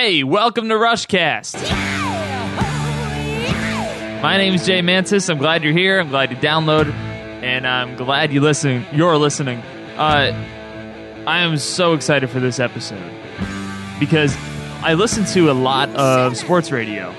Hey, 0.00 0.22
welcome 0.22 0.68
to 0.68 0.76
Rushcast. 0.76 1.60
My 4.22 4.36
name 4.36 4.54
is 4.54 4.64
Jay 4.64 4.80
Mantis. 4.80 5.28
I'm 5.28 5.38
glad 5.38 5.64
you're 5.64 5.72
here. 5.72 5.98
I'm 5.98 6.08
glad 6.08 6.30
you 6.30 6.36
download, 6.36 6.88
and 6.92 7.66
I'm 7.66 7.96
glad 7.96 8.32
you 8.32 8.40
listen. 8.40 8.86
You're 8.92 9.16
listening. 9.16 9.58
Uh, 9.96 10.32
I 11.26 11.40
am 11.40 11.56
so 11.56 11.94
excited 11.94 12.30
for 12.30 12.38
this 12.38 12.60
episode 12.60 13.12
because 13.98 14.36
I 14.84 14.94
listen 14.94 15.24
to 15.34 15.50
a 15.50 15.52
lot 15.52 15.88
of 15.96 16.36
sports 16.36 16.70
radio, 16.70 17.10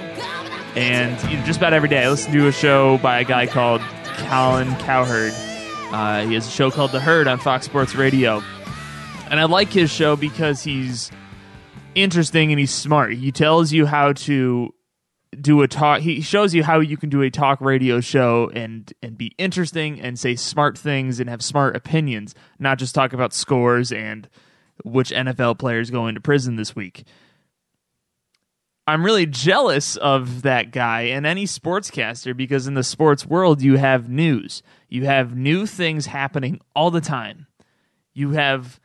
and 0.77 1.21
you 1.30 1.38
know, 1.38 1.46
just 1.46 1.57
about 1.57 1.73
every 1.73 1.89
day 1.89 2.05
I 2.05 2.09
listen 2.09 2.32
to 2.32 2.48
a 2.48 2.54
show 2.54 2.98
by 3.00 3.20
a 3.20 3.25
guy 3.25 3.46
called 3.46 3.82
Colin 4.05 4.73
Cowherd. 4.77 5.34
Uh, 5.91 6.25
he 6.25 6.34
has 6.36 6.48
a 6.48 6.52
show 6.52 6.71
called 6.71 6.93
The 6.93 7.02
Herd 7.02 7.27
on 7.27 7.39
Fox 7.39 7.66
Sports 7.66 7.93
Radio, 7.93 8.41
and 9.30 9.38
I 9.38 9.43
like 9.43 9.68
his 9.68 9.91
show 9.91 10.16
because 10.16 10.64
he's 10.64 11.11
interesting 11.96 12.52
and 12.52 12.60
he's 12.60 12.74
smart. 12.74 13.14
He 13.14 13.32
tells 13.32 13.72
you 13.72 13.86
how 13.86 14.14
to 14.14 14.73
do 15.40 15.62
a 15.62 15.68
talk. 15.68 16.02
He 16.02 16.22
shows 16.22 16.54
you 16.54 16.63
how 16.63 16.80
you 16.80 16.98
can 16.98 17.09
do 17.09 17.22
a 17.22 17.30
talk 17.30 17.62
radio 17.62 18.02
show 18.02 18.50
and 18.54 18.91
and 19.02 19.18
be 19.18 19.34
interesting 19.38 19.99
and 19.99 20.18
say 20.18 20.36
smart 20.36 20.77
things 20.77 21.20
and 21.20 21.30
have 21.30 21.44
smart 21.44 21.76
opinions, 21.76 22.34
not 22.58 22.80
just 22.80 22.96
talk 22.96 23.13
about 23.13 23.34
scores 23.34 23.91
and 23.91 24.27
which 24.84 25.12
NFL 25.12 25.60
players 25.60 25.91
go 25.91 26.08
into 26.08 26.22
prison 26.22 26.55
this 26.55 26.76
week. 26.76 27.04
I'm 28.88 29.05
really 29.05 29.27
jealous 29.27 29.98
of 29.98 30.41
that 30.41 30.71
guy 30.71 31.02
and 31.02 31.27
any 31.27 31.46
sportscaster 31.46 32.35
because 32.35 32.66
in 32.66 32.74
the 32.74 32.84
sports 32.84 33.24
world 33.24 33.62
you 33.62 33.77
have 33.77 34.10
news. 34.10 34.63
You 34.88 35.05
have 35.05 35.35
new 35.35 35.68
things 35.68 36.08
happening 36.08 36.60
all 36.76 36.90
the 36.90 37.02
time. 37.02 37.46
You 38.13 38.32
have 38.32 38.80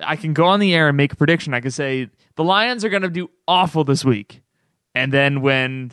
I 0.00 0.16
can 0.16 0.32
go 0.32 0.46
on 0.46 0.60
the 0.60 0.74
air 0.74 0.88
and 0.88 0.96
make 0.96 1.12
a 1.12 1.16
prediction. 1.16 1.54
I 1.54 1.60
can 1.60 1.72
say 1.72 2.08
the 2.36 2.44
Lions 2.44 2.84
are 2.84 2.88
going 2.88 3.02
to 3.02 3.10
do 3.10 3.30
awful 3.46 3.84
this 3.84 4.04
week. 4.04 4.42
And 4.94 5.12
then 5.12 5.40
when 5.40 5.92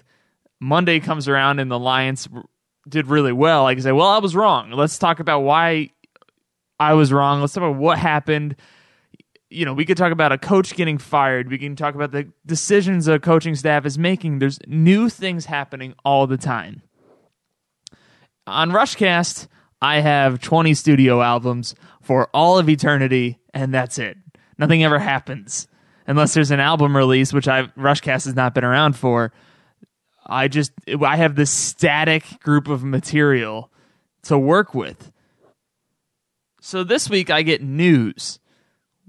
Monday 0.60 1.00
comes 1.00 1.28
around 1.28 1.60
and 1.60 1.70
the 1.72 1.80
Lions 1.80 2.28
did 2.88 3.08
really 3.08 3.32
well, 3.32 3.66
I 3.66 3.74
can 3.76 3.84
say, 3.84 3.92
well, 3.92 4.08
I 4.08 4.20
was 4.20 4.36
wrong. 4.36 4.72
Let's 4.72 4.98
talk 4.98 5.20
about 5.20 5.42
why 5.42 5.92
I 6.80 6.94
was 6.94 7.12
wrong. 7.12 7.42
Let's 7.42 7.54
talk 7.54 7.64
about 7.64 7.80
what 7.80 7.98
happened. 7.98 8.56
You 9.50 9.66
know, 9.66 9.74
we 9.74 9.86
could 9.86 9.98
talk 9.98 10.12
about 10.12 10.32
a 10.32 10.38
coach 10.38 10.76
getting 10.76 10.98
fired. 10.98 11.50
We 11.50 11.58
can 11.58 11.76
talk 11.76 11.96
about 11.96 12.12
the 12.12 12.32
decisions 12.46 13.08
a 13.08 13.20
coaching 13.20 13.56
staff 13.56 13.86
is 13.86 13.98
making. 13.98 14.40
There's 14.40 14.60
new 14.68 15.10
things 15.10 15.46
happening 15.46 15.96
all 16.06 16.28
the 16.28 16.38
time. 16.38 16.82
On 18.48 18.72
Rushcast, 18.72 19.48
I 19.82 20.02
have 20.02 20.42
20 20.42 20.74
studio 20.74 21.22
albums 21.22 21.76
for 22.02 22.30
all 22.34 22.58
of 22.58 22.70
eternity, 22.70 23.40
and 23.54 23.74
that's 23.74 23.98
it. 23.98 24.18
Nothing 24.58 24.84
ever 24.84 25.00
happens 25.00 25.69
unless 26.10 26.34
there's 26.34 26.50
an 26.50 26.60
album 26.60 26.98
release, 26.98 27.32
which 27.32 27.48
I 27.48 27.68
Rushcast 27.78 28.26
has 28.26 28.36
not 28.36 28.56
been 28.56 28.66
around 28.66 28.94
for. 28.98 29.32
I 30.26 30.48
just 30.48 30.72
I 31.06 31.16
have 31.16 31.36
this 31.36 31.52
static 31.52 32.40
group 32.42 32.68
of 32.68 32.84
material 32.84 33.72
to 34.24 34.38
work 34.38 34.74
with. 34.74 35.12
So 36.62 36.84
this 36.84 37.10
week 37.10 37.30
I 37.30 37.44
get 37.44 37.62
news. 37.62 38.40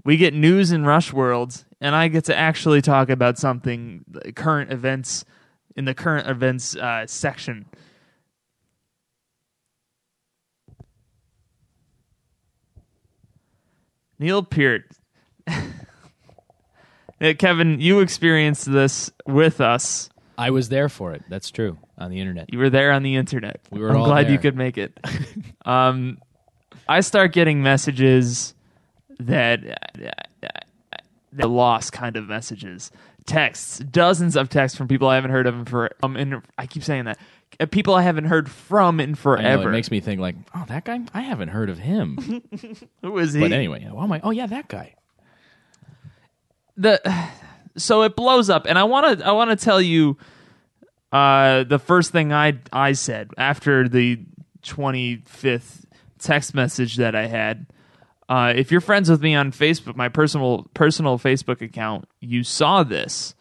We 0.05 0.19
get 0.19 0.35
news 0.35 0.73
in 0.73 0.85
Rush 0.85 1.13
World, 1.13 1.65
and 1.81 1.97
I 1.97 2.09
get 2.09 2.25
to 2.27 2.37
actually 2.37 2.83
talk 2.83 3.09
about 3.09 3.39
something 3.39 4.05
current 4.35 4.71
events 4.71 5.25
in 5.77 5.87
the 5.87 5.95
current 5.95 6.29
events 6.29 6.77
uh, 6.77 7.07
section. 7.07 7.67
Neil 14.19 14.43
Peart. 14.43 14.85
Kevin, 17.39 17.81
you 17.81 18.01
experienced 18.01 18.71
this 18.71 19.11
with 19.27 19.61
us. 19.61 20.09
I 20.39 20.51
was 20.51 20.71
there 20.71 20.89
for 20.89 21.13
it. 21.13 21.23
That's 21.29 21.51
true 21.51 21.79
on 21.99 22.11
the 22.11 22.19
internet. 22.21 22.51
You 22.53 22.59
were 22.59 22.71
there 22.71 22.93
on 22.93 23.03
the 23.03 23.17
internet. 23.17 23.61
We 23.71 23.81
were 23.81 23.91
I'm 23.91 23.97
all 23.99 24.07
glad 24.07 24.31
you 24.31 24.39
could 24.39 24.57
make 24.57 24.79
it. 24.79 24.99
um, 25.67 26.19
I 26.89 27.01
start 27.01 27.33
getting 27.35 27.63
messages 27.63 28.55
that 29.19 29.61
the 31.33 31.47
lost 31.47 31.93
kind 31.93 32.17
of 32.17 32.27
messages, 32.27 32.91
texts, 33.27 33.79
dozens 33.81 34.35
of 34.35 34.49
texts 34.49 34.77
from 34.77 34.89
people 34.89 35.09
I 35.09 35.17
haven't 35.17 35.31
heard 35.31 35.47
of 35.47 35.55
in 35.55 35.65
for. 35.67 35.91
Um, 36.03 36.17
in, 36.17 36.43
I 36.57 36.67
keep 36.67 36.83
saying 36.83 37.05
that 37.05 37.19
Uh, 37.61 37.67
people 37.67 37.95
I 37.95 38.03
haven't 38.03 38.25
heard 38.25 38.51
from 38.51 38.99
in 38.99 39.11
I 39.11 39.13
know, 39.13 39.15
forever. 39.17 39.69
it 39.69 39.73
makes 39.73 39.91
me 39.91 40.01
think 40.01 40.21
like, 40.21 40.37
oh, 40.55 40.65
that 40.69 40.85
guy. 40.85 41.01
I 41.13 41.21
haven't 41.21 41.49
heard 41.49 41.69
of 41.69 41.79
him. 41.79 42.17
Who 43.03 43.19
is 43.19 43.35
he? 43.35 43.41
but 43.41 43.53
anyway, 43.53 43.87
oh 43.93 44.07
my, 44.07 44.21
oh 44.25 44.31
yeah, 44.31 44.47
that 44.47 44.69
guy. 44.69 44.95
The 46.81 47.01
so 47.77 48.03
it 48.03 48.17
blows 48.17 48.51
up 48.51 48.67
and 48.67 48.79
i 48.79 48.85
want 48.85 49.19
to 49.19 49.27
i 49.27 49.33
want 49.33 49.51
to 49.51 49.65
tell 49.65 49.81
you 49.81 50.17
uh 51.13 51.65
the 51.65 51.79
first 51.79 52.11
thing 52.13 52.33
i 52.33 52.59
i 52.73 52.93
said 52.93 53.31
after 53.39 53.89
the 53.89 54.19
25th 54.63 55.85
text 56.19 56.55
message 56.55 56.97
that 56.97 57.15
i 57.15 57.27
had 57.27 57.67
uh 58.29 58.53
if 58.55 58.71
you're 58.71 58.81
friends 58.81 59.09
with 59.09 59.23
me 59.23 59.35
on 59.35 59.53
facebook 59.53 59.97
my 59.97 60.09
personal 60.09 60.69
personal 60.75 61.19
facebook 61.19 61.61
account 61.63 62.07
you 62.21 62.43
saw 62.43 62.83
this 62.83 63.35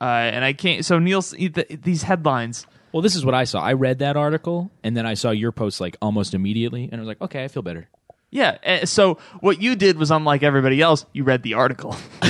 uh 0.00 0.04
and 0.04 0.44
i 0.44 0.52
can't 0.52 0.84
so 0.84 0.98
neil 0.98 1.22
these 1.22 2.02
headlines 2.02 2.66
Well, 2.92 3.00
this 3.00 3.16
is 3.16 3.24
what 3.24 3.34
I 3.34 3.44
saw. 3.44 3.62
I 3.62 3.72
read 3.72 4.00
that 4.00 4.18
article 4.18 4.70
and 4.84 4.94
then 4.94 5.06
I 5.06 5.14
saw 5.14 5.30
your 5.30 5.50
post 5.50 5.80
like 5.80 5.96
almost 6.02 6.34
immediately, 6.34 6.84
and 6.92 6.96
I 6.96 6.98
was 6.98 7.08
like, 7.08 7.22
okay, 7.22 7.42
I 7.42 7.48
feel 7.48 7.62
better. 7.62 7.88
Yeah. 8.34 8.56
eh, 8.62 8.84
So 8.86 9.18
what 9.40 9.60
you 9.62 9.76
did 9.76 9.98
was 9.98 10.10
unlike 10.10 10.42
everybody 10.42 10.80
else. 10.80 11.04
You 11.12 11.22
read 11.22 11.42
the 11.44 11.54
article. 11.54 11.94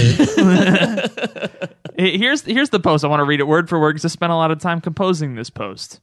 here's 1.96 2.42
here's 2.42 2.70
the 2.70 2.80
post. 2.80 3.04
I 3.04 3.08
want 3.08 3.20
to 3.20 3.24
read 3.24 3.40
it 3.40 3.46
word 3.46 3.68
for 3.68 3.78
word 3.80 3.92
because 3.94 4.04
I 4.04 4.08
spent 4.08 4.32
a 4.32 4.36
lot 4.36 4.50
of 4.50 4.58
time 4.58 4.80
composing 4.80 5.34
this 5.34 5.48
post. 5.50 6.00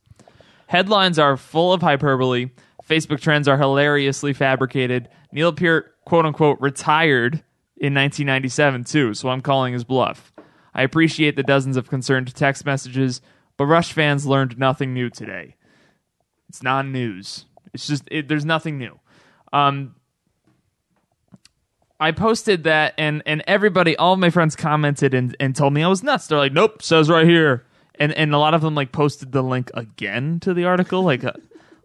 Headlines 0.68 1.20
are 1.20 1.36
full 1.38 1.74
of 1.74 1.82
hyperbole. 1.82 2.50
Facebook 2.88 3.20
trends 3.20 3.48
are 3.48 3.58
hilariously 3.58 4.34
fabricated. 4.34 5.10
Neil 5.32 5.52
Peart, 5.54 5.96
quote 6.06 6.26
unquote, 6.26 6.60
retired 6.60 7.36
in 7.78 7.94
1997 7.94 8.84
too. 8.86 9.14
So 9.14 9.30
I'm 9.30 9.42
calling 9.42 9.74
his 9.74 9.84
bluff. 9.84 10.32
I 10.74 10.84
appreciate 10.84 11.36
the 11.36 11.44
dozens 11.44 11.78
of 11.78 11.90
concerned 11.90 12.34
text 12.36 12.66
messages, 12.66 13.22
but 13.58 13.66
Rush 13.66 13.92
fans 13.92 14.26
learned 14.26 14.58
nothing 14.58 14.94
new 14.94 15.10
today. 15.10 15.56
It's 16.48 16.64
non-news. 16.64 17.46
It's 17.74 17.86
just 17.88 18.04
it, 18.10 18.28
there's 18.28 18.46
nothing 18.46 18.78
new. 18.78 19.00
Um, 19.54 19.96
I 22.00 22.12
posted 22.12 22.64
that, 22.64 22.94
and 22.98 23.22
and 23.26 23.44
everybody, 23.48 23.98
all 23.98 24.14
of 24.14 24.20
my 24.20 24.30
friends 24.30 24.56
commented 24.56 25.14
and, 25.14 25.36
and 25.40 25.56
told 25.56 25.74
me 25.74 25.84
I 25.84 25.88
was 25.88 26.04
nuts. 26.04 26.28
They're 26.28 26.38
like, 26.38 26.54
"Nope, 26.54 26.82
says 26.82 27.10
right 27.10 27.28
here," 27.28 27.66
and 27.96 28.14
and 28.14 28.34
a 28.34 28.38
lot 28.38 28.54
of 28.54 28.62
them 28.62 28.76
like 28.76 28.92
posted 28.92 29.32
the 29.32 29.42
link 29.42 29.72
again 29.74 30.40
to 30.42 30.54
the 30.54 30.66
article, 30.66 31.04
like 31.04 31.24
uh, 31.24 31.34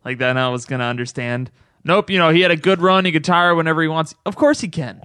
like 0.05 0.19
that. 0.19 0.37
I 0.37 0.49
was 0.49 0.67
gonna 0.67 0.85
understand. 0.85 1.51
Nope, 1.83 2.11
you 2.11 2.19
know 2.19 2.31
he 2.31 2.41
had 2.41 2.51
a 2.51 2.57
good 2.57 2.81
run. 2.81 3.05
He 3.05 3.13
could 3.13 3.27
retire 3.27 3.55
whenever 3.55 3.83
he 3.83 3.89
wants. 3.89 4.15
Of 4.25 4.37
course 4.37 4.61
he 4.61 4.69
can. 4.69 5.03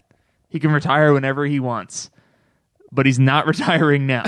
He 0.50 0.60
can 0.60 0.72
retire 0.72 1.14
whenever 1.14 1.46
he 1.46 1.60
wants, 1.60 2.10
but 2.92 3.06
he's 3.06 3.20
not 3.20 3.48
retiring 3.48 4.06
now. 4.06 4.24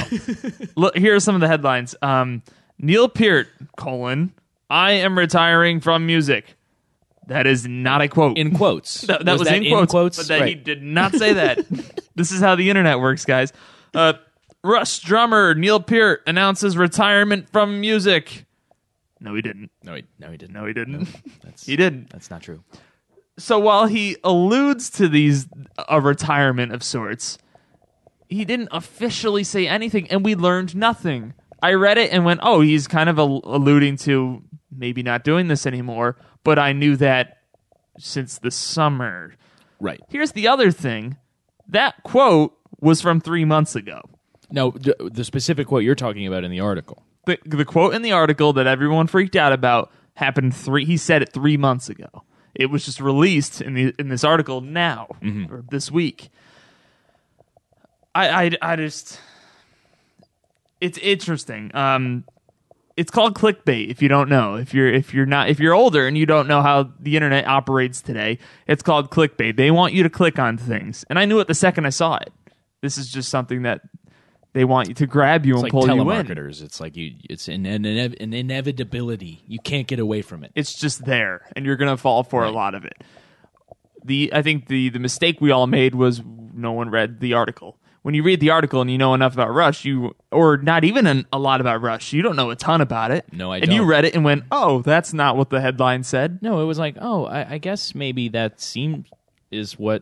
Look, 0.76 0.98
here 0.98 1.16
are 1.16 1.20
some 1.20 1.36
of 1.36 1.42
the 1.42 1.48
headlines. 1.48 1.96
Um, 2.02 2.42
Neil 2.80 3.08
Peart 3.08 3.48
colon 3.78 4.34
I 4.72 4.94
am 4.94 5.18
retiring 5.18 5.82
from 5.82 6.06
music. 6.06 6.56
That 7.32 7.48
is 7.48 7.66
not 7.66 8.02
a 8.02 8.10
quote. 8.10 8.38
In 8.38 8.54
quotes. 8.54 9.04
That, 9.08 9.24
that 9.24 9.40
was, 9.40 9.48
in, 9.50 9.88
quotes, 9.88 10.18
but 10.18 10.28
that 10.28 10.48
he 10.48 10.54
did 10.54 10.84
not 10.84 11.14
say 11.14 11.32
that. 11.32 11.66
this 12.16 12.32
is 12.32 12.42
how 12.42 12.56
the 12.56 12.70
internet 12.70 13.00
works, 13.00 13.24
guys. 13.24 13.54
Uh, 13.94 14.14
Rush 14.66 15.00
drummer 15.00 15.56
Neil 15.56 15.80
Peart 15.80 16.24
announces 16.28 16.76
retirement 16.76 17.50
from 17.50 17.80
music. 17.80 18.46
No, 19.22 19.34
he 19.34 19.42
didn't. 19.42 19.72
No, 19.82 19.96
he, 19.96 20.04
no, 20.20 20.30
he 20.30 20.36
didn't. 20.36 20.54
No, 20.54 20.66
he 20.66 20.74
didn't. 20.74 21.08
That's, 21.44 21.66
he 21.66 21.78
didn't. 21.78 22.10
That's 22.10 22.30
not 22.30 22.42
true. 22.42 22.64
So 23.38 23.60
while 23.60 23.86
he 23.86 24.18
alludes 24.26 24.90
to 24.92 25.08
these 25.08 25.48
a 25.88 26.02
retirement 26.02 26.74
of 26.74 26.84
sorts, 26.84 27.38
he 28.28 28.44
didn't 28.44 28.70
officially 28.72 29.46
say 29.46 29.68
anything, 29.70 30.06
and 30.12 30.26
we 30.26 30.36
learned 30.36 30.76
nothing. 30.76 31.34
I 31.64 31.74
read 31.74 31.98
it 31.98 32.12
and 32.12 32.26
went, 32.26 32.42
"Oh, 32.44 32.60
he's 32.60 32.88
kind 32.88 33.10
of 33.10 33.18
al- 33.18 33.42
alluding 33.46 33.96
to 33.98 34.44
maybe 34.82 35.02
not 35.02 35.24
doing 35.24 35.48
this 35.48 35.66
anymore." 35.66 36.18
But 36.44 36.60
I 36.60 36.74
knew 36.74 36.98
that 36.98 37.38
since 37.98 38.38
the 38.38 38.52
summer. 38.52 39.36
Right. 39.80 40.02
Here's 40.10 40.34
the 40.34 40.50
other 40.50 40.72
thing: 40.72 41.16
that 41.70 42.04
quote 42.04 42.54
was 42.82 43.02
from 43.02 43.22
three 43.22 43.46
months 43.46 43.76
ago. 43.76 44.02
No, 44.52 44.72
the 44.72 45.24
specific 45.24 45.68
quote 45.68 45.84
you're 45.84 45.96
talking 45.96 46.28
about 46.28 46.44
in 46.44 46.52
the 46.52 46.60
article. 46.60 47.06
The, 47.26 47.40
the 47.46 47.64
quote 47.64 47.94
in 47.94 48.02
the 48.02 48.12
article 48.12 48.52
that 48.54 48.68
everyone 48.68 49.08
freaked 49.08 49.36
out 49.36 49.54
about 49.54 49.92
happened 50.16 50.56
three. 50.56 50.84
He 50.84 50.98
said 50.98 51.22
it 51.22 51.32
three 51.32 51.56
months 51.56 51.88
ago. 51.88 52.24
It 52.54 52.66
was 52.66 52.84
just 52.84 53.00
released 53.00 53.62
in 53.62 53.76
the 53.76 53.94
in 53.98 54.10
this 54.10 54.24
article 54.24 54.60
now 54.60 55.08
or 55.50 55.64
this 55.70 55.90
week. 55.90 56.30
I, 58.14 58.46
I 58.46 58.52
I 58.62 58.76
just 58.76 59.22
it's 60.82 60.98
interesting. 60.98 61.74
Um, 61.74 62.26
it's 62.98 63.12
called 63.12 63.36
clickbait. 63.36 63.90
If 63.90 64.02
you 64.02 64.08
don't 64.10 64.30
know, 64.30 64.56
if 64.56 64.74
you're 64.74 64.92
if 64.92 65.14
you're 65.14 65.26
not 65.26 65.50
if 65.50 65.60
you're 65.60 65.74
older 65.74 66.08
and 66.08 66.18
you 66.18 66.26
don't 66.26 66.48
know 66.48 66.62
how 66.62 66.92
the 67.00 67.16
internet 67.16 67.48
operates 67.48 68.02
today, 68.02 68.38
it's 68.68 68.84
called 68.84 69.10
clickbait. 69.10 69.56
They 69.56 69.72
want 69.72 69.94
you 69.94 70.04
to 70.04 70.10
click 70.10 70.38
on 70.40 70.58
things, 70.58 71.06
and 71.10 71.18
I 71.18 71.26
knew 71.26 71.40
it 71.40 71.48
the 71.48 71.54
second 71.54 71.86
I 71.86 71.90
saw 71.90 72.18
it. 72.18 72.34
This 72.82 72.98
is 72.98 73.12
just 73.12 73.30
something 73.30 73.62
that 73.64 73.82
They 74.54 74.66
want 74.66 74.90
you 74.90 74.94
to 74.96 75.08
grab 75.08 75.46
you 75.46 75.54
It's 75.54 75.64
and 75.64 75.64
like 75.64 75.72
pull 75.72 75.88
you 75.96 76.02
in. 76.12 76.26
It's 76.62 76.82
like 76.82 76.98
you. 76.98 77.14
It's 77.30 77.48
an, 77.48 77.66
an, 77.66 77.86
an 77.86 78.34
inevitability. 78.34 79.44
You 79.48 79.60
can't 79.60 79.88
get 79.88 80.00
away 80.00 80.22
from 80.22 80.44
it. 80.44 80.52
It's 80.56 80.74
just 80.74 81.06
there, 81.06 81.48
and 81.56 81.66
you're 81.66 81.78
gonna 81.78 81.96
fall 81.98 82.24
for 82.24 82.44
a 82.44 82.52
lot 82.52 82.76
of 82.76 82.84
it. 82.84 83.02
The 84.04 84.32
I 84.34 84.42
think 84.42 84.68
the 84.68 84.90
the 84.90 85.00
mistake 85.00 85.40
we 85.40 85.52
all 85.52 85.68
made 85.68 85.96
was 85.96 86.22
no 86.54 86.74
one 86.74 86.90
read 86.90 87.22
the 87.22 87.34
article. 87.34 87.78
When 88.04 88.16
you 88.16 88.24
read 88.24 88.40
the 88.40 88.50
article 88.50 88.82
and 88.82 88.90
you 88.90 88.98
know 88.98 89.14
enough 89.14 89.34
about 89.34 89.54
Rush, 89.54 89.86
you 89.86 90.16
or 90.32 90.58
not 90.58 90.84
even 90.84 91.06
an, 91.06 91.28
a 91.32 91.38
lot 91.38 91.62
about 91.62 91.82
Rush, 91.82 92.14
you 92.14 92.22
don't 92.24 92.36
know 92.36 92.50
a 92.50 92.56
ton 92.56 92.82
about 92.82 93.12
it. 93.12 93.26
No, 93.32 93.52
I 93.52 93.58
And 93.58 93.72
you 93.72 93.80
don't. 93.82 93.88
read 93.88 94.06
it 94.06 94.16
and 94.16 94.24
went, 94.24 94.44
"Oh, 94.52 94.82
that's 94.82 95.14
not 95.14 95.38
what 95.38 95.50
the 95.52 95.62
headline 95.62 96.04
said." 96.04 96.40
No, 96.42 96.62
it 96.62 96.66
was 96.66 96.80
like, 96.80 96.96
oh, 97.00 97.26
I, 97.26 97.54
I 97.54 97.58
guess 97.60 97.94
maybe 97.94 98.28
that 98.30 98.60
seemed 98.60 99.08
is 99.52 99.78
what 99.78 100.02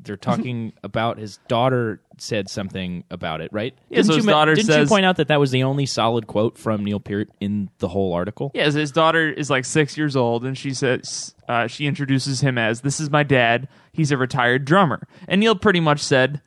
they're 0.00 0.16
talking 0.18 0.74
about. 0.84 1.18
His 1.18 1.38
daughter 1.48 2.02
said 2.18 2.50
something 2.50 3.04
about 3.10 3.40
it, 3.40 3.50
right? 3.52 3.74
Yeah, 3.88 4.02
so 4.02 4.16
his 4.16 4.26
ma- 4.26 4.32
daughter 4.32 4.54
didn't 4.54 4.78
you 4.82 4.86
point 4.86 5.06
out 5.06 5.16
that 5.16 5.28
that 5.28 5.40
was 5.40 5.50
the 5.50 5.62
only 5.62 5.86
solid 5.86 6.26
quote 6.26 6.58
from 6.58 6.84
Neil 6.84 7.00
Peart 7.00 7.30
in 7.40 7.70
the 7.78 7.88
whole 7.88 8.12
article? 8.12 8.50
Yes, 8.54 8.74
his 8.74 8.92
daughter 8.92 9.26
is 9.30 9.48
like 9.48 9.64
six 9.64 9.96
years 9.96 10.16
old, 10.16 10.44
and 10.44 10.58
she 10.58 10.74
says 10.74 11.34
uh, 11.48 11.66
she 11.66 11.86
introduces 11.86 12.42
him 12.42 12.58
as, 12.58 12.82
"This 12.82 13.00
is 13.00 13.08
my 13.10 13.22
dad. 13.22 13.68
He's 13.92 14.10
a 14.12 14.18
retired 14.18 14.66
drummer." 14.66 15.08
And 15.26 15.40
Neil 15.40 15.54
pretty 15.54 15.80
much 15.80 16.00
said, 16.00 16.42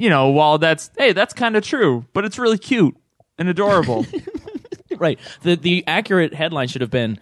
"You 0.00 0.08
know, 0.10 0.28
while 0.30 0.58
that's 0.58 0.90
hey, 0.98 1.12
that's 1.12 1.34
kind 1.34 1.56
of 1.56 1.62
true, 1.64 2.06
but 2.12 2.24
it's 2.24 2.38
really 2.38 2.58
cute 2.58 2.96
and 3.38 3.48
adorable." 3.48 4.06
Right. 4.98 5.18
The 5.42 5.54
the 5.56 5.82
accurate 5.86 6.34
headline 6.34 6.68
should 6.68 6.82
have 6.82 6.90
been 6.90 7.18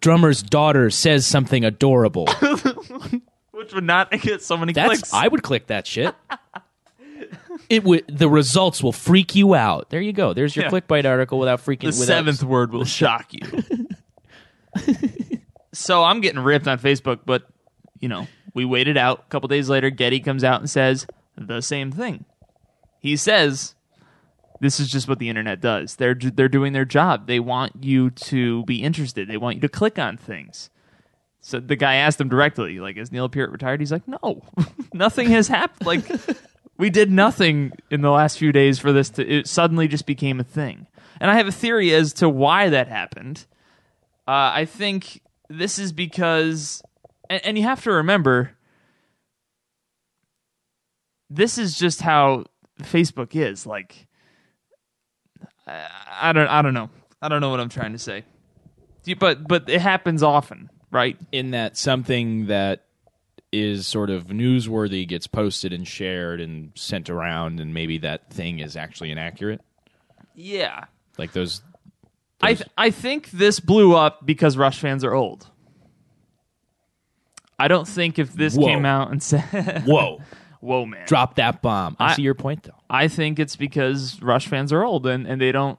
"Drummer's 0.00 0.42
daughter 0.42 0.90
says 0.90 1.26
something 1.26 1.64
adorable." 1.64 2.26
Which 3.50 3.72
would 3.74 3.82
not 3.84 4.10
get 4.20 4.42
so 4.42 4.56
many 4.56 4.72
That's 4.72 4.86
clicks. 4.86 5.12
I 5.12 5.26
would 5.26 5.42
click 5.42 5.66
that 5.68 5.88
shit. 5.88 6.14
It 7.68 7.82
would. 7.82 8.04
The 8.06 8.28
results 8.28 8.80
will 8.80 8.92
freak 8.92 9.34
you 9.34 9.54
out. 9.56 9.90
There 9.90 10.00
you 10.00 10.12
go. 10.12 10.34
There's 10.34 10.54
your 10.54 10.66
Yeah. 10.66 10.70
clickbait 10.70 11.04
article 11.04 11.40
without 11.40 11.64
freaking. 11.64 11.80
the 11.80 11.86
without, 11.86 12.06
seventh 12.06 12.44
word 12.44 12.70
will 12.70 12.84
shock 12.84 13.32
you. 13.32 13.66
so 15.72 16.04
I'm 16.04 16.20
getting 16.20 16.40
ripped 16.40 16.68
on 16.68 16.78
Facebook, 16.78 17.20
but 17.24 17.46
you 17.98 18.08
know, 18.08 18.28
we 18.54 18.64
waited 18.64 18.96
out. 18.96 19.24
A 19.26 19.30
couple 19.30 19.48
days 19.48 19.68
later, 19.68 19.90
Geddy 19.90 20.20
comes 20.20 20.44
out 20.44 20.60
and 20.60 20.70
says 20.70 21.06
the 21.36 21.60
same 21.60 21.92
thing. 21.92 22.24
He 23.00 23.16
says, 23.16 23.74
"This 24.60 24.80
is 24.80 24.90
just 24.90 25.08
what 25.08 25.18
the 25.18 25.28
internet 25.28 25.60
does. 25.60 25.96
They're 25.96 26.14
they're 26.14 26.48
doing 26.48 26.72
their 26.72 26.84
job. 26.84 27.26
They 27.26 27.40
want 27.40 27.84
you 27.84 28.10
to 28.10 28.64
be 28.64 28.82
interested. 28.82 29.28
They 29.28 29.36
want 29.36 29.56
you 29.56 29.60
to 29.62 29.68
click 29.68 29.98
on 29.98 30.16
things." 30.16 30.70
So 31.40 31.60
the 31.60 31.76
guy 31.76 31.96
asked 31.96 32.20
him 32.20 32.28
directly, 32.28 32.80
like, 32.80 32.96
"Is 32.96 33.12
Neil 33.12 33.28
Peart 33.28 33.50
retired?" 33.50 33.80
He's 33.80 33.92
like, 33.92 34.08
"No, 34.08 34.42
nothing 34.92 35.30
has 35.30 35.48
happened. 35.48 35.86
Like, 35.86 36.04
we 36.78 36.90
did 36.90 37.10
nothing 37.10 37.72
in 37.90 38.00
the 38.00 38.10
last 38.10 38.38
few 38.38 38.52
days 38.52 38.78
for 38.78 38.92
this 38.92 39.10
to. 39.10 39.26
It 39.26 39.46
suddenly 39.46 39.88
just 39.88 40.06
became 40.06 40.40
a 40.40 40.44
thing." 40.44 40.86
And 41.20 41.30
I 41.30 41.36
have 41.36 41.46
a 41.46 41.52
theory 41.52 41.94
as 41.94 42.12
to 42.14 42.28
why 42.28 42.68
that 42.70 42.88
happened. 42.88 43.46
Uh, 44.28 44.50
I 44.54 44.64
think 44.64 45.22
this 45.48 45.78
is 45.78 45.92
because, 45.92 46.82
and, 47.30 47.44
and 47.44 47.58
you 47.58 47.64
have 47.64 47.82
to 47.84 47.92
remember, 47.92 48.55
this 51.30 51.58
is 51.58 51.78
just 51.78 52.00
how 52.00 52.44
Facebook 52.82 53.34
is. 53.34 53.66
Like, 53.66 54.06
I, 55.66 55.88
I 56.20 56.32
don't, 56.32 56.48
I 56.48 56.62
don't 56.62 56.74
know, 56.74 56.90
I 57.20 57.28
don't 57.28 57.40
know 57.40 57.50
what 57.50 57.60
I'm 57.60 57.68
trying 57.68 57.92
to 57.92 57.98
say. 57.98 58.24
But 59.18 59.46
but 59.46 59.68
it 59.68 59.80
happens 59.80 60.22
often, 60.22 60.68
right? 60.90 61.16
in 61.30 61.52
that 61.52 61.76
something 61.76 62.46
that 62.46 62.86
is 63.52 63.86
sort 63.86 64.10
of 64.10 64.26
newsworthy 64.26 65.06
gets 65.06 65.26
posted 65.26 65.72
and 65.72 65.86
shared 65.86 66.40
and 66.40 66.72
sent 66.74 67.08
around, 67.08 67.60
and 67.60 67.72
maybe 67.72 67.98
that 67.98 68.32
thing 68.32 68.58
is 68.58 68.76
actually 68.76 69.10
inaccurate. 69.10 69.60
Yeah. 70.34 70.84
Like 71.18 71.32
those. 71.32 71.62
I 72.40 72.54
th- 72.54 72.68
I 72.76 72.90
think 72.90 73.30
this 73.30 73.60
blew 73.60 73.94
up 73.94 74.26
because 74.26 74.56
Rush 74.56 74.78
fans 74.78 75.04
are 75.04 75.14
old. 75.14 75.48
I 77.58 77.68
don't 77.68 77.88
think 77.88 78.18
if 78.18 78.32
this 78.34 78.54
Whoa. 78.54 78.66
came 78.66 78.84
out 78.84 79.10
and 79.10 79.22
said, 79.22 79.84
Whoa! 79.86 80.20
"Whoa, 80.60 80.86
man," 80.86 81.06
Drop 81.06 81.36
that 81.36 81.62
bomb. 81.62 81.96
I, 81.98 82.12
I- 82.12 82.14
see 82.14 82.22
your 82.22 82.34
point, 82.34 82.64
though. 82.64 82.72
I 82.88 83.08
think 83.08 83.38
it's 83.38 83.56
because 83.56 84.20
Rush 84.22 84.46
fans 84.46 84.72
are 84.72 84.84
old 84.84 85.06
and, 85.06 85.26
and 85.26 85.40
they 85.40 85.52
don't 85.52 85.78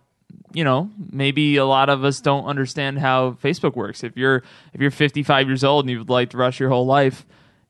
you 0.54 0.64
know, 0.64 0.90
maybe 1.12 1.58
a 1.58 1.66
lot 1.66 1.90
of 1.90 2.04
us 2.04 2.22
don't 2.22 2.46
understand 2.46 3.00
how 3.00 3.32
Facebook 3.44 3.76
works. 3.76 4.04
If 4.04 4.18
you're 4.18 4.44
if 4.74 4.82
you're 4.82 4.92
55 4.92 5.48
years 5.48 5.64
old 5.64 5.86
and 5.86 5.92
you've 5.92 6.10
liked 6.10 6.34
Rush 6.34 6.60
your 6.60 6.70
whole 6.70 6.86
life, 6.86 7.26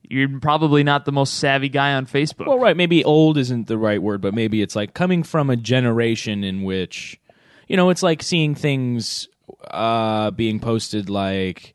you're 0.09 0.39
probably 0.39 0.83
not 0.83 1.06
the 1.06 1.12
most 1.12 1.36
savvy 1.36 1.69
guy 1.69 1.94
on 1.94 2.06
Facebook. 2.06 2.48
Well, 2.48 2.59
right. 2.59 2.77
Maybe 2.77 3.04
old 3.04 3.38
isn't 3.38 3.68
the 3.68 3.77
right 3.77 4.01
word, 4.01 4.21
but 4.21 4.33
maybe 4.33 4.62
it's 4.62 4.75
like 4.75 4.94
coming 4.94 5.24
from 5.24 5.50
a 5.50 5.56
generation 5.56 6.44
in 6.44 6.63
which, 6.63 7.19
you 7.68 7.75
know, 7.77 7.89
it's 7.89 8.03
like 8.03 8.24
seeing 8.24 8.56
things 8.56 9.27
uh, 9.69 10.31
being 10.31 10.60
posted 10.60 11.10
like. 11.10 11.74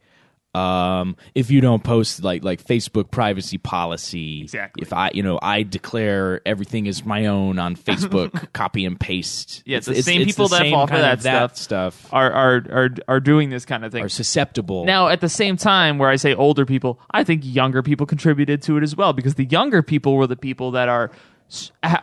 Um, 0.55 1.17
if 1.35 1.51
you 1.51 1.63
don't 1.63 1.83
post 1.83 2.23
like 2.23 2.45
like 2.45 2.63
Facebook 2.63 3.11
privacy 3.11 3.57
policy, 3.57 4.43
Exactly. 4.43 4.83
If 4.83 4.93
I, 4.93 5.11
you 5.15 5.23
know, 5.23 5.39
I 5.41 5.63
declare 5.63 6.43
everything 6.45 6.85
is 6.85 7.07
my 7.07 7.27
own 7.27 7.59
on 7.59 7.75
Facebook, 7.75 8.53
copy 8.53 8.85
and 8.85 9.01
paste. 9.01 9.63
Yeah, 9.65 9.79
it's 9.79 9.87
the 9.87 10.03
same 10.03 10.25
people 10.27 10.49
the 10.49 10.57
that 10.57 10.63
same 10.63 10.73
fall 10.75 10.87
for 10.87 10.99
that 10.99 11.21
that 11.21 11.57
stuff. 11.57 11.97
stuff 11.97 12.13
are 12.13 12.31
are 12.31 12.55
are 12.71 12.89
are 13.09 13.21
doing 13.21 13.49
this 13.49 13.65
kind 13.65 13.83
of 13.83 13.93
thing. 13.93 14.05
are 14.05 14.11
susceptible. 14.11 14.85
Now, 14.85 15.09
at 15.09 15.23
the 15.23 15.29
same 15.31 15.57
time, 15.57 15.97
where 15.97 16.11
I 16.11 16.17
say 16.17 16.35
older 16.35 16.67
people, 16.67 17.01
I 17.11 17.25
think 17.25 17.43
younger 17.45 17.83
people 17.83 18.05
contributed 18.05 18.61
to 18.63 18.77
it 18.77 18.83
as 18.83 18.95
well 18.95 19.15
because 19.15 19.37
the 19.37 19.47
younger 19.47 19.83
people 19.83 20.17
were 20.17 20.27
the 20.27 20.37
people 20.37 20.73
that 20.73 20.89
are 20.91 21.11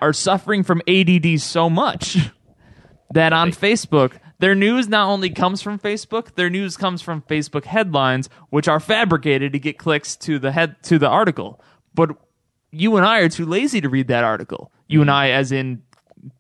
are 0.02 0.14
suffering 0.14 0.64
from 0.64 0.82
ADD 0.88 1.40
so 1.40 1.70
much 1.70 2.18
that 3.12 3.34
on 3.34 3.52
Facebook, 3.52 4.14
their 4.40 4.56
news 4.56 4.88
not 4.88 5.08
only 5.08 5.30
comes 5.30 5.62
from 5.62 5.78
Facebook, 5.78 6.36
their 6.36 6.50
news 6.50 6.78
comes 6.78 7.02
from 7.02 7.22
Facebook 7.24 7.66
headlines, 7.66 8.30
which 8.50 8.68
are 8.68 8.80
fabricated 8.80 9.54
to 9.54 9.60
get 9.60 9.78
clicks 9.78 10.16
to 10.18 10.40
the 10.40 10.52
head 10.52 10.82
to 10.84 10.98
the 10.98 11.08
article. 11.08 11.62
But 11.94 12.12
you 12.72 12.96
and 12.96 13.06
I 13.06 13.20
are 13.20 13.30
too 13.30 13.46
lazy 13.46 13.82
to 13.82 13.90
read 13.90 14.08
that 14.08 14.24
article. 14.24 14.72
You 14.88 15.02
and 15.02 15.12
I, 15.12 15.32
as 15.32 15.52
in 15.52 15.84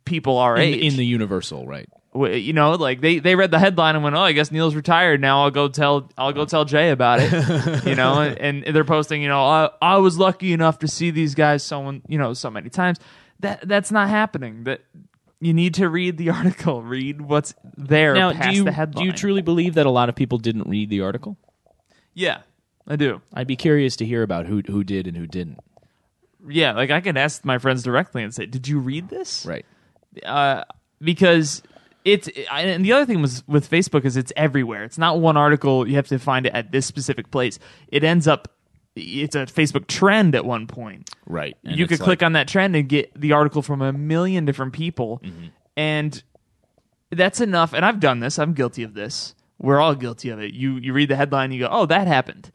people 0.05 0.37
our 0.37 0.55
in, 0.55 0.61
age, 0.61 0.93
in 0.93 0.97
the 0.97 1.05
universal, 1.05 1.67
right? 1.67 1.89
you 2.15 2.53
know 2.53 2.71
like 2.71 3.01
they 3.01 3.19
they 3.19 3.35
read 3.35 3.51
the 3.51 3.59
headline 3.59 3.93
and 3.93 4.03
went 4.03 4.15
oh 4.15 4.21
i 4.21 4.31
guess 4.31 4.51
neil's 4.51 4.73
retired 4.73 5.21
now 5.21 5.43
i'll 5.43 5.51
go 5.51 5.67
tell 5.67 6.09
i'll 6.17 6.33
go 6.33 6.43
tell 6.43 6.65
jay 6.65 6.89
about 6.89 7.19
it 7.21 7.85
you 7.85 7.93
know 7.93 8.19
and, 8.21 8.63
and 8.65 8.75
they're 8.75 8.83
posting 8.83 9.21
you 9.21 9.27
know 9.27 9.43
I, 9.43 9.69
I 9.79 9.97
was 9.97 10.17
lucky 10.17 10.51
enough 10.51 10.79
to 10.79 10.87
see 10.87 11.11
these 11.11 11.35
guys 11.35 11.61
so 11.61 12.01
you 12.07 12.17
know 12.17 12.33
so 12.33 12.49
many 12.49 12.69
times 12.69 12.99
that 13.41 13.67
that's 13.67 13.91
not 13.91 14.09
happening 14.09 14.63
that 14.63 14.81
you 15.41 15.53
need 15.53 15.73
to 15.75 15.87
read 15.89 16.17
the 16.17 16.29
article 16.39 16.81
read 16.83 17.21
what's 17.21 17.53
there 17.77 18.13
Now, 18.13 18.33
past 18.33 18.49
do 18.49 18.55
you 18.55 18.63
the 18.65 18.71
headline 18.71 19.03
do 19.05 19.07
you 19.11 19.13
truly 19.15 19.41
believe 19.41 19.75
that 19.75 19.85
a 19.85 19.89
lot 19.91 20.09
of 20.09 20.15
people 20.15 20.37
didn't 20.37 20.67
read 20.69 20.89
the 20.89 21.01
article? 21.01 21.37
yeah 22.13 22.41
i 22.87 22.95
do 22.95 23.21
I'd 23.33 23.47
be 23.47 23.55
curious 23.55 23.95
to 23.97 24.05
hear 24.05 24.23
about 24.23 24.45
who 24.47 24.61
who 24.67 24.83
did 24.83 25.07
and 25.07 25.15
who 25.15 25.27
didn't. 25.27 25.59
yeah 26.47 26.73
like 26.73 26.89
i 26.91 27.01
can 27.01 27.17
ask 27.17 27.45
my 27.45 27.57
friends 27.57 27.83
directly 27.83 28.23
and 28.23 28.33
say 28.33 28.45
did 28.45 28.67
you 28.67 28.79
read 28.79 29.09
this 29.09 29.45
Right. 29.45 29.65
uh, 30.25 30.63
because 31.01 31.61
it's 32.05 32.29
and 32.51 32.83
the 32.83 32.93
other 32.93 33.05
thing 33.05 33.21
was 33.21 33.45
with 33.47 33.69
Facebook 33.69 34.05
is 34.05 34.15
it's 34.15 34.31
everywhere. 34.37 34.85
It's 34.85 34.97
not 34.97 35.19
one 35.19 35.35
article. 35.35 35.85
You 35.87 35.95
have 35.97 36.07
to 36.07 36.17
find 36.17 36.45
it 36.45 36.53
at 36.53 36.71
this 36.71 36.85
specific 36.85 37.29
place. 37.29 37.59
It 37.89 38.05
ends 38.05 38.25
up 38.25 38.47
it's 38.99 39.35
a 39.35 39.45
Facebook 39.45 39.87
trend 39.87 40.35
at 40.35 40.45
one 40.45 40.67
point. 40.67 41.09
Right. 41.25 41.55
you 41.63 41.87
could 41.87 41.99
click 41.99 42.21
on 42.23 42.33
that 42.33 42.47
trend 42.47 42.75
and 42.75 42.87
get 42.87 43.11
the 43.19 43.31
article 43.33 43.61
from 43.61 43.81
a 43.81 43.91
million 43.93 44.45
different 44.45 44.73
people, 44.73 45.19
Mm-hmm. 45.23 45.45
and 45.77 46.23
that's 47.11 47.41
enough. 47.41 47.73
And 47.73 47.83
I've 47.85 47.99
done 47.99 48.19
this. 48.19 48.37
I'm 48.37 48.53
guilty 48.53 48.83
of 48.83 48.93
this. 48.93 49.33
We're 49.57 49.79
all 49.79 49.95
guilty 49.95 50.29
of 50.29 50.39
it. 50.39 50.53
You 50.53 50.77
you 50.77 50.93
read 50.93 51.09
the 51.09 51.15
headline, 51.15 51.51
you 51.51 51.59
go, 51.61 51.69
"Oh, 51.71 51.85
that 51.87 52.07
happened." 52.07 52.51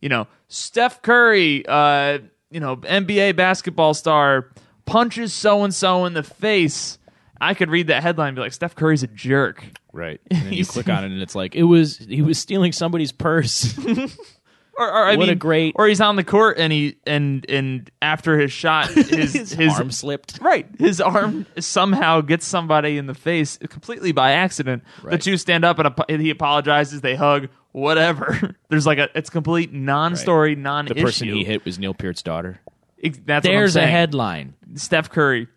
You 0.00 0.08
know, 0.08 0.26
Steph 0.48 1.00
Curry, 1.02 1.64
uh, 1.66 2.18
you 2.50 2.60
know, 2.60 2.76
NBA 2.78 3.36
basketball 3.36 3.94
star 3.94 4.50
punches 4.84 5.32
so 5.32 5.62
and 5.64 5.72
so 5.74 6.04
in 6.04 6.14
the 6.14 6.22
face. 6.24 6.98
I 7.40 7.54
could 7.54 7.70
read 7.70 7.88
that 7.88 8.02
headline 8.02 8.28
and 8.28 8.36
be 8.36 8.42
like, 8.42 8.52
"Steph 8.52 8.74
Curry's 8.74 9.02
a 9.02 9.06
jerk." 9.08 9.64
Right. 9.92 10.20
And 10.30 10.46
then 10.46 10.52
you 10.52 10.64
click 10.66 10.88
on 10.88 11.04
it 11.04 11.12
and 11.12 11.20
it's 11.22 11.34
like 11.34 11.54
it 11.54 11.62
was 11.64 11.98
he 11.98 12.22
was 12.22 12.38
stealing 12.38 12.72
somebody's 12.72 13.12
purse. 13.12 13.78
Or, 14.82 14.88
or 14.90 15.04
I 15.06 15.16
What 15.16 15.28
a 15.28 15.34
great- 15.34 15.74
Or 15.76 15.86
he's 15.88 16.00
on 16.00 16.16
the 16.16 16.24
court 16.24 16.58
and 16.58 16.72
he 16.72 16.96
and 17.06 17.44
and 17.48 17.90
after 18.00 18.38
his 18.38 18.52
shot, 18.52 18.88
his 18.92 19.32
his, 19.32 19.52
his 19.52 19.72
arm 19.78 19.90
slipped. 19.90 20.38
Right. 20.40 20.66
His 20.78 21.00
arm 21.00 21.46
somehow 21.58 22.20
gets 22.20 22.46
somebody 22.46 22.98
in 22.98 23.06
the 23.06 23.14
face 23.14 23.58
completely 23.68 24.12
by 24.12 24.32
accident. 24.32 24.82
The 25.04 25.18
two 25.18 25.36
stand 25.36 25.64
up 25.64 25.78
and 25.78 25.86
ap- 25.86 26.10
he 26.10 26.30
apologizes. 26.30 27.00
They 27.00 27.14
hug. 27.14 27.48
Whatever. 27.72 28.54
There's 28.68 28.86
like 28.86 28.98
a 28.98 29.08
it's 29.16 29.30
complete 29.30 29.72
non-story, 29.72 30.56
non-issue. 30.56 30.94
The 30.94 31.02
person 31.02 31.28
he 31.28 31.42
hit 31.44 31.64
was 31.64 31.78
Neil 31.78 31.94
Peart's 31.94 32.22
daughter. 32.22 32.60
Ex- 33.02 33.18
That's 33.24 33.46
There's 33.46 33.74
what 33.76 33.82
I'm 33.84 33.88
a 33.88 33.90
headline. 33.92 34.54
Steph 34.74 35.08
Curry, 35.10 35.48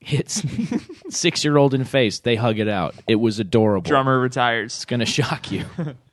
Hits 0.00 0.42
six 1.10 1.44
year 1.44 1.56
old 1.56 1.72
in 1.74 1.84
face. 1.84 2.20
They 2.20 2.34
hug 2.36 2.58
it 2.58 2.68
out. 2.68 2.94
It 3.06 3.14
was 3.16 3.38
adorable. 3.38 3.88
drummer 3.88 4.18
retires. 4.18 4.74
It's 4.74 4.84
gonna 4.84 5.06
shock 5.06 5.50
you. 5.52 5.64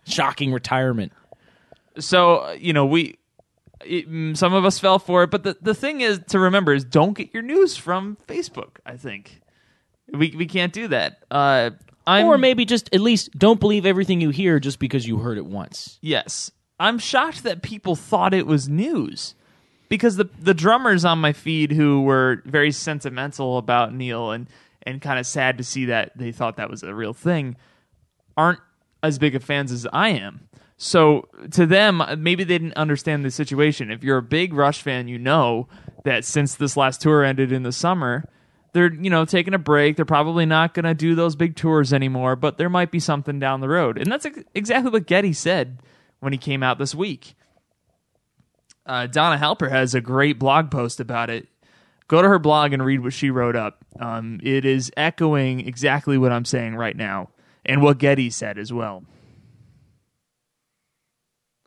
Shocking 0.06 0.54
retirement. 0.54 1.12
So 2.00 2.52
you 2.52 2.74
know 2.74 2.86
we. 2.86 3.16
It, 3.86 4.12
mm, 4.12 4.36
some 4.36 4.54
of 4.54 4.66
us 4.66 4.78
fell 4.78 5.00
for 5.00 5.24
it, 5.24 5.32
but 5.32 5.44
the, 5.44 5.56
the 5.62 5.74
thing 5.74 6.02
is 6.02 6.20
to 6.28 6.40
remember 6.40 6.74
is 6.74 6.84
don't 6.84 7.14
get 7.14 7.34
your 7.34 7.42
news 7.42 7.78
from 7.78 8.18
Facebook. 8.28 8.72
I 8.86 8.98
think 8.98 9.40
We 10.12 10.34
we 10.36 10.48
can't 10.48 10.74
do 10.74 10.90
that. 10.90 11.24
Uh, 11.32 11.70
I'm 12.06 12.26
or 12.26 12.38
maybe 12.38 12.66
just 12.66 12.94
at 12.94 13.00
least 13.00 13.32
don't 13.40 13.58
believe 13.60 13.86
everything 13.86 14.20
you 14.20 14.32
hear 14.32 14.60
just 14.60 14.80
because 14.80 15.08
you 15.08 15.20
heard 15.20 15.38
it 15.38 15.46
once. 15.46 15.98
yes. 16.02 16.52
I'm 16.82 16.98
shocked 16.98 17.44
that 17.44 17.62
people 17.62 17.96
thought 17.96 18.34
it 18.34 18.48
was 18.48 18.68
news 18.70 19.36
because 19.90 20.16
the 20.18 20.30
the 20.42 20.54
drummers 20.54 21.04
on 21.06 21.20
my 21.20 21.32
feed 21.34 21.72
who 21.72 22.02
were 22.02 22.42
very 22.46 22.72
sentimental 22.72 23.58
about 23.58 23.94
Neil 23.94 24.32
and 24.32 24.50
and 24.84 25.02
kind 25.02 25.20
of 25.20 25.26
sad 25.28 25.58
to 25.58 25.64
see 25.64 25.86
that 25.86 26.18
they 26.18 26.32
thought 26.34 26.58
that 26.58 26.70
was 26.70 26.84
a 26.84 26.94
real 26.94 27.14
thing 27.14 27.56
aren't 28.36 28.60
as 29.04 29.20
big 29.20 29.36
of 29.36 29.44
fans 29.44 29.72
as 29.72 29.88
I 29.94 30.10
am. 30.10 30.49
So 30.82 31.28
to 31.52 31.66
them, 31.66 32.02
maybe 32.20 32.46
they 32.46 32.58
didn't 32.58 32.78
understand 32.78 33.26
the 33.26 33.32
situation. 33.32 33.92
If 33.92 34.02
you're 34.02 34.18
a 34.18 34.24
big 34.24 34.54
Rush 34.54 34.82
fan, 34.82 35.10
you 35.10 35.20
know 35.20 35.68
that 36.06 36.24
since 36.24 36.56
this 36.56 36.78
last 36.78 37.02
tour 37.02 37.22
ended 37.22 37.52
in 37.52 37.64
the 37.64 37.74
summer, 37.74 38.30
they're 38.72 38.94
you 38.94 39.10
know 39.10 39.26
taking 39.26 39.54
a 39.54 39.60
break. 39.60 39.98
They're 39.98 40.06
probably 40.06 40.46
not 40.46 40.74
going 40.74 40.86
to 40.86 40.94
do 40.94 41.16
those 41.16 41.36
big 41.36 41.58
tours 41.58 41.92
anymore, 41.92 42.38
but 42.38 42.58
there 42.58 42.70
might 42.70 42.92
be 42.92 43.00
something 43.02 43.40
down 43.40 43.60
the 43.60 43.68
road. 43.68 43.98
And 43.98 44.10
that's 44.10 44.26
ex- 44.26 44.44
exactly 44.56 44.90
what 44.90 45.06
Geddy 45.06 45.34
said 45.34 45.82
when 46.22 46.32
he 46.32 46.40
came 46.40 46.64
out 46.64 46.78
this 46.80 46.96
week. 46.96 47.36
Uh, 48.86 49.06
Donna 49.08 49.38
Halper 49.38 49.70
has 49.70 49.94
a 49.94 50.00
great 50.00 50.40
blog 50.40 50.72
post 50.72 51.02
about 51.02 51.30
it. 51.30 51.50
Go 52.08 52.22
to 52.22 52.28
her 52.30 52.40
blog 52.40 52.72
and 52.72 52.86
read 52.86 53.04
what 53.04 53.12
she 53.12 53.30
wrote 53.32 53.58
up. 53.58 53.84
Um, 54.00 54.40
it 54.42 54.64
is 54.64 54.92
echoing 54.96 55.68
exactly 55.68 56.18
what 56.18 56.32
I'm 56.32 56.46
saying 56.46 56.78
right 56.78 56.96
now 56.96 57.32
and 57.66 57.82
what 57.82 57.98
Geddy 57.98 58.30
said 58.30 58.58
as 58.58 58.72
well. 58.72 59.04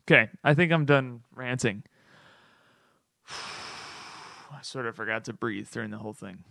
Okay, 0.08 0.30
I 0.42 0.54
think 0.54 0.72
I'm 0.72 0.84
done 0.84 1.20
ranting. 1.34 1.84
I 3.30 4.62
sort 4.62 4.86
of 4.86 4.94
forgot 4.96 5.24
to 5.26 5.32
breathe 5.32 5.68
during 5.70 5.90
the 5.90 5.98
whole 5.98 6.12
thing. 6.12 6.44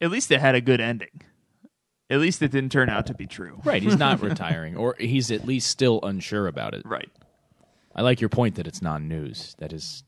At 0.00 0.10
least 0.10 0.30
it 0.30 0.40
had 0.40 0.54
a 0.54 0.60
good 0.60 0.80
ending. 0.80 1.22
At 2.10 2.20
least 2.20 2.42
it 2.42 2.50
didn't 2.50 2.70
turn 2.72 2.90
out 2.90 3.06
to 3.06 3.14
be 3.14 3.26
true. 3.26 3.60
Right, 3.64 3.82
he's 3.82 3.96
not 3.96 4.20
retiring, 4.22 4.76
or 4.76 4.94
he's 4.98 5.30
at 5.30 5.46
least 5.46 5.68
still 5.70 6.00
unsure 6.02 6.46
about 6.46 6.74
it. 6.74 6.82
Right. 6.84 7.10
I 7.94 8.02
like 8.02 8.20
your 8.20 8.28
point 8.28 8.56
that 8.56 8.66
it's 8.66 8.82
non-news. 8.82 9.54
That 9.58 9.72
is 9.72 10.04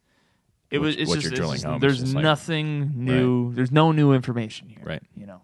It 0.71 0.79
was. 0.79 0.95
What- 0.97 1.01
It's 1.01 1.09
what 1.09 1.15
just, 1.21 1.25
you're 1.25 1.37
drilling 1.37 1.55
just- 1.55 1.65
home 1.65 1.81
There's 1.81 2.01
just 2.01 2.15
like- 2.15 2.23
nothing 2.23 2.93
new. 2.97 3.55
There's 3.55 3.73
no 3.73 3.93
new 3.93 4.13
information 4.13 4.69
here. 4.69 4.83
Right. 4.85 5.03
You 5.15 5.27
know. 5.27 5.43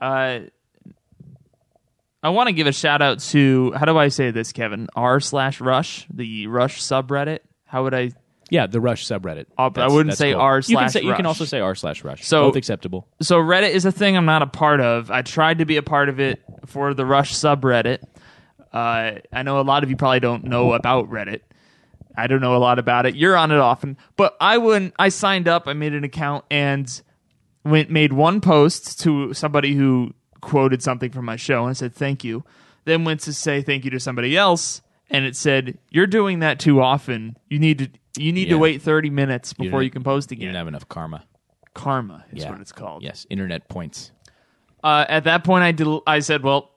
Uh, 0.00 0.40
I 2.24 2.30
want 2.30 2.48
to 2.48 2.54
give 2.54 2.66
a 2.66 2.72
shout 2.72 3.02
out 3.02 3.20
to 3.20 3.72
how 3.72 3.84
do 3.84 3.98
I 3.98 4.08
say 4.08 4.30
this, 4.30 4.52
Kevin? 4.52 4.88
R 4.96 5.20
slash 5.20 5.60
Rush, 5.60 6.06
the 6.12 6.46
Rush 6.46 6.80
subreddit. 6.80 7.40
How 7.66 7.82
would 7.84 7.92
I? 7.92 8.12
yeah, 8.50 8.66
the 8.66 8.80
Rush 8.80 9.06
subreddit. 9.06 9.46
Uh, 9.58 9.70
I 9.76 9.88
wouldn't 9.88 10.16
say 10.16 10.32
cool. 10.32 10.40
r 10.40 10.58
You 10.58 10.62
can 10.62 10.88
slash 10.88 10.92
say 10.92 11.02
you 11.02 11.14
can 11.14 11.26
also 11.26 11.44
say 11.44 11.60
r 11.60 11.74
slash 11.74 12.02
Rush. 12.02 12.24
So- 12.24 12.48
both 12.48 12.56
acceptable. 12.56 13.06
So 13.20 13.38
Reddit 13.38 13.70
is 13.70 13.84
a 13.84 13.92
thing 13.92 14.16
I'm 14.16 14.24
not 14.24 14.40
a 14.40 14.46
part 14.46 14.80
of. 14.80 15.10
I 15.10 15.20
tried 15.20 15.58
to 15.58 15.66
be 15.66 15.76
a 15.76 15.82
part 15.82 16.08
of 16.08 16.18
it 16.18 16.42
for 16.66 16.94
the 16.94 17.04
Rush 17.04 17.34
subreddit. 17.34 17.98
Uh, 18.72 19.20
I 19.32 19.42
know 19.42 19.60
a 19.60 19.62
lot 19.62 19.84
of 19.84 19.90
you 19.90 19.96
probably 19.96 20.20
don't 20.20 20.44
know 20.44 20.72
about 20.72 21.10
Reddit. 21.10 21.40
I 22.16 22.26
don't 22.26 22.40
know 22.40 22.56
a 22.56 22.58
lot 22.58 22.78
about 22.78 23.06
it. 23.06 23.16
You're 23.16 23.36
on 23.36 23.50
it 23.50 23.58
often, 23.58 23.98
but 24.16 24.36
I 24.40 24.58
wouldn't. 24.58 24.94
I 24.98 25.10
signed 25.10 25.46
up. 25.46 25.66
I 25.66 25.72
made 25.74 25.92
an 25.92 26.04
account 26.04 26.44
and 26.50 26.88
went 27.64 27.90
made 27.90 28.12
one 28.12 28.40
post 28.40 29.00
to 29.00 29.34
somebody 29.34 29.74
who 29.74 30.14
quoted 30.44 30.82
something 30.82 31.10
from 31.10 31.24
my 31.24 31.36
show 31.36 31.62
and 31.62 31.70
I 31.70 31.72
said 31.72 31.94
thank 31.94 32.22
you. 32.22 32.44
Then 32.84 33.04
went 33.04 33.20
to 33.20 33.32
say 33.32 33.62
thank 33.62 33.84
you 33.84 33.90
to 33.92 33.98
somebody 34.00 34.36
else, 34.36 34.82
and 35.08 35.24
it 35.24 35.34
said 35.36 35.78
you're 35.90 36.06
doing 36.06 36.40
that 36.40 36.58
too 36.60 36.80
often. 36.80 37.36
You 37.48 37.58
need 37.58 37.78
to 37.78 37.88
you 38.22 38.30
need 38.32 38.50
to 38.50 38.58
wait 38.58 38.82
30 38.82 39.10
minutes 39.10 39.52
before 39.54 39.80
don't- 39.80 39.84
you 39.84 39.90
can 39.90 40.04
post 40.04 40.30
again. 40.30 40.42
You 40.42 40.48
didn't 40.48 40.58
have 40.58 40.68
enough 40.68 40.88
karma. 40.88 41.24
Karma 41.72 42.24
is 42.32 42.44
Yeah. 42.44 42.50
what 42.50 42.60
it's 42.60 42.72
called. 42.72 43.02
Yes, 43.02 43.26
internet 43.30 43.68
points. 43.68 44.12
Uh, 44.84 45.04
at 45.08 45.24
that 45.24 45.42
point, 45.44 45.64
I 45.64 45.72
del- 45.72 46.02
I 46.06 46.20
said, 46.20 46.42
well, 46.44 46.70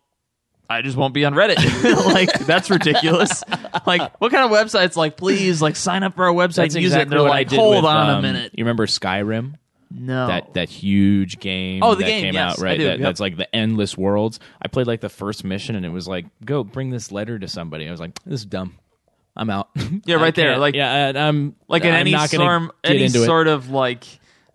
I 0.69 0.81
just 0.81 0.97
won't 0.97 1.13
be 1.13 1.25
on 1.25 1.33
Reddit. 1.33 1.57
like 2.13 2.31
that's 2.39 2.69
ridiculous. 2.69 3.43
like 3.85 4.01
what 4.19 4.31
kind 4.31 4.45
of 4.45 4.51
websites? 4.51 4.95
Like 4.95 5.17
please, 5.17 5.61
like 5.61 5.75
sign 5.75 6.03
up 6.03 6.15
for 6.15 6.25
our 6.25 6.33
website, 6.33 6.55
That's 6.55 6.75
and 6.75 6.83
use 6.83 6.93
it. 6.93 7.01
And 7.01 7.11
they're 7.11 7.21
like, 7.21 7.33
I 7.33 7.43
did 7.43 7.59
hold 7.59 7.83
with, 7.83 7.85
on 7.85 8.09
a 8.09 8.13
um, 8.13 8.21
minute. 8.21 8.53
You 8.55 8.63
remember 8.63 8.85
Skyrim? 8.85 9.55
No, 9.89 10.27
That 10.27 10.53
that 10.53 10.69
huge 10.69 11.39
game. 11.39 11.81
Oh, 11.83 11.95
the 11.95 12.01
that 12.03 12.07
game, 12.09 12.23
came 12.23 12.33
yes, 12.33 12.53
out 12.53 12.59
I 12.59 12.63
right. 12.63 12.77
do, 12.77 12.83
That, 12.85 12.99
yep. 12.99 13.07
That's 13.07 13.19
like 13.19 13.37
the 13.37 13.53
endless 13.55 13.97
worlds. 13.97 14.39
I 14.61 14.67
played 14.67 14.87
like 14.87 15.01
the 15.01 15.09
first 15.09 15.43
mission, 15.43 15.75
and 15.75 15.85
it 15.85 15.89
was 15.89 16.07
like, 16.07 16.25
go 16.43 16.63
bring 16.63 16.89
this 16.89 17.11
letter 17.11 17.39
to 17.39 17.47
somebody. 17.47 17.87
I 17.87 17.91
was 17.91 17.99
like, 17.99 18.21
this 18.25 18.41
is 18.41 18.45
dumb. 18.45 18.77
I'm 19.35 19.49
out. 19.49 19.69
Yeah, 20.05 20.15
right 20.17 20.33
there, 20.35 20.57
like- 20.57 20.75
yeah, 20.75 21.07
and 21.09 21.17
I'm 21.17 21.55
like 21.67 21.83
in 21.83 21.89
I'm 21.93 22.01
any 22.01 22.11
not 22.11 22.29
storm, 22.29 22.71
any 22.83 23.07
sort 23.07 23.47
of 23.47 23.69
like 23.69 24.05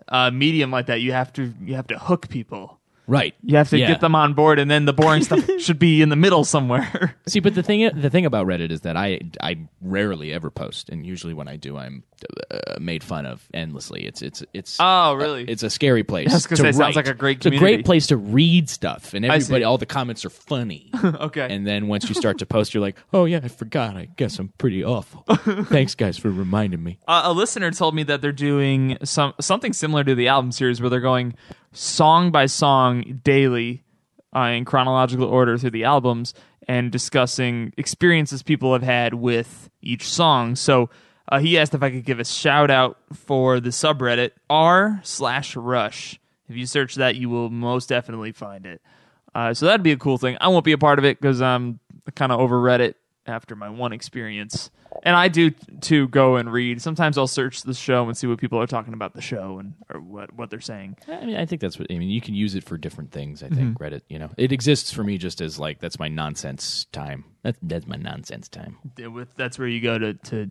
uh, 0.09 0.31
medium 0.31 0.71
like 0.71 0.87
that, 0.87 1.01
you 1.01 1.13
have 1.13 1.33
to 1.35 1.53
you 1.63 1.75
have 1.77 1.87
to 1.89 1.99
hook 1.99 2.29
people. 2.29 2.79
Right. 3.07 3.35
You 3.43 3.57
have 3.57 3.71
to 3.71 3.79
Yeah. 3.79 3.89
get 3.89 4.01
them 4.01 4.15
on 4.15 4.35
board, 4.35 4.59
and 4.59 4.71
then 4.71 4.85
the 4.85 4.93
boring 4.93 5.23
stuff 5.23 5.49
should 5.59 5.79
be 5.79 6.03
in 6.03 6.09
the 6.09 6.17
middle 6.17 6.45
somewhere. 6.45 7.17
See, 7.27 7.41
but 7.41 7.55
the 7.55 7.63
thing 7.63 7.91
the 7.95 8.11
thing 8.11 8.27
about 8.27 8.47
Reddit 8.47 8.71
is 8.71 8.83
that 8.83 8.97
I 8.97 9.21
I 9.41 9.59
rarely 9.81 10.33
ever 10.33 10.51
post, 10.51 10.89
and 10.89 11.05
usually 11.05 11.35
when 11.35 11.49
I 11.49 11.57
do, 11.57 11.77
I'm 11.77 12.05
uh, 12.51 12.79
made 12.81 13.03
fun 13.03 13.27
of 13.27 13.47
endlessly. 13.53 14.07
It's 14.07 14.23
it's 14.23 14.45
it's 14.55 14.77
oh, 14.79 15.15
really? 15.15 15.45
it's 15.45 15.63
a 15.63 15.71
scary 15.71 16.05
place. 16.05 16.31
I 16.31 16.35
was 16.35 16.47
gonna 16.47 16.63
say, 16.63 16.69
it 16.69 16.75
sounds 16.75 16.97
like 16.97 17.09
a 17.09 17.15
great 17.15 17.39
It's 17.39 17.47
a 17.47 17.59
great 17.59 17.85
place 17.85 18.07
to 18.09 18.17
read 18.17 18.69
stuff, 18.69 19.15
and 19.15 19.25
everybody, 19.25 19.65
all 19.65 19.79
the 19.79 19.87
comments 19.87 20.25
are 20.25 20.31
funny. 20.31 20.91
okay. 21.05 21.49
and 21.51 21.67
then 21.67 21.89
once 21.89 22.09
you 22.09 22.15
start 22.15 22.39
to 22.39 22.47
post, 22.47 22.73
you're 22.73 22.81
like, 22.81 22.97
oh 23.13 23.25
yeah, 23.25 23.41
I 23.43 23.49
forgot. 23.49 23.97
I 23.97 24.07
guess 24.17 24.39
I'm 24.39 24.49
pretty 24.59 24.85
awful. 24.85 25.25
Thanks, 25.65 25.95
guys, 25.95 26.19
for 26.19 26.31
reminding 26.31 26.83
me. 26.83 26.99
Uh, 27.09 27.23
a 27.25 27.33
listener 27.33 27.71
told 27.73 27.95
me 27.95 28.05
that 28.05 28.21
they're 28.21 28.33
doing 28.33 28.99
some 29.03 29.35
something 29.41 29.73
similar 29.73 30.05
to 30.05 30.15
the 30.15 30.29
album 30.29 30.53
series, 30.53 30.81
where 30.81 30.91
they're 30.91 31.01
going 31.01 31.35
song 31.73 32.31
by 32.31 32.47
song 32.47 33.21
daily 33.25 33.83
uh, 34.35 34.41
in 34.41 34.65
chronological 34.65 35.27
order 35.27 35.59
through 35.59 35.71
the 35.71 35.85
albums 35.85 36.35
and 36.69 36.93
discussing 36.93 37.73
experiences 37.77 38.43
people 38.43 38.73
have 38.73 38.83
had 38.83 39.15
with 39.15 39.71
each 39.81 40.09
song. 40.09 40.55
So 40.55 40.91
uh, 41.31 41.39
he 41.39 41.59
asked 41.59 41.75
if 41.75 41.83
I 41.83 41.91
could 41.91 42.05
give 42.05 42.21
a 42.21 42.25
shout 42.25 42.71
out 42.71 42.99
for 43.13 43.61
the 43.61 43.71
subreddit 43.71 44.33
r 44.49 45.01
slash 45.03 45.57
rush. 45.57 46.21
If 46.49 46.57
you 46.57 46.67
search 46.67 46.97
that, 46.97 47.17
you 47.17 47.31
will 47.31 47.51
most 47.51 47.89
definitely 47.89 48.33
find 48.33 48.67
it. 48.67 48.83
Uh, 49.35 49.55
so 49.55 49.67
that'd 49.67 49.83
be 49.83 49.93
a 49.93 49.97
cool 49.97 50.19
thing. 50.19 50.37
I 50.41 50.49
won't 50.49 50.65
be 50.65 50.73
a 50.73 50.79
part 50.79 50.99
of 50.99 51.05
it 51.05 51.21
because 51.21 51.41
I'm 51.41 51.81
kind 52.15 52.33
of 52.33 52.41
over 52.41 52.61
Reddit 52.61 52.95
after 53.27 53.55
my 53.57 53.69
one 53.71 53.93
experience. 53.93 54.71
And 55.05 55.17
I 55.17 55.29
do 55.29 55.51
to 55.83 56.07
go 56.09 56.37
and 56.37 56.53
read. 56.53 56.83
Sometimes 56.83 57.17
I'll 57.17 57.27
search 57.27 57.63
the 57.63 57.73
show 57.75 58.07
and 58.07 58.17
see 58.17 58.27
what 58.27 58.39
people 58.39 58.61
are 58.61 58.67
talking 58.67 58.93
about 58.95 59.15
the 59.15 59.23
show 59.23 59.59
and 59.59 59.75
or 59.93 60.01
what 60.01 60.35
what 60.35 60.51
they're 60.51 60.61
saying. 60.61 60.97
I 61.09 61.25
mean, 61.25 61.37
I 61.37 61.47
think 61.47 61.61
that's 61.61 61.79
what 61.79 61.91
I 61.91 61.99
mean. 61.99 62.11
You 62.11 62.21
can 62.21 62.35
use 62.35 62.55
it 62.55 62.63
for 62.65 62.77
different 62.77 63.11
things. 63.11 63.43
I 63.43 63.49
think 63.49 63.79
Mm-hmm. 63.79 63.83
Reddit. 63.83 64.03
You 64.09 64.19
know, 64.19 64.31
it 64.37 64.53
exists 64.53 64.93
for 64.93 65.03
me 65.03 65.17
just 65.19 65.41
as 65.41 65.59
like 65.59 65.81
that's 65.81 65.99
my 65.99 66.09
nonsense 66.09 66.85
time. 66.93 67.25
That's 67.43 67.59
that's 67.63 67.87
my 67.87 67.97
nonsense 67.97 68.49
time. 68.49 68.79
With 68.99 69.35
that's 69.37 69.59
where 69.59 69.67
you 69.69 69.81
go 69.81 69.99
to 69.99 70.15
to, 70.15 70.51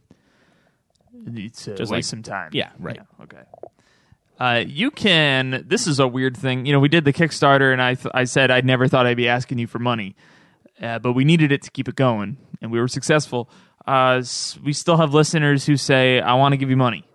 to 1.25 1.49
Just 1.49 1.67
waste 1.79 1.91
like- 1.91 2.03
some 2.03 2.23
time. 2.23 2.49
yeah, 2.53 2.71
right. 2.79 2.99
okay. 3.23 3.43
Uh, 4.39 4.63
you 4.65 4.89
can. 4.89 5.63
This 5.67 5.85
is 5.85 5.99
a 5.99 6.07
weird 6.07 6.35
thing. 6.35 6.65
You 6.65 6.73
know, 6.73 6.79
we 6.79 6.89
did 6.89 7.05
the 7.05 7.13
Kickstarter, 7.13 7.71
and 7.71 7.79
I 7.81 7.93
th- 7.93 8.11
I 8.15 8.23
said 8.23 8.49
I 8.49 8.61
never 8.61 8.87
thought 8.87 9.05
I'd 9.05 9.17
be 9.17 9.27
asking 9.27 9.59
you 9.59 9.67
for 9.67 9.77
money, 9.77 10.15
uh, 10.81 10.97
but 10.97 11.13
we 11.13 11.23
needed 11.25 11.51
it 11.51 11.61
to 11.61 11.69
keep 11.69 11.87
it 11.87 11.93
going, 11.95 12.37
and 12.61 12.71
we 12.71 12.79
were 12.79 12.87
successful. 12.87 13.49
Uh, 13.85 14.21
we 14.63 14.73
still 14.73 14.97
have 14.97 15.13
listeners 15.13 15.65
who 15.65 15.77
say, 15.77 16.19
"I 16.19 16.35
want 16.35 16.53
to 16.53 16.57
give 16.57 16.69
you 16.69 16.77
money." 16.77 17.07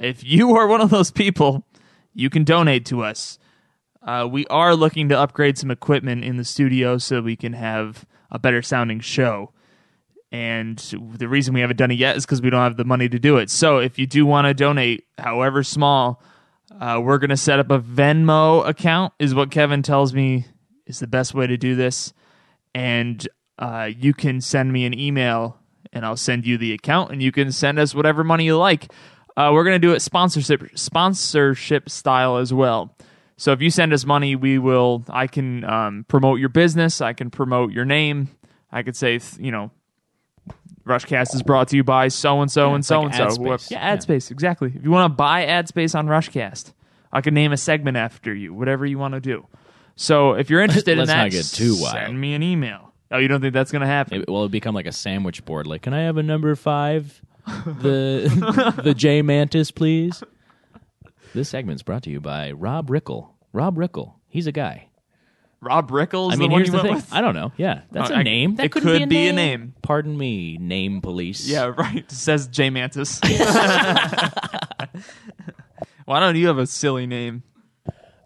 If 0.00 0.24
you 0.24 0.56
are 0.56 0.66
one 0.66 0.80
of 0.80 0.90
those 0.90 1.10
people, 1.10 1.66
you 2.14 2.30
can 2.30 2.44
donate 2.44 2.84
to 2.86 3.02
us. 3.02 3.38
Uh, 4.02 4.26
we 4.30 4.46
are 4.46 4.74
looking 4.74 5.08
to 5.08 5.18
upgrade 5.18 5.58
some 5.58 5.70
equipment 5.70 6.24
in 6.24 6.36
the 6.36 6.44
studio 6.44 6.98
so 6.98 7.20
we 7.20 7.36
can 7.36 7.52
have 7.52 8.06
a 8.30 8.38
better 8.38 8.62
sounding 8.62 9.00
show. 9.00 9.52
And 10.30 10.78
the 11.16 11.28
reason 11.28 11.54
we 11.54 11.60
haven't 11.60 11.78
done 11.78 11.90
it 11.90 11.98
yet 11.98 12.16
is 12.16 12.26
because 12.26 12.42
we 12.42 12.50
don't 12.50 12.62
have 12.62 12.76
the 12.76 12.84
money 12.84 13.08
to 13.08 13.18
do 13.18 13.38
it. 13.38 13.50
So 13.50 13.78
if 13.78 13.98
you 13.98 14.06
do 14.06 14.26
want 14.26 14.46
to 14.46 14.54
donate, 14.54 15.04
however 15.16 15.62
small, 15.62 16.22
uh, 16.80 17.00
we're 17.02 17.18
going 17.18 17.30
to 17.30 17.36
set 17.36 17.58
up 17.58 17.70
a 17.70 17.78
Venmo 17.78 18.66
account, 18.66 19.14
is 19.18 19.34
what 19.34 19.50
Kevin 19.50 19.82
tells 19.82 20.12
me 20.12 20.46
is 20.86 20.98
the 20.98 21.06
best 21.06 21.34
way 21.34 21.46
to 21.46 21.56
do 21.56 21.74
this. 21.74 22.12
And 22.74 23.26
uh, 23.58 23.90
you 23.96 24.14
can 24.14 24.40
send 24.40 24.72
me 24.72 24.84
an 24.86 24.98
email 24.98 25.58
and 25.92 26.04
I'll 26.04 26.16
send 26.16 26.46
you 26.46 26.58
the 26.58 26.72
account 26.72 27.12
and 27.12 27.22
you 27.22 27.32
can 27.32 27.50
send 27.52 27.78
us 27.78 27.94
whatever 27.94 28.22
money 28.24 28.44
you 28.44 28.56
like. 28.56 28.92
Uh, 29.36 29.50
we're 29.52 29.64
going 29.64 29.80
to 29.80 29.86
do 29.86 29.92
it 29.92 30.00
sponsorship 30.00 30.76
sponsorship 30.76 31.88
style 31.90 32.38
as 32.38 32.52
well. 32.52 32.94
So 33.36 33.52
if 33.52 33.62
you 33.62 33.70
send 33.70 33.92
us 33.92 34.04
money, 34.04 34.34
we 34.34 34.58
will. 34.58 35.04
I 35.08 35.28
can 35.28 35.62
um, 35.64 36.04
promote 36.08 36.40
your 36.40 36.48
business. 36.48 37.00
I 37.00 37.12
can 37.12 37.30
promote 37.30 37.70
your 37.72 37.84
name. 37.84 38.30
I 38.72 38.82
could 38.82 38.96
say, 38.96 39.20
you 39.38 39.52
know, 39.52 39.70
Rushcast 40.84 41.34
is 41.34 41.42
brought 41.42 41.68
to 41.68 41.76
you 41.76 41.84
by 41.84 42.08
so 42.08 42.40
and 42.40 42.50
so 42.50 42.74
and 42.74 42.84
so 42.84 43.02
and 43.04 43.14
so. 43.14 43.26
Yeah, 43.70 43.78
ad 43.78 43.98
Yeah. 43.98 43.98
space 44.00 44.30
exactly. 44.30 44.72
If 44.74 44.82
you 44.82 44.90
want 44.90 45.10
to 45.12 45.14
buy 45.14 45.44
ad 45.44 45.68
space 45.68 45.94
on 45.94 46.06
Rushcast, 46.06 46.72
I 47.12 47.20
can 47.20 47.34
name 47.34 47.52
a 47.52 47.56
segment 47.56 47.96
after 47.96 48.34
you. 48.34 48.52
Whatever 48.54 48.86
you 48.86 48.98
want 48.98 49.14
to 49.14 49.20
do. 49.20 49.46
So 49.96 50.32
if 50.32 50.50
you're 50.50 50.60
interested 50.62 50.92
in 50.92 50.98
Let's 50.98 51.10
that, 51.10 51.22
not 51.24 51.30
get 51.30 51.44
too 51.44 51.76
wild. 51.80 51.92
send 51.94 52.20
me 52.20 52.34
an 52.34 52.42
email. 52.42 52.87
Oh, 53.10 53.18
you 53.18 53.28
don't 53.28 53.40
think 53.40 53.54
that's 53.54 53.72
going 53.72 53.80
to 53.80 53.86
happen? 53.86 54.20
It, 54.22 54.28
well, 54.28 54.38
it'll 54.38 54.48
become 54.50 54.74
like 54.74 54.86
a 54.86 54.92
sandwich 54.92 55.44
board. 55.44 55.66
Like, 55.66 55.82
can 55.82 55.94
I 55.94 56.02
have 56.02 56.16
a 56.18 56.22
number 56.22 56.54
five? 56.54 57.22
The 57.46 58.74
the 58.84 58.92
J 58.94 59.22
Mantis, 59.22 59.70
please. 59.70 60.22
This 61.34 61.48
segment's 61.48 61.82
brought 61.82 62.02
to 62.04 62.10
you 62.10 62.20
by 62.20 62.52
Rob 62.52 62.90
Rickle. 62.90 63.34
Rob 63.52 63.78
Rickle. 63.78 64.18
He's 64.28 64.46
a 64.46 64.52
guy. 64.52 64.88
Rob 65.60 65.90
Rickles. 65.90 66.32
I 66.32 66.36
mean, 66.36 66.50
the 66.50 66.52
one 66.52 66.60
here's 66.60 66.68
you 66.68 66.76
the 66.76 66.82
thing. 66.82 66.94
with? 66.96 67.12
I 67.12 67.20
don't 67.22 67.34
know. 67.34 67.50
Yeah, 67.56 67.80
that's 67.90 68.10
Uh, 68.10 68.14
a 68.14 68.16
I- 68.18 68.22
name. 68.22 68.56
That 68.56 68.66
it 68.66 68.72
could, 68.72 68.82
could 68.82 68.98
be, 69.00 69.06
be 69.06 69.26
a, 69.26 69.30
a 69.30 69.32
name. 69.32 69.60
name. 69.60 69.74
Pardon 69.82 70.16
me, 70.16 70.56
name 70.58 71.00
police. 71.00 71.48
Yeah, 71.48 71.72
right. 71.76 72.08
Says 72.12 72.46
J 72.48 72.68
Mantis. 72.70 73.20
Why 76.04 76.20
don't 76.20 76.36
you 76.36 76.46
have 76.48 76.58
a 76.58 76.66
silly 76.66 77.06
name? 77.06 77.42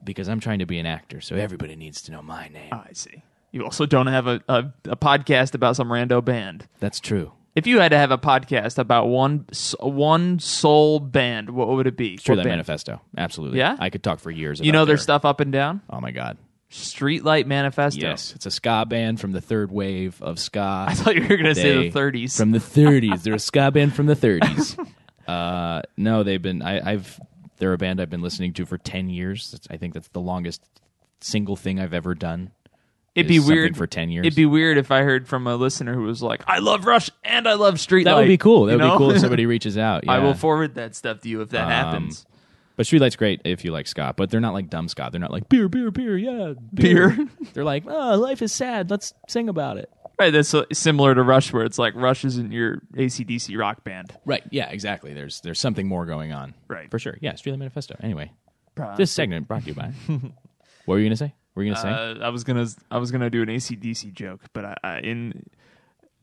because 0.05 0.29
I'm 0.29 0.41
trying 0.41 0.59
to 0.59 0.67
be 0.67 0.81
an 0.81 0.87
actor, 0.87 1.21
so 1.21 1.37
everybody 1.37 1.77
needs 1.77 2.03
to 2.03 2.11
know 2.13 2.23
my 2.23 2.49
name. 2.49 2.71
Oh, 2.73 2.83
I 2.89 2.93
see. 2.93 3.23
You 3.53 3.65
also 3.65 3.87
don't 3.87 4.07
have 4.09 4.27
a, 4.27 4.41
a, 4.49 4.65
a 4.87 4.97
podcast 4.97 5.55
about 5.55 5.77
some 5.77 5.89
rando 5.89 6.25
band. 6.25 6.67
That's 6.81 6.99
true. 7.01 7.33
If 7.55 7.67
you 7.67 7.81
had 7.81 7.91
to 7.91 7.99
have 7.99 8.11
a 8.11 8.17
podcast 8.17 8.79
about 8.79 9.09
one 9.09 9.45
one 9.79 10.39
sole 10.39 10.99
band, 10.99 11.51
what 11.51 11.69
would 11.69 11.87
it 11.87 11.97
be? 11.99 12.17
True 12.17 12.33
What 12.33 12.37
that 12.37 12.45
band? 12.45 12.53
manifesto. 12.53 13.03
Absolutely. 13.17 13.59
Yeah? 13.59 13.77
I 13.79 13.91
could 13.91 14.03
talk 14.03 14.21
for 14.21 14.31
years. 14.31 14.61
You 14.61 14.73
know 14.73 14.87
their 14.87 14.97
stuff 14.97 15.27
up 15.27 15.41
and 15.41 15.53
down. 15.53 15.83
Oh 15.91 16.01
my 16.01 16.13
god. 16.13 16.39
Streetlight 16.71 17.45
Manifesto. 17.45 18.01
Yes, 18.01 18.33
it's 18.35 18.47
a 18.47 18.51
ska 18.51 18.87
band 18.89 19.21
from 19.21 19.33
the 19.33 19.43
third 19.43 19.71
wave 19.71 20.21
of 20.23 20.39
ska. 20.39 20.87
I 20.89 20.95
thought 20.95 21.15
you 21.15 21.21
were 21.21 21.37
going 21.37 21.45
to 21.45 21.55
say 21.55 21.91
the 21.91 21.99
30s. 21.99 22.39
from 22.39 22.53
the 22.53 22.59
30s. 22.59 23.23
They're 23.23 23.35
a 23.35 23.39
ska 23.51 23.71
band 23.71 23.95
from 23.95 24.07
the 24.07 24.17
30s. 24.17 24.79
uh, 25.29 25.83
no, 25.99 26.23
they've 26.23 26.41
been. 26.41 26.63
I, 26.63 26.93
I've. 26.93 27.21
They're 27.59 27.75
a 27.75 27.79
band 27.79 28.01
I've 28.01 28.09
been 28.09 28.23
listening 28.23 28.55
to 28.55 28.65
for 28.65 28.79
10 28.79 29.11
years. 29.11 29.51
That's, 29.53 29.69
I 29.71 29.77
think 29.77 29.93
that's 29.93 30.09
the 30.09 30.21
longest 30.21 30.63
single 31.21 31.57
thing 31.57 31.79
I've 31.79 31.93
ever 31.93 32.15
done. 32.15 32.51
It'd 33.15 33.29
be 33.29 33.41
weird 33.41 33.77
for 33.77 33.87
10 33.87 34.09
years. 34.11 34.27
It'd 34.27 34.37
be 34.37 34.47
weird 34.47 34.79
if 34.79 34.91
I 34.91 35.03
heard 35.03 35.29
from 35.29 35.47
a 35.47 35.57
listener 35.57 35.95
who 35.95 36.03
was 36.05 36.23
like, 36.23 36.43
"I 36.47 36.61
love 36.61 36.87
Rush 36.87 37.11
and 37.23 37.47
I 37.47 37.55
love 37.55 37.75
Streetlight." 37.75 38.05
that 38.05 38.17
would 38.17 38.27
be 38.29 38.39
cool. 38.39 38.65
That 38.67 38.73
You 38.73 38.79
would 38.79 38.85
know? 38.85 38.93
be 38.95 38.99
cool 38.99 39.11
if 39.11 39.21
somebody 39.21 39.45
reaches 39.47 39.77
out. 39.77 40.09
I 40.09 40.19
will 40.21 40.33
forward 40.35 40.77
that 40.77 40.95
stuff 40.95 41.21
to 41.21 41.29
you 41.29 41.43
if 41.43 41.51
that 41.51 41.65
Um, 41.65 41.71
happens. 41.71 42.25
But 42.75 42.87
Streetlight's 42.87 43.17
great 43.17 43.43
if 43.45 43.67
you 43.67 43.71
like 43.71 43.87
ska, 43.87 44.15
but 44.17 44.31
they're 44.31 44.41
not 44.41 44.55
like 44.55 44.71
dumb 44.71 44.89
ska. 44.89 45.11
They're 45.13 45.21
not 45.21 45.31
like 45.31 45.49
beer, 45.51 45.69
beer, 45.69 45.91
beer, 45.91 46.17
yeah, 46.17 46.55
Beer. 46.73 47.29
they're 47.53 47.65
like, 47.65 47.85
oh, 47.87 48.17
life 48.17 48.41
is 48.41 48.51
sad. 48.51 48.91
Let's 48.91 49.13
sing 49.29 49.51
about 49.51 49.77
it. 49.77 49.91
Right, 50.19 50.31
that's 50.31 50.55
similar 50.73 51.15
to 51.15 51.23
Rush, 51.23 51.53
where 51.53 51.65
it's 51.65 51.79
like 51.79 51.95
Rush 51.95 52.25
isn't 52.25 52.51
your 52.51 52.81
ACDC 52.95 53.59
rock 53.59 53.85
band. 53.85 54.15
Right. 54.25 54.43
Yeah. 54.51 54.71
Exactly. 54.71 55.13
There's 55.13 55.41
there's 55.43 55.61
something 55.61 55.87
more 55.87 56.07
going 56.07 56.33
on. 56.33 56.55
Right. 56.69 56.91
For 56.91 56.99
sure. 56.99 57.19
Yeah. 57.21 57.33
Streetlight 57.35 57.59
Manifesto. 57.59 57.97
Anyway, 58.01 58.31
this 58.97 59.11
segment 59.11 59.49
brought 59.49 59.63
to 59.63 59.69
you 59.69 59.75
by. 59.75 59.93
what 60.07 60.23
were 60.87 60.99
you 60.99 61.05
gonna 61.07 61.17
say? 61.17 61.35
Were 61.55 61.63
you 61.63 61.75
gonna 61.75 61.83
say? 61.83 62.21
Uh, 62.21 62.27
I 62.27 62.31
was 62.31 62.45
gonna 62.45 62.67
I 62.91 62.99
was 62.99 63.11
gonna 63.11 63.31
do 63.31 63.43
an 63.43 63.49
ACDC 63.49 64.13
joke, 64.15 64.41
but 64.53 64.65
I, 64.65 64.77
I 64.83 64.99
in 65.01 65.45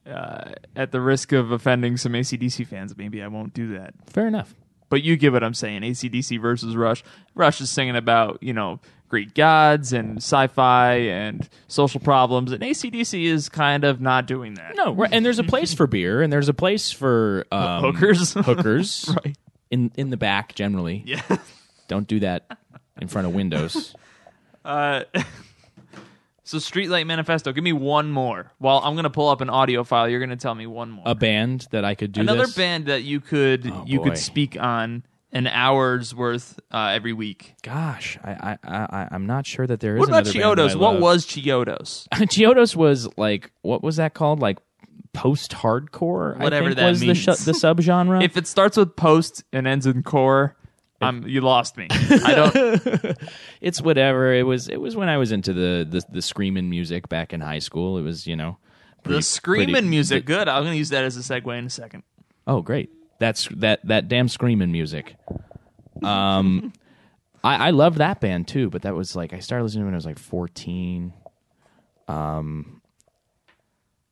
uh, 0.09 0.53
at 0.75 0.91
the 0.91 1.01
risk 1.01 1.31
of 1.31 1.51
offending 1.51 1.97
some 1.97 2.13
ACDC 2.13 2.65
fans, 2.67 2.97
maybe 2.97 3.21
I 3.21 3.27
won't 3.27 3.53
do 3.53 3.73
that. 3.77 3.93
Fair 4.07 4.27
enough. 4.27 4.55
But 4.89 5.03
you 5.03 5.17
get 5.17 5.31
what 5.31 5.43
I'm 5.43 5.53
saying. 5.53 5.81
ACDC 5.83 6.41
versus 6.41 6.75
Rush. 6.75 7.03
Rush 7.35 7.61
is 7.61 7.69
singing 7.69 7.95
about 7.95 8.41
you 8.41 8.53
know 8.53 8.79
Greek 9.07 9.35
gods 9.35 9.93
and 9.93 10.17
sci-fi 10.17 10.93
and 10.95 11.47
social 11.67 11.99
problems, 11.99 12.51
and 12.51 12.63
ACDC 12.63 13.25
is 13.25 13.49
kind 13.49 13.83
of 13.83 14.01
not 14.01 14.25
doing 14.25 14.55
that. 14.55 14.75
No, 14.75 14.93
right, 14.93 15.09
and 15.11 15.23
there's 15.23 15.39
a 15.39 15.43
place 15.43 15.73
for 15.75 15.85
beer, 15.85 16.23
and 16.23 16.33
there's 16.33 16.49
a 16.49 16.53
place 16.53 16.91
for 16.91 17.45
um, 17.51 17.83
Hookers. 17.83 18.33
hookers 18.45 19.15
right. 19.23 19.37
in 19.69 19.91
in 19.95 20.09
the 20.09 20.17
back 20.17 20.55
generally. 20.55 21.03
Yeah. 21.05 21.21
Don't 21.87 22.07
do 22.07 22.19
that 22.21 22.45
in 22.99 23.07
front 23.07 23.27
of 23.27 23.33
windows. 23.33 23.95
Uh, 24.65 25.03
so 26.43 26.57
Streetlight 26.57 27.05
Manifesto. 27.07 27.51
Give 27.51 27.63
me 27.63 27.73
one 27.73 28.11
more. 28.11 28.51
Well, 28.59 28.79
I'm 28.83 28.95
gonna 28.95 29.09
pull 29.09 29.29
up 29.29 29.41
an 29.41 29.49
audio 29.49 29.83
file. 29.83 30.09
You're 30.09 30.19
gonna 30.19 30.35
tell 30.35 30.55
me 30.55 30.67
one 30.67 30.89
more. 30.91 31.03
a 31.07 31.15
band 31.15 31.67
that 31.71 31.85
I 31.85 31.95
could 31.95 32.11
do 32.11 32.21
Another 32.21 32.45
this? 32.45 32.55
band 32.55 32.85
that 32.87 33.03
you 33.03 33.19
could 33.19 33.69
Oh, 33.71 33.83
you 33.87 33.99
boy. 33.99 34.05
could 34.05 34.17
speak 34.17 34.57
on 34.59 35.03
an 35.31 35.45
hour's 35.45 36.15
worth 36.15 36.59
uh, 36.71 36.91
every 36.93 37.13
week. 37.13 37.53
Gosh, 37.61 38.17
I, 38.23 38.57
I, 38.63 38.67
I, 38.67 39.07
I'm 39.11 39.27
not 39.27 39.45
sure 39.45 39.67
that 39.67 39.79
there 39.79 39.95
is. 39.95 39.99
What 39.99 40.09
about 40.09 40.25
Chiodos? 40.25 40.75
What 40.75 40.99
was 40.99 41.25
Chiodos? 41.27 42.07
Chiodos 42.13 42.75
was 42.75 43.07
like? 43.17 43.51
What 43.61 43.83
was 43.83 43.97
that 43.97 44.13
called? 44.15 44.39
Like 44.39 44.57
post-hardcore? 45.13 46.39
I 46.39 46.43
Whatever 46.43 46.67
think 46.67 46.77
that 46.77 46.89
was 46.89 47.01
means. 47.01 47.25
the 47.25 47.35
sh- 47.35 47.39
the 47.45 47.51
subgenre. 47.51 48.23
If 48.29 48.37
it 48.37 48.47
starts 48.47 48.77
with 48.77 48.95
post 48.95 49.43
and 49.53 49.67
ends 49.67 49.85
in 49.85 50.03
core, 50.03 50.55
um, 51.01 51.23
you 51.25 51.41
lost 51.41 51.77
me. 51.77 51.87
I 51.91 52.33
don't. 52.35 53.17
it's 53.61 53.81
whatever. 53.81 54.33
It 54.33 54.43
was. 54.43 54.67
It 54.67 54.81
was 54.81 54.95
when 54.95 55.09
I 55.09 55.17
was 55.17 55.31
into 55.31 55.53
the 55.53 55.87
the, 55.89 56.03
the 56.11 56.21
screaming 56.21 56.69
music 56.69 57.09
back 57.09 57.33
in 57.33 57.41
high 57.41 57.59
school. 57.59 57.97
It 57.97 58.01
was 58.01 58.27
you 58.27 58.35
know. 58.35 58.57
the 59.03 59.21
screaming 59.21 59.73
pretty- 59.73 59.87
music, 59.87 60.25
good. 60.25 60.47
I'm 60.49 60.63
gonna 60.63 60.75
use 60.75 60.89
that 60.89 61.03
as 61.03 61.15
a 61.17 61.21
segue 61.21 61.57
in 61.57 61.65
a 61.65 61.69
second. 61.69 62.03
Oh, 62.45 62.61
great! 62.61 62.89
That's 63.19 63.47
that 63.57 63.85
that 63.85 64.07
damn 64.07 64.27
screaming 64.27 64.71
music. 64.71 65.15
Um, 66.03 66.73
I 67.43 67.67
I 67.67 67.69
loved 67.71 67.99
that 67.99 68.19
band 68.19 68.47
too, 68.47 68.69
but 68.69 68.81
that 68.81 68.95
was 68.95 69.15
like 69.15 69.33
I 69.33 69.39
started 69.39 69.63
listening 69.63 69.85
when 69.85 69.93
I 69.93 69.97
was 69.97 70.05
like 70.05 70.19
fourteen. 70.19 71.13
Um, 72.07 72.78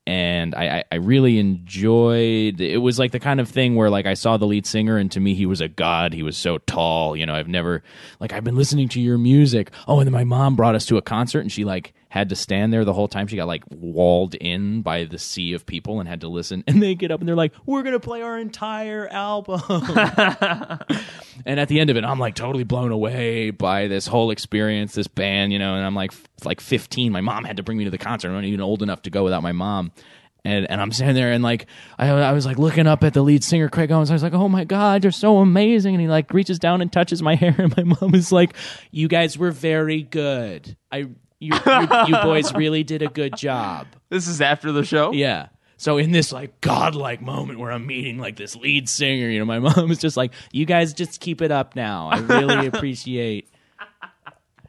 and 0.07 0.55
I, 0.55 0.85
I 0.89 0.95
really 0.95 1.37
enjoyed. 1.37 2.61
It 2.61 2.77
was 2.81 2.97
like 2.97 3.11
the 3.11 3.19
kind 3.19 3.41
of 3.41 3.49
thing 3.49 3.75
where 3.75 3.89
like 3.89 4.05
I 4.05 4.13
saw 4.13 4.37
the 4.37 4.47
lead 4.47 4.65
singer, 4.65 4.97
and 4.97 5.11
to 5.11 5.19
me 5.19 5.33
he 5.33 5.45
was 5.45 5.59
a 5.59 5.67
god. 5.67 6.13
He 6.13 6.23
was 6.23 6.37
so 6.37 6.59
tall. 6.59 7.17
You 7.17 7.25
know, 7.25 7.35
I've 7.35 7.49
never 7.49 7.83
like 8.21 8.31
I've 8.31 8.45
been 8.45 8.55
listening 8.55 8.87
to 8.89 9.01
your 9.01 9.17
music. 9.17 9.69
Oh, 9.85 9.99
and 9.99 10.07
then 10.07 10.13
my 10.13 10.23
mom 10.23 10.55
brought 10.55 10.75
us 10.75 10.85
to 10.85 10.97
a 10.97 11.01
concert, 11.01 11.41
and 11.41 11.51
she 11.51 11.65
like 11.65 11.93
had 12.09 12.29
to 12.29 12.35
stand 12.35 12.71
there 12.71 12.85
the 12.85 12.93
whole 12.93 13.07
time. 13.07 13.27
She 13.27 13.35
got 13.35 13.47
like 13.47 13.63
walled 13.69 14.35
in 14.35 14.81
by 14.81 15.03
the 15.03 15.19
sea 15.19 15.53
of 15.53 15.65
people 15.65 15.99
and 15.99 16.07
had 16.07 16.21
to 16.21 16.27
listen. 16.27 16.63
And 16.67 16.81
they 16.81 16.95
get 16.95 17.11
up 17.11 17.19
and 17.19 17.27
they're 17.27 17.35
like, 17.35 17.53
"We're 17.65 17.83
gonna 17.83 17.99
play 17.99 18.21
our 18.21 18.37
entire 18.37 19.07
album." 19.07 19.61
and 21.45 21.59
at 21.59 21.67
the 21.67 21.79
end 21.79 21.89
of 21.89 21.97
it, 21.97 22.03
I'm 22.03 22.19
like 22.19 22.35
totally 22.35 22.63
blown 22.63 22.91
away 22.91 23.49
by 23.51 23.87
this 23.87 24.07
whole 24.07 24.31
experience, 24.31 24.93
this 24.93 25.07
band, 25.07 25.51
you 25.51 25.59
know. 25.59 25.75
And 25.75 25.85
I'm 25.85 25.95
like, 25.95 26.13
like 26.43 26.61
15. 26.61 27.11
My 27.11 27.21
mom 27.21 27.43
had 27.43 27.57
to 27.57 27.63
bring 27.63 27.77
me 27.77 27.85
to 27.85 27.91
the 27.91 27.97
concert. 27.97 28.29
I'm 28.29 28.35
not 28.35 28.45
even 28.45 28.61
old 28.61 28.81
enough 28.81 29.01
to 29.03 29.09
go 29.09 29.23
without 29.23 29.43
my 29.43 29.51
mom. 29.51 29.91
And, 30.45 30.69
and 30.69 30.79
I'm 30.79 30.93
standing 30.93 31.15
there 31.15 31.33
and 31.33 31.43
like 31.43 31.65
I, 31.97 32.07
I 32.07 32.31
was 32.31 32.45
like 32.45 32.57
looking 32.57 32.87
up 32.87 33.03
at 33.03 33.13
the 33.13 33.21
lead 33.21 33.43
singer 33.43 33.67
Craig 33.67 33.91
Owens. 33.91 34.09
I 34.09 34.13
was 34.13 34.23
like, 34.23 34.33
"Oh 34.33 34.47
my 34.47 34.63
god, 34.63 35.03
you're 35.03 35.11
so 35.11 35.39
amazing!" 35.39 35.93
And 35.93 36.01
he 36.01 36.07
like 36.07 36.31
reaches 36.33 36.57
down 36.57 36.79
and 36.79 36.93
touches 36.93 37.21
my 37.21 37.35
hair, 37.41 37.53
and 37.57 37.75
my 37.75 37.83
mom 37.83 38.15
is 38.15 38.31
like, 38.31 38.55
"You 38.89 39.09
guys 39.09 39.37
were 39.37 39.51
very 39.51 40.03
good. 40.03 40.77
I 40.89 41.07
you 41.39 41.53
you, 41.53 41.87
you 42.07 42.15
boys 42.21 42.53
really 42.53 42.83
did 42.83 43.01
a 43.01 43.07
good 43.07 43.35
job." 43.37 43.87
This 44.09 44.27
is 44.27 44.39
after 44.39 44.71
the 44.71 44.85
show. 44.85 45.11
Yeah. 45.11 45.47
So 45.75 45.97
in 45.97 46.11
this 46.11 46.31
like 46.31 46.61
godlike 46.61 47.21
moment 47.21 47.59
where 47.59 47.71
I'm 47.71 47.85
meeting 47.85 48.17
like 48.17 48.37
this 48.37 48.55
lead 48.55 48.87
singer, 48.87 49.27
you 49.29 49.37
know, 49.39 49.45
my 49.45 49.59
mom 49.75 49.91
is 49.91 49.97
just 49.99 50.15
like, 50.15 50.31
"You 50.53 50.65
guys 50.65 50.93
just 50.93 51.19
keep 51.19 51.41
it 51.41 51.51
up 51.51 51.75
now. 51.75 52.07
I 52.09 52.19
really 52.19 52.67
appreciate." 52.73 53.49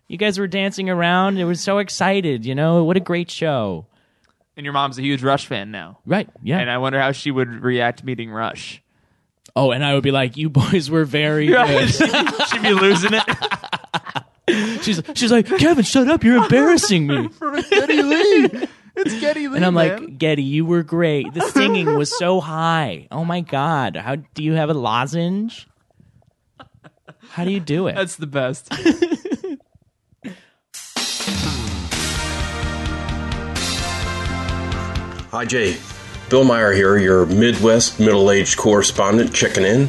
You 0.09 0.17
guys 0.17 0.39
were 0.39 0.47
dancing 0.49 0.89
around. 0.91 1.39
It 1.39 1.45
was 1.45 1.61
so 1.61 1.79
excited, 1.79 2.45
you 2.47 2.55
know. 2.55 2.83
What 2.85 2.97
a 2.97 3.01
great 3.01 3.31
show. 3.31 3.87
And 4.57 4.65
your 4.65 4.73
mom's 4.73 4.99
a 4.99 5.03
huge 5.03 5.23
Rush 5.23 5.47
fan 5.47 5.71
now. 5.71 5.99
Right. 6.07 6.29
Yeah. 6.43 6.59
And 6.59 6.71
I 6.71 6.79
wonder 6.79 6.99
how 7.01 7.13
she 7.13 7.31
would 7.31 7.49
react 7.63 8.03
meeting 8.03 8.31
Rush. 8.31 8.83
oh, 9.55 9.71
and 9.71 9.85
I 9.85 9.95
would 9.95 10.03
be 10.03 10.11
like, 10.11 10.37
"You 10.37 10.51
boys 10.51 10.91
were 10.91 11.05
very 11.05 11.47
good." 11.47 11.91
She'd 11.91 12.63
be 12.63 12.73
losing 12.73 13.13
it. 13.15 13.23
she's 14.83 15.03
she's 15.15 15.33
like, 15.33 15.47
"Kevin, 15.47 15.85
shut 15.85 16.09
up. 16.09 16.25
You're 16.25 16.43
embarrassing 16.43 17.07
me." 17.07 17.29
Geddy 17.71 18.03
Lee. 18.03 18.69
It's 18.97 19.21
Geddy 19.21 19.49
Lee. 19.49 19.57
And 19.57 19.65
I'm 19.65 19.75
man. 19.75 20.05
like, 20.05 20.19
"Geddy, 20.19 20.43
you 20.43 20.65
were 20.65 20.83
great. 20.83 21.33
The 21.35 21.41
singing 21.41 21.97
was 21.97 22.17
so 22.17 22.41
high. 22.41 23.09
Oh 23.11 23.25
my 23.25 23.41
god. 23.41 23.97
How 23.97 24.17
do 24.17 24.43
you 24.43 24.55
have 24.55 24.71
a 24.71 24.75
lozenge? 24.75 25.69
How 27.31 27.45
do 27.45 27.51
you 27.51 27.61
do 27.61 27.87
it?" 27.87 27.95
that's 27.95 28.17
the 28.17 28.27
best. 28.27 28.73
Hi, 35.31 35.45
Jay. 35.45 35.77
Bill 36.31 36.43
Meyer 36.45 36.73
here, 36.73 36.97
your 36.97 37.27
Midwest 37.27 38.01
middle 38.01 38.31
aged 38.31 38.57
correspondent, 38.57 39.33
checking 39.35 39.65
in. 39.65 39.89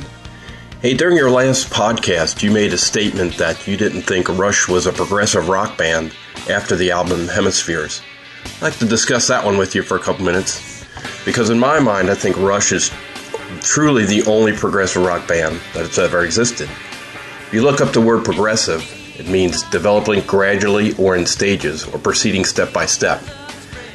Hey, 0.81 0.93
during 0.93 1.17
your 1.17 1.29
last 1.29 1.73
podcast, 1.73 2.41
you 2.41 2.51
made 2.51 2.71
a 2.71 2.77
statement 2.77 3.35
that 3.35 3.67
you 3.67 3.75
didn't 3.75 4.03
think 4.03 4.29
Rush 4.29 4.69
was 4.69 4.85
a 4.85 4.93
progressive 4.93 5.49
rock 5.49 5.77
band 5.77 6.13
after 6.49 6.77
the 6.77 6.91
album 6.91 7.27
Hemispheres. 7.27 8.01
I'd 8.45 8.61
like 8.61 8.77
to 8.77 8.85
discuss 8.85 9.27
that 9.27 9.43
one 9.43 9.57
with 9.57 9.75
you 9.75 9.83
for 9.83 9.97
a 9.97 9.99
couple 9.99 10.23
minutes. 10.23 10.85
Because 11.25 11.49
in 11.49 11.59
my 11.59 11.81
mind, 11.81 12.09
I 12.09 12.15
think 12.15 12.37
Rush 12.37 12.71
is 12.71 12.93
truly 13.59 14.05
the 14.05 14.23
only 14.25 14.53
progressive 14.53 15.03
rock 15.03 15.27
band 15.27 15.59
that 15.73 15.85
has 15.85 15.99
ever 15.99 16.23
existed. 16.23 16.69
If 16.69 17.49
you 17.51 17.61
look 17.61 17.81
up 17.81 17.91
the 17.91 17.99
word 17.99 18.23
progressive, 18.23 18.81
it 19.19 19.27
means 19.27 19.63
developing 19.63 20.21
gradually 20.21 20.93
or 20.93 21.17
in 21.17 21.25
stages 21.25 21.85
or 21.87 21.99
proceeding 21.99 22.45
step 22.45 22.71
by 22.71 22.85
step. 22.85 23.21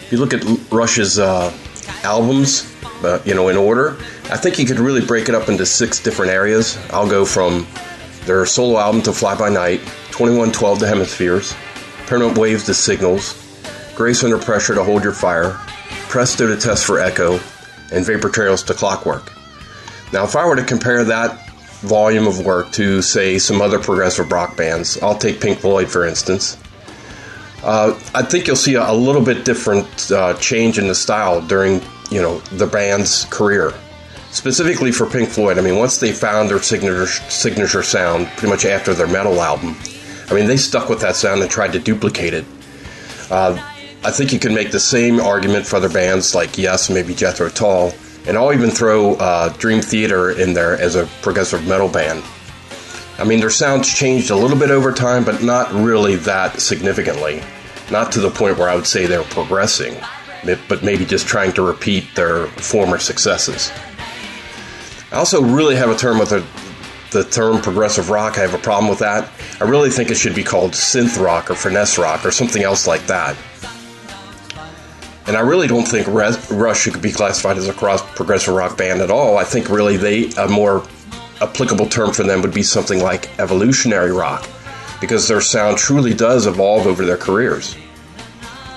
If 0.03 0.13
you 0.13 0.19
look 0.19 0.35
at 0.35 0.45
Rush's 0.71 1.19
uh, 1.19 1.51
albums, 2.03 2.71
uh, 3.03 3.23
you 3.25 3.35
know, 3.35 3.49
in 3.49 3.57
order, 3.57 3.97
I 4.35 4.37
think 4.37 4.59
you 4.59 4.67
could 4.67 4.81
really 4.81 5.01
break 5.01 5.29
it 5.29 5.35
up 5.37 5.49
into 5.49 5.65
six 5.65 6.03
different 6.03 6.33
areas. 6.33 6.77
I'll 6.91 7.09
go 7.09 7.25
from 7.25 7.69
their 8.25 8.45
solo 8.47 8.81
album 8.81 9.01
to 9.03 9.13
Fly 9.13 9.37
By 9.39 9.49
Night, 9.49 9.79
2112 10.11 10.81
to 10.81 10.89
Hemispheres, 10.89 11.55
Permanent 12.09 12.37
Waves 12.37 12.65
to 12.65 12.75
Signals, 12.75 13.41
Grace 13.95 14.25
Under 14.25 14.37
Pressure 14.37 14.75
to 14.75 14.83
Hold 14.83 15.05
Your 15.05 15.13
Fire, 15.13 15.53
Presto 16.09 16.49
to 16.49 16.61
Test 16.61 16.85
for 16.85 16.99
Echo, 16.99 17.39
and 17.93 18.05
Vapor 18.05 18.29
Trails 18.29 18.65
to 18.65 18.75
Clockwork. 18.75 19.33
Now, 20.13 20.25
if 20.25 20.35
I 20.35 20.45
were 20.45 20.57
to 20.57 20.65
compare 20.65 21.05
that 21.05 21.49
volume 21.83 22.27
of 22.27 22.45
work 22.45 22.73
to, 22.73 23.03
say, 23.03 23.39
some 23.39 23.63
other 23.63 23.79
progressive 23.79 24.33
rock 24.33 24.57
bands. 24.57 25.01
I'll 25.01 25.17
take 25.17 25.41
Pink 25.41 25.61
Floyd, 25.61 25.89
for 25.89 26.05
instance. 26.05 26.59
Uh, 27.63 27.97
I 28.13 28.23
think 28.23 28.49
you'll 28.49 28.57
see 28.57 28.75
a, 28.75 28.91
a 28.91 28.97
little 28.97 29.23
bit 29.23 29.45
different 29.45 30.11
uh, 30.11 30.35
change 30.35 30.77
in 30.77 30.89
the 30.89 30.95
style 30.97 31.41
during, 31.41 31.83
you 32.11 32.21
know, 32.21 32.39
the 32.51 32.67
band's 32.67 33.27
career. 33.27 33.73
Specifically 34.35 34.91
for 34.91 35.07
Pink 35.07 35.29
Floyd, 35.29 35.59
I 35.59 35.61
mean, 35.61 35.77
once 35.77 35.99
they 35.99 36.11
found 36.11 36.51
their 36.51 36.61
signature 36.61 37.07
signature 37.07 37.85
sound, 37.85 38.27
pretty 38.31 38.49
much 38.49 38.65
after 38.65 38.93
their 38.93 39.07
metal 39.07 39.41
album, 39.41 39.77
I 40.29 40.35
mean, 40.35 40.49
they 40.49 40.57
stuck 40.57 40.89
with 40.89 41.01
that 41.03 41.15
sound 41.15 41.41
and 41.41 41.49
tried 41.49 41.73
to 41.75 41.79
duplicate 41.79 42.35
it. 42.35 42.45
Uh, 43.31 43.57
I 44.03 44.11
think 44.11 44.33
you 44.33 44.41
can 44.41 44.53
make 44.53 44.73
the 44.73 44.81
same 44.81 45.21
argument 45.21 45.67
for 45.67 45.77
other 45.77 45.89
bands 45.89 46.35
like 46.35 46.59
Yes, 46.59 46.91
maybe 46.91 47.15
Jethro 47.15 47.49
Tull, 47.49 47.95
and 48.27 48.37
I'll 48.37 48.53
even 48.53 48.71
throw 48.71 49.15
uh, 49.15 49.51
Dream 49.51 49.81
Theater 49.81 50.33
in 50.33 50.53
there 50.53 50.77
as 50.81 50.97
a 50.97 51.07
progressive 51.23 51.69
metal 51.69 51.89
band. 51.89 52.25
I 53.19 53.25
mean, 53.25 53.39
their 53.39 53.51
sounds 53.51 53.89
changed 53.95 54.31
a 54.31 54.37
little 54.37 54.59
bit 54.59 54.73
over 54.73 54.91
time, 54.91 55.25
but 55.25 55.45
not 55.45 55.73
really 55.73 56.17
that 56.17 56.61
significantly. 56.61 57.41
Not 57.89 58.11
to 58.13 58.21
the 58.21 58.31
point 58.31 58.59
where 58.59 58.69
I 58.69 58.75
would 58.75 58.89
say 58.89 59.07
they're 59.07 59.23
progressing, 59.23 59.95
but 60.45 60.83
maybe 60.83 61.05
just 61.05 61.29
trying 61.29 61.53
to 61.53 61.63
repeat 61.63 62.17
their 62.17 62.49
former 62.49 62.99
successes. 62.99 63.71
I 65.15 65.19
also 65.19 65.41
really 65.41 65.77
have 65.77 65.91
a 65.91 65.97
term 65.97 66.19
with 66.19 66.31
the, 66.31 66.45
the 67.13 67.23
term 67.23 67.63
progressive 67.63 68.11
rock. 68.11 68.37
I 68.37 68.41
have 68.41 68.53
a 68.53 68.59
problem 68.59 68.91
with 68.91 68.99
that. 68.99 69.31
I 69.61 69.65
really 69.65 69.89
think 69.89 70.11
it 70.11 70.17
should 70.17 70.35
be 70.35 70.43
called 70.43 70.73
synth 70.73 71.23
rock 71.23 71.53
or 71.53 71.55
finesse 71.55 71.99
rock 71.99 72.27
or 72.27 72.33
something 72.33 72.65
else 72.65 72.89
like 72.89 73.07
that. 73.07 73.37
And 75.29 75.37
I 75.37 75.41
really 75.41 75.69
don't 75.69 75.87
think 75.87 76.09
Rush 76.09 76.81
should 76.81 77.01
be 77.01 77.13
classified 77.13 77.59
as 77.59 77.69
a 77.69 77.73
cross 77.73 78.03
progressive 78.17 78.55
rock 78.55 78.77
band 78.77 79.03
at 79.03 79.11
all. 79.13 79.39
I 79.39 79.45
think 79.45 79.69
really 79.69 79.97
they 79.97 80.33
a 80.33 80.49
more 80.49 80.85
applicable 81.41 81.87
term 81.87 82.13
for 82.13 82.25
them 82.25 82.43
would 82.43 82.53
be 82.53 82.65
something 82.65 83.01
like 83.01 83.31
evolutionary 83.39 84.11
rock, 84.11 84.49
because 85.01 85.29
their 85.29 85.41
sound 85.41 85.79
truly 85.79 86.13
does 86.13 86.49
evolve 86.49 86.89
over 86.89 87.07
their 87.07 87.17
careers. 87.17 87.77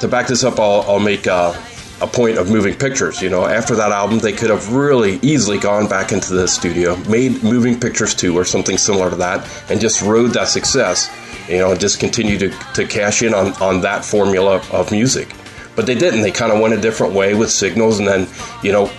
To 0.01 0.07
back 0.07 0.27
this 0.27 0.43
up, 0.43 0.59
I'll, 0.59 0.83
I'll 0.87 0.99
make 0.99 1.25
a, 1.25 1.59
a 2.01 2.07
point 2.07 2.37
of 2.37 2.49
moving 2.49 2.75
pictures. 2.75 3.21
You 3.21 3.29
know, 3.29 3.45
after 3.45 3.75
that 3.75 3.91
album, 3.91 4.19
they 4.19 4.33
could 4.33 4.49
have 4.49 4.73
really 4.73 5.19
easily 5.21 5.57
gone 5.57 5.87
back 5.87 6.11
into 6.11 6.33
the 6.33 6.47
studio, 6.47 6.95
made 7.09 7.43
moving 7.43 7.79
pictures 7.79 8.13
2 8.13 8.37
or 8.37 8.45
something 8.45 8.77
similar 8.77 9.09
to 9.09 9.15
that, 9.17 9.47
and 9.69 9.79
just 9.79 10.01
rode 10.01 10.31
that 10.33 10.47
success, 10.47 11.09
you 11.49 11.57
know, 11.57 11.71
and 11.71 11.79
just 11.79 11.99
continue 11.99 12.37
to, 12.37 12.49
to 12.73 12.85
cash 12.85 13.21
in 13.21 13.33
on, 13.33 13.53
on 13.61 13.81
that 13.81 14.05
formula 14.05 14.61
of 14.71 14.91
music. 14.91 15.33
But 15.75 15.85
they 15.85 15.95
didn't. 15.95 16.21
They 16.21 16.31
kind 16.31 16.51
of 16.51 16.59
went 16.59 16.73
a 16.73 16.81
different 16.81 17.13
way 17.13 17.33
with 17.35 17.51
signals, 17.51 17.99
and 17.99 18.07
then, 18.07 18.27
you 18.63 18.71
know, 18.71 18.91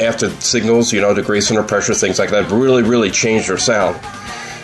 after 0.00 0.30
signals, 0.40 0.92
you 0.92 1.00
know, 1.00 1.14
the 1.14 1.46
Under 1.50 1.62
Pressure, 1.62 1.94
things 1.94 2.18
like 2.18 2.30
that, 2.30 2.50
really, 2.50 2.82
really 2.82 3.10
changed 3.10 3.48
their 3.48 3.58
sound. 3.58 4.00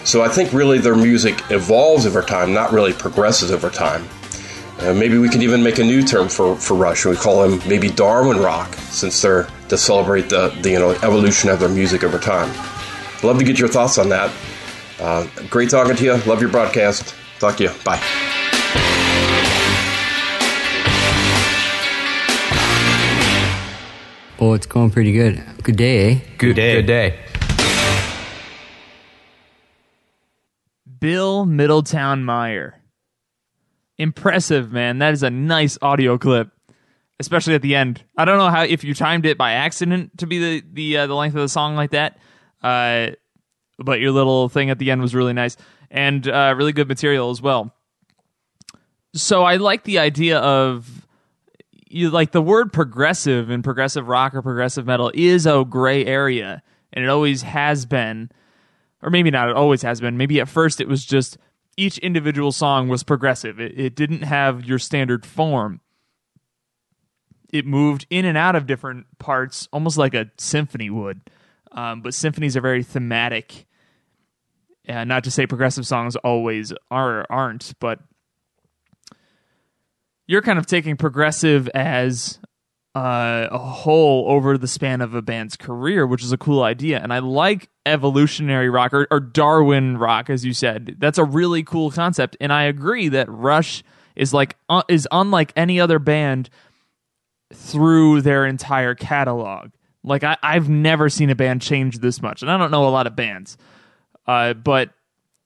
So 0.05 0.23
I 0.23 0.29
think 0.29 0.53
really 0.53 0.79
their 0.79 0.97
music 0.97 1.39
evolves 1.51 2.07
over 2.07 2.23
time, 2.23 2.55
not 2.55 2.73
really 2.73 2.93
progresses 2.93 3.51
over 3.51 3.69
time. 3.69 4.09
Uh, 4.79 4.95
maybe 4.95 5.19
we 5.19 5.29
could 5.29 5.43
even 5.43 5.63
make 5.63 5.79
a 5.79 5.85
new 5.85 6.03
term 6.03 6.29
for, 6.29 6.55
for 6.55 6.75
Rush. 6.75 7.05
We 7.05 7.17
call 7.17 7.49
them 7.49 7.61
maybe 7.69 7.89
Darwin 7.91 8.39
rock, 8.39 8.75
since 8.75 9.21
they're 9.21 9.49
to 9.69 9.77
celebrate 9.77 10.29
the, 10.29 10.49
the 10.63 10.71
you 10.71 10.79
know 10.79 10.91
evolution 10.91 11.51
of 11.51 11.61
their 11.61 11.69
music 11.69 12.05
over 12.05 12.19
time. 12.19 12.49
Love 13.23 13.39
to 13.39 13.45
get 13.45 13.59
your 13.59 13.69
thoughts 13.69 13.99
on 13.99 14.09
that. 14.11 14.33
Uh, 15.01 15.27
great 15.51 15.71
talking 15.71 15.97
to 15.97 16.05
you. 16.05 16.17
Love 16.19 16.41
your 16.41 16.51
broadcast. 16.51 17.15
Talk 17.41 17.57
to 17.57 17.65
you. 17.65 17.71
Bye. 17.85 18.01
Oh, 24.41 24.53
it's 24.55 24.67
going 24.67 24.91
pretty 24.91 25.13
good. 25.13 25.43
Good 25.65 25.77
day, 25.77 26.13
eh? 26.13 26.21
Good, 26.39 26.55
day. 26.55 26.75
Good 26.77 26.87
day. 26.87 27.19
Bill 31.01 31.45
Middletown 31.45 32.25
Meyer. 32.25 32.78
Impressive, 33.99 34.73
man. 34.73 34.99
That 34.99 35.13
is 35.13 35.23
a 35.23 35.31
nice 35.31 35.77
audio 35.83 36.19
clip, 36.19 36.51
especially 37.19 37.55
at 37.55 37.63
the 37.63 37.75
end. 37.75 38.05
I 38.17 38.25
don't 38.25 38.39
know 38.39 38.49
how 38.49 38.63
if 38.63 38.85
you 38.85 38.95
timed 38.95 39.27
it 39.27 39.37
by 39.37 39.53
accident 39.53 40.19
to 40.19 40.27
be 40.27 40.39
the 40.39 40.67
the 40.73 40.97
uh, 40.99 41.07
the 41.07 41.15
length 41.15 41.35
of 41.35 41.43
the 41.43 41.49
song 41.49 41.75
like 41.75 41.91
that, 41.91 42.19
uh, 42.63 43.09
but 43.79 44.01
your 44.01 44.13
little 44.13 44.49
thing 44.49 44.71
at 44.71 44.79
the 44.79 44.91
end 44.91 45.01
was 45.03 45.15
really 45.15 45.33
nice 45.33 45.57
and 45.91 46.29
uh, 46.29 46.55
really 46.57 46.73
good 46.73 46.89
material 46.89 47.31
as 47.31 47.43
well. 47.43 47.75
So 49.15 49.43
I 49.43 49.57
like 49.57 49.85
the 49.85 49.99
idea 49.99 50.39
of 50.39 51.07
you 51.89 52.11
like 52.11 52.33
the 52.33 52.43
word 52.43 52.73
progressive 52.73 53.51
and 53.51 53.65
progressive 53.65 54.07
rock 54.07 54.35
or 54.35 54.43
progressive 54.43 54.87
metal 54.87 55.11
is 55.15 55.47
a 55.47 55.65
gray 55.69 56.05
area 56.05 56.63
and 56.93 57.05
it 57.05 57.09
always 57.09 57.43
has 57.43 57.87
been 57.87 58.31
or 59.03 59.11
maybe 59.11 59.31
not 59.31 59.49
it 59.49 59.57
always 59.57 59.83
has 59.83 60.01
been 60.01 60.19
maybe 60.19 60.41
at 60.41 60.49
first 60.49 60.81
it 60.81 60.89
was 60.89 61.05
just 61.05 61.39
each 61.79 61.97
individual 61.99 62.51
song 62.51 62.89
was 62.89 63.05
progressive. 63.05 63.61
It, 63.61 63.79
it 63.79 63.95
didn't 63.95 64.23
have 64.23 64.65
your 64.65 64.79
standard 64.79 65.25
form. 65.25 65.81
It 67.53 67.65
moved 67.65 68.07
in 68.11 68.25
and 68.25 68.37
out 68.37 68.57
of 68.57 68.67
different 68.67 69.07
parts 69.19 69.69
almost 69.73 69.97
like 69.97 70.13
a 70.13 70.31
symphony 70.37 70.91
would. 70.91 71.21
Um, 71.73 72.03
but 72.03 72.15
symphonies 72.15 72.57
are 72.57 72.61
very 72.61 72.83
thematic. 72.83 73.67
Uh, 74.89 75.05
not 75.05 75.25
to 75.25 75.31
say 75.31 75.47
progressive 75.47 75.87
songs 75.87 76.17
always 76.17 76.73
are 76.91 77.27
aren't 77.29 77.75
but 77.79 78.01
you're 80.27 80.41
kind 80.41 80.59
of 80.59 80.65
taking 80.65 80.97
progressive 80.97 81.69
as 81.69 82.39
uh, 82.99 83.49
a 83.53 83.59
whole 83.59 84.25
over 84.29 84.59
the 84.59 84.67
span 84.67 85.01
of 85.01 85.15
a 85.15 85.23
band's 85.23 85.57
career, 85.57 86.05
which 86.05 86.25
is 86.25 86.33
a 86.33 86.37
cool 86.37 86.65
idea. 86.65 86.99
And 87.01 87.13
I 87.13 87.21
like 87.21 87.69
evolutionary 87.87 88.69
rock 88.69 88.93
or, 88.93 89.07
or, 89.13 89.21
Darwin 89.21 89.99
rock, 89.99 90.29
as 90.29 90.45
you 90.45 90.53
said. 90.53 90.97
That's 90.99 91.17
a 91.17 91.23
really 91.23 91.63
cool 91.63 91.93
concept. 91.93 92.37
And 92.41 92.53
I 92.53 92.65
agree 92.65 93.09
that 93.11 93.31
Rush 93.31 93.85
is 94.17 94.35
like 94.35 94.57
uh, 94.69 94.83
is 94.89 95.07
unlike 95.13 95.53
any 95.55 95.79
other 95.79 96.01
band 96.01 96.51
through 97.55 98.23
their 98.23 98.45
entire 98.45 98.97
catalog. 98.97 99.71
Like 100.03 100.25
I, 100.25 100.37
I've 100.43 100.69
never 100.69 101.09
seen 101.09 101.31
a 101.31 101.37
band 101.37 101.63
change 101.63 101.99
this 101.99 102.21
much, 102.21 102.43
and 102.43 102.51
I 102.51 102.59
don't 102.59 102.73
know 102.73 102.89
a 102.89 102.91
lot 102.91 103.07
of 103.07 103.15
bands, 103.15 103.57
uh, 104.27 104.55
but 104.55 104.91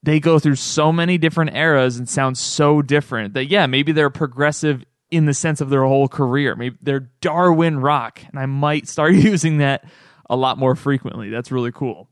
they 0.02 0.20
go 0.20 0.38
through 0.38 0.56
so 0.56 0.90
many 0.90 1.18
different 1.18 1.54
eras 1.54 1.98
and 1.98 2.08
sound 2.08 2.38
so 2.38 2.80
different 2.80 3.34
that 3.34 3.46
yeah, 3.46 3.66
maybe 3.66 3.92
they're 3.92 4.10
progressive 4.10 4.86
in 5.12 5.26
the 5.26 5.34
sense 5.34 5.60
of 5.60 5.68
their 5.68 5.84
whole 5.84 6.08
career. 6.08 6.56
Maybe 6.56 6.76
they're 6.80 7.10
Darwin 7.20 7.78
rock, 7.78 8.20
and 8.26 8.38
I 8.38 8.46
might 8.46 8.88
start 8.88 9.12
using 9.14 9.58
that 9.58 9.84
a 10.28 10.36
lot 10.36 10.58
more 10.58 10.74
frequently. 10.74 11.28
That's 11.28 11.52
really 11.52 11.70
cool. 11.70 12.08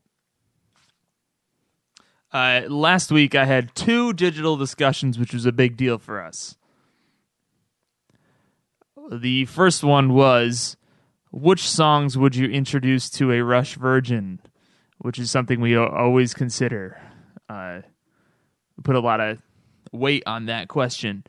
Uh, 2.31 2.61
last 2.69 3.11
week 3.11 3.35
I 3.35 3.45
had 3.45 3.75
two 3.75 4.13
digital 4.13 4.55
discussions, 4.55 5.19
which 5.19 5.33
was 5.33 5.45
a 5.45 5.51
big 5.51 5.75
deal 5.75 5.97
for 5.97 6.21
us. 6.21 6.55
The 9.11 9.45
first 9.45 9.83
one 9.83 10.13
was 10.13 10.77
which 11.31 11.67
songs 11.67 12.17
would 12.17 12.35
you 12.35 12.47
introduce 12.47 13.09
to 13.09 13.31
a 13.31 13.41
Rush 13.41 13.75
Virgin, 13.75 14.39
which 14.99 15.17
is 15.17 15.31
something 15.31 15.59
we 15.59 15.75
always 15.75 16.33
consider 16.33 17.01
uh, 17.49 17.81
put 18.83 18.95
a 18.95 18.99
lot 18.99 19.19
of 19.19 19.39
weight 19.91 20.23
on 20.25 20.45
that 20.45 20.67
question. 20.67 21.23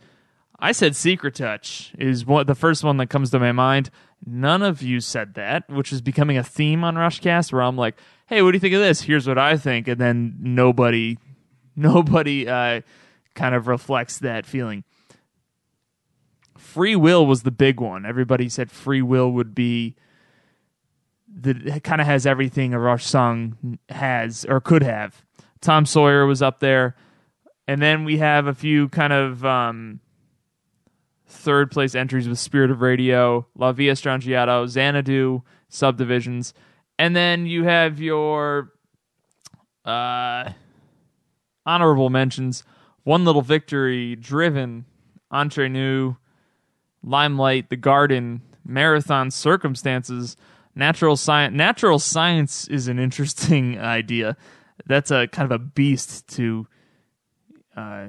I 0.63 0.71
said 0.71 0.95
Secret 0.95 1.35
Touch 1.35 1.93
is 1.99 2.25
what 2.25 2.47
the 2.47 2.55
first 2.55 2.85
one 2.85 2.97
that 2.99 3.09
comes 3.09 3.31
to 3.33 3.41
my 3.41 3.51
mind. 3.51 3.91
None 4.25 4.63
of 4.63 4.81
you 4.81 5.01
said 5.01 5.35
that, 5.35 5.69
which 5.69 5.93
is 5.93 6.01
becoming 6.01 6.39
a 6.39 6.45
theme 6.45 6.85
on 6.85 6.95
Rushcast 6.95 7.53
where 7.53 7.63
I'm 7.63 7.77
like, 7.77 7.97
"Hey, 8.27 8.43
what 8.43 8.53
do 8.53 8.57
you 8.57 8.61
think 8.61 8.75
of 8.75 8.81
this? 8.81 9.03
Here's 9.03 9.27
what 9.27 9.39
I 9.39 9.57
think," 9.57 9.89
and 9.89 10.01
then 10.01 10.37
nobody, 10.39 11.19
nobody, 11.77 12.49
uh, 12.49 12.83
kind 13.35 13.57
of 13.57 13.67
reflects 13.67 14.19
that 14.21 14.47
feeling. 14.47 14.85
Free 16.57 16.95
Will 16.95 17.27
was 17.27 17.43
the 17.43 17.51
big 17.51 17.81
one. 17.81 18.07
Everybody 18.07 18.49
said 18.49 18.71
Free 18.71 19.03
Will 19.03 19.33
would 19.33 19.57
be 19.57 19.97
the 21.27 21.81
kind 21.83 22.01
of 22.01 22.07
has 22.07 22.25
everything 22.25 22.73
a 22.73 22.79
Rush 22.79 23.05
song 23.05 23.79
has 23.89 24.45
or 24.45 24.61
could 24.61 24.85
have. 24.85 25.25
Tom 25.61 25.87
Sawyer 25.87 26.25
was 26.25 26.41
up 26.41 26.61
there. 26.61 26.95
And 27.67 27.81
then 27.81 28.05
we 28.05 28.19
have 28.19 28.47
a 28.47 28.55
few 28.55 28.89
kind 28.89 29.13
of 29.13 29.45
um, 29.45 30.01
third 31.33 31.71
place 31.71 31.95
entries 31.95 32.29
with 32.29 32.39
Spirit 32.39 32.71
of 32.71 32.83
Radio, 32.83 33.47
La 33.57 33.73
Villa 33.73 33.95
Strangiato, 33.95 34.67
Xanadu, 34.69 35.43
Subdivisions. 35.69 36.55
And 36.99 37.17
then 37.17 37.47
you 37.47 37.65
have 37.65 38.01
your 38.01 38.73
uh, 39.85 40.51
honorable 41.67 42.11
mentions 42.11 42.65
One 43.05 43.25
Little 43.25 43.43
Victory, 43.43 44.15
Driven, 44.15 44.85
Entre 45.31 45.69
Nous, 45.69 46.17
Limelight, 47.03 47.71
The 47.71 47.77
Garden, 47.77 48.43
Marathon 48.65 49.31
Circumstances, 49.31 50.37
Natural 50.75 51.17
Science. 51.17 51.55
Natural 51.57 51.99
Science 51.99 52.69
is 52.69 52.89
an 52.89 52.99
interesting 52.99 53.79
idea 53.81 54.37
that's 54.87 55.11
a 55.11 55.27
kind 55.29 55.51
of 55.51 55.53
a 55.53 55.59
beast 55.59 56.29
to 56.29 56.67
uh, 57.77 58.09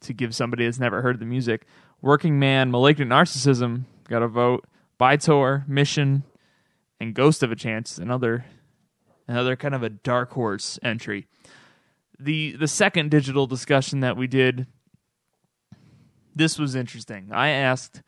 to 0.00 0.12
give 0.12 0.34
somebody 0.34 0.64
that's 0.64 0.78
never 0.78 1.00
heard 1.00 1.18
the 1.18 1.24
music. 1.24 1.66
Working 2.02 2.38
Man, 2.38 2.70
Malignant 2.70 3.10
Narcissism 3.10 3.84
got 4.08 4.22
a 4.22 4.28
vote. 4.28 4.66
By 4.98 5.16
Mission, 5.66 6.22
and 7.00 7.12
Ghost 7.12 7.42
of 7.42 7.50
a 7.50 7.56
Chance, 7.56 7.98
another 7.98 8.44
Another 9.28 9.56
kind 9.56 9.74
of 9.74 9.82
a 9.82 9.88
dark 9.88 10.32
horse 10.32 10.78
entry. 10.82 11.26
The 12.18 12.52
the 12.52 12.68
second 12.68 13.10
digital 13.10 13.46
discussion 13.46 14.00
that 14.00 14.16
we 14.16 14.26
did 14.26 14.66
this 16.34 16.58
was 16.58 16.74
interesting. 16.74 17.28
I 17.32 17.48
asked 17.48 18.02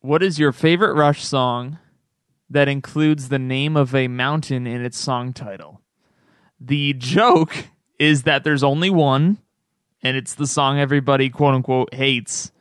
what 0.00 0.22
is 0.22 0.38
your 0.38 0.52
favorite 0.52 0.94
Rush 0.94 1.24
song 1.24 1.78
that 2.48 2.68
includes 2.68 3.28
the 3.28 3.38
name 3.38 3.76
of 3.76 3.94
a 3.94 4.08
mountain 4.08 4.66
in 4.66 4.82
its 4.82 4.98
song 4.98 5.34
title? 5.34 5.82
The 6.58 6.94
joke 6.94 7.68
is 7.98 8.22
that 8.22 8.44
there's 8.44 8.64
only 8.64 8.88
one, 8.88 9.41
and 10.02 10.16
it's 10.16 10.34
the 10.34 10.46
song 10.46 10.78
everybody 10.78 11.30
quote 11.30 11.54
unquote 11.54 11.94
hates. 11.94 12.52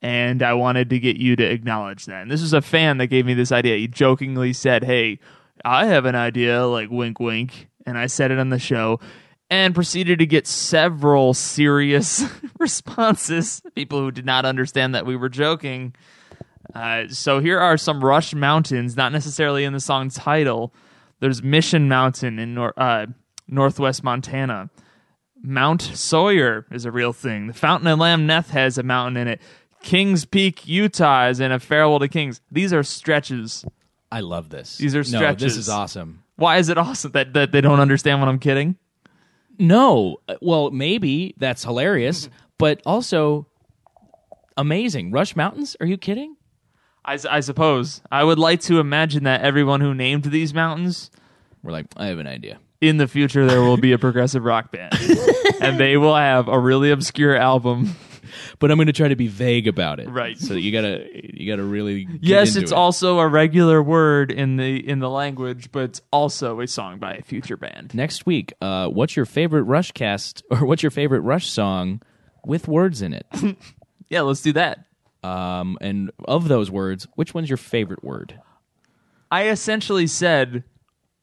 And 0.00 0.42
I 0.42 0.54
wanted 0.54 0.90
to 0.90 0.98
get 1.00 1.16
you 1.16 1.34
to 1.36 1.44
acknowledge 1.44 2.06
that. 2.06 2.22
And 2.22 2.30
this 2.30 2.42
is 2.42 2.52
a 2.52 2.62
fan 2.62 2.98
that 2.98 3.08
gave 3.08 3.26
me 3.26 3.34
this 3.34 3.50
idea. 3.50 3.76
He 3.76 3.88
jokingly 3.88 4.52
said, 4.52 4.84
Hey, 4.84 5.18
I 5.64 5.86
have 5.86 6.04
an 6.04 6.14
idea, 6.14 6.66
like 6.66 6.88
wink 6.90 7.18
wink. 7.18 7.68
And 7.84 7.98
I 7.98 8.06
said 8.06 8.30
it 8.30 8.38
on 8.38 8.50
the 8.50 8.58
show 8.58 9.00
and 9.50 9.74
proceeded 9.74 10.18
to 10.18 10.26
get 10.26 10.46
several 10.46 11.34
serious 11.34 12.24
responses. 12.58 13.62
People 13.74 14.00
who 14.00 14.10
did 14.10 14.26
not 14.26 14.44
understand 14.44 14.94
that 14.94 15.06
we 15.06 15.16
were 15.16 15.28
joking. 15.28 15.94
Uh, 16.74 17.08
so 17.08 17.40
here 17.40 17.58
are 17.58 17.78
some 17.78 18.04
Rush 18.04 18.34
mountains, 18.34 18.96
not 18.96 19.10
necessarily 19.10 19.64
in 19.64 19.72
the 19.72 19.80
song 19.80 20.10
title. 20.10 20.74
There's 21.20 21.42
Mission 21.42 21.88
Mountain 21.88 22.38
in 22.38 22.54
nor- 22.54 22.74
uh, 22.76 23.06
northwest 23.48 24.04
Montana. 24.04 24.70
Mount 25.42 25.82
Sawyer 25.82 26.66
is 26.70 26.84
a 26.84 26.90
real 26.90 27.12
thing. 27.12 27.46
The 27.46 27.52
Fountain 27.52 27.86
of 27.88 27.98
Lamneth 27.98 28.48
has 28.50 28.76
a 28.78 28.82
mountain 28.82 29.16
in 29.16 29.28
it. 29.28 29.40
Kings 29.82 30.24
Peak, 30.24 30.66
Utah 30.66 31.28
is 31.28 31.38
in 31.40 31.52
a 31.52 31.60
Farewell 31.60 32.00
to 32.00 32.08
Kings. 32.08 32.40
These 32.50 32.72
are 32.72 32.82
stretches. 32.82 33.64
I 34.10 34.20
love 34.20 34.48
this. 34.50 34.78
These 34.78 34.94
are 34.94 34.98
No, 35.00 35.04
stretches. 35.04 35.54
this 35.54 35.56
is 35.56 35.68
awesome. 35.68 36.24
Why 36.36 36.56
is 36.58 36.68
it 36.68 36.78
awesome 36.78 37.12
that, 37.12 37.32
that 37.34 37.52
they 37.52 37.60
don't 37.60 37.78
understand 37.80 38.20
what 38.20 38.28
I'm 38.28 38.38
kidding? 38.38 38.76
No, 39.58 40.18
uh, 40.28 40.34
well, 40.40 40.70
maybe 40.70 41.34
that's 41.36 41.64
hilarious, 41.64 42.28
but 42.58 42.80
also 42.86 43.46
amazing. 44.56 45.10
Rush 45.10 45.34
Mountains? 45.36 45.76
Are 45.80 45.86
you 45.86 45.96
kidding? 45.96 46.36
I 47.04 47.40
suppose. 47.40 48.02
I 48.12 48.22
would 48.22 48.38
like 48.38 48.60
to 48.62 48.80
imagine 48.80 49.24
that 49.24 49.40
everyone 49.40 49.80
who 49.80 49.94
named 49.94 50.24
these 50.24 50.52
mountains 50.52 51.10
We're 51.62 51.72
like, 51.72 51.86
I 51.96 52.06
have 52.08 52.18
an 52.18 52.26
idea. 52.26 52.58
In 52.80 52.96
the 52.98 53.08
future 53.08 53.46
there 53.46 53.60
will 53.60 53.76
be 53.76 53.92
a 53.92 53.98
progressive 53.98 54.44
rock 54.44 54.70
band 54.72 54.92
and 55.60 55.78
they 55.80 55.96
will 55.96 56.14
have 56.16 56.48
a 56.48 56.58
really 56.58 56.90
obscure 56.90 57.36
album 57.36 57.94
But 58.60 58.70
I'm 58.70 58.76
going 58.76 58.86
to 58.88 58.92
try 58.92 59.08
to 59.08 59.16
be 59.16 59.26
vague 59.28 59.66
about 59.68 60.00
it. 60.00 60.08
Right. 60.08 60.36
So 60.38 60.54
you 60.54 60.70
gotta 60.70 61.06
you 61.12 61.50
gotta 61.50 61.62
really. 61.64 62.04
get 62.04 62.22
yes 62.22 62.48
into 62.50 62.60
it's 62.62 62.72
it. 62.72 62.74
also 62.74 63.18
a 63.20 63.26
regular 63.28 63.82
word 63.82 64.30
in 64.30 64.56
the 64.56 64.86
in 64.88 64.98
the 64.98 65.08
language 65.08 65.70
but 65.72 65.84
it's 65.84 66.02
also 66.12 66.60
a 66.60 66.66
song 66.66 66.98
by 66.98 67.14
a 67.14 67.22
future 67.22 67.56
band 67.56 67.94
Next 67.94 68.26
week, 68.26 68.52
uh, 68.60 68.88
what's 68.88 69.16
your 69.16 69.24
favorite 69.26 69.62
Rush 69.62 69.92
cast 69.92 70.42
or 70.50 70.66
what's 70.66 70.82
your 70.82 70.90
favorite 70.90 71.20
Rush 71.20 71.48
song 71.48 72.02
with 72.44 72.68
words 72.68 73.00
in 73.02 73.12
it? 73.14 73.26
yeah 74.10 74.20
let's 74.22 74.42
do 74.42 74.52
that 74.52 74.84
Um, 75.24 75.78
and 75.80 76.10
of 76.26 76.48
those 76.48 76.70
words, 76.70 77.06
which 77.14 77.34
one's 77.34 77.48
your 77.50 77.56
favorite 77.56 78.04
word? 78.04 78.38
i 79.30 79.48
essentially 79.48 80.06
said 80.06 80.64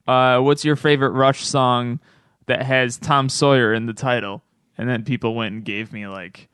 uh, 0.08 0.40
what's 0.40 0.64
your 0.66 0.76
favorite 0.76 1.12
rush 1.12 1.46
song 1.46 2.00
that 2.48 2.62
has 2.64 2.98
tom 2.98 3.28
sawyer 3.30 3.74
in 3.74 3.86
the 3.88 3.94
title 3.94 4.44
and 4.78 4.88
then 4.90 5.04
people 5.04 5.34
went 5.36 5.54
and 5.56 5.66
gave 5.66 5.92
me 5.94 6.06
like 6.08 6.48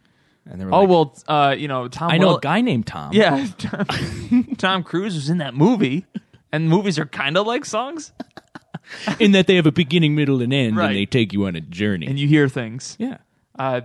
And 0.50 0.60
they 0.62 0.66
were 0.66 0.74
oh 0.74 0.80
like, 0.82 0.90
well 0.90 1.16
uh, 1.28 1.56
you 1.58 1.68
know 1.68 1.88
tom 1.88 2.12
I 2.12 2.18
know 2.18 2.28
Will- 2.28 2.38
a 2.38 2.42
guy 2.42 2.62
named 2.62 2.88
Tom. 2.88 3.12
yeah 3.14 3.48
tom, 3.58 4.48
tom 4.58 4.84
cruise 4.84 5.16
was 5.16 5.30
in 5.30 5.40
that 5.40 5.54
movie 5.54 6.06
and 6.52 6.70
movies 6.70 6.98
are 7.00 7.06
kind 7.06 7.38
of 7.38 7.46
like 7.48 7.66
songs 7.66 8.12
in 9.20 9.32
that 9.32 9.48
they 9.48 9.56
have 9.56 9.66
a 9.66 9.72
beginning, 9.72 10.16
middle, 10.16 10.42
and 10.42 10.52
end, 10.54 10.76
Right. 10.76 10.88
and 10.88 10.96
they 10.98 11.06
take 11.06 11.32
you 11.32 11.46
on 11.46 11.56
a 11.56 11.62
journey. 11.62 12.08
and 12.08 12.20
you 12.20 12.28
hear 12.28 12.50
things 12.50 12.96
yeah. 13.00 13.18
Uh, 13.58 13.82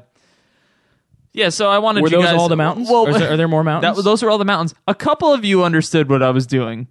yeah, 1.32 1.50
so 1.50 1.68
I 1.68 1.78
wanted 1.78 2.00
Were 2.02 2.08
you 2.08 2.16
those 2.16 2.24
guys- 2.24 2.38
all 2.38 2.48
the 2.48 2.56
mountains? 2.56 2.88
Well, 2.90 3.06
there- 3.06 3.32
are 3.32 3.36
there 3.36 3.46
more 3.48 3.62
mountains? 3.72 3.96
That, 3.96 4.02
those 4.02 4.22
were 4.22 4.30
all 4.30 4.38
the 4.38 4.44
mountains. 4.46 4.74
A 4.88 4.94
couple 4.94 5.32
of 5.34 5.44
you 5.44 5.64
understood 5.64 6.08
what 6.08 6.22
I 6.22 6.30
was 6.30 6.46
doing. 6.46 6.88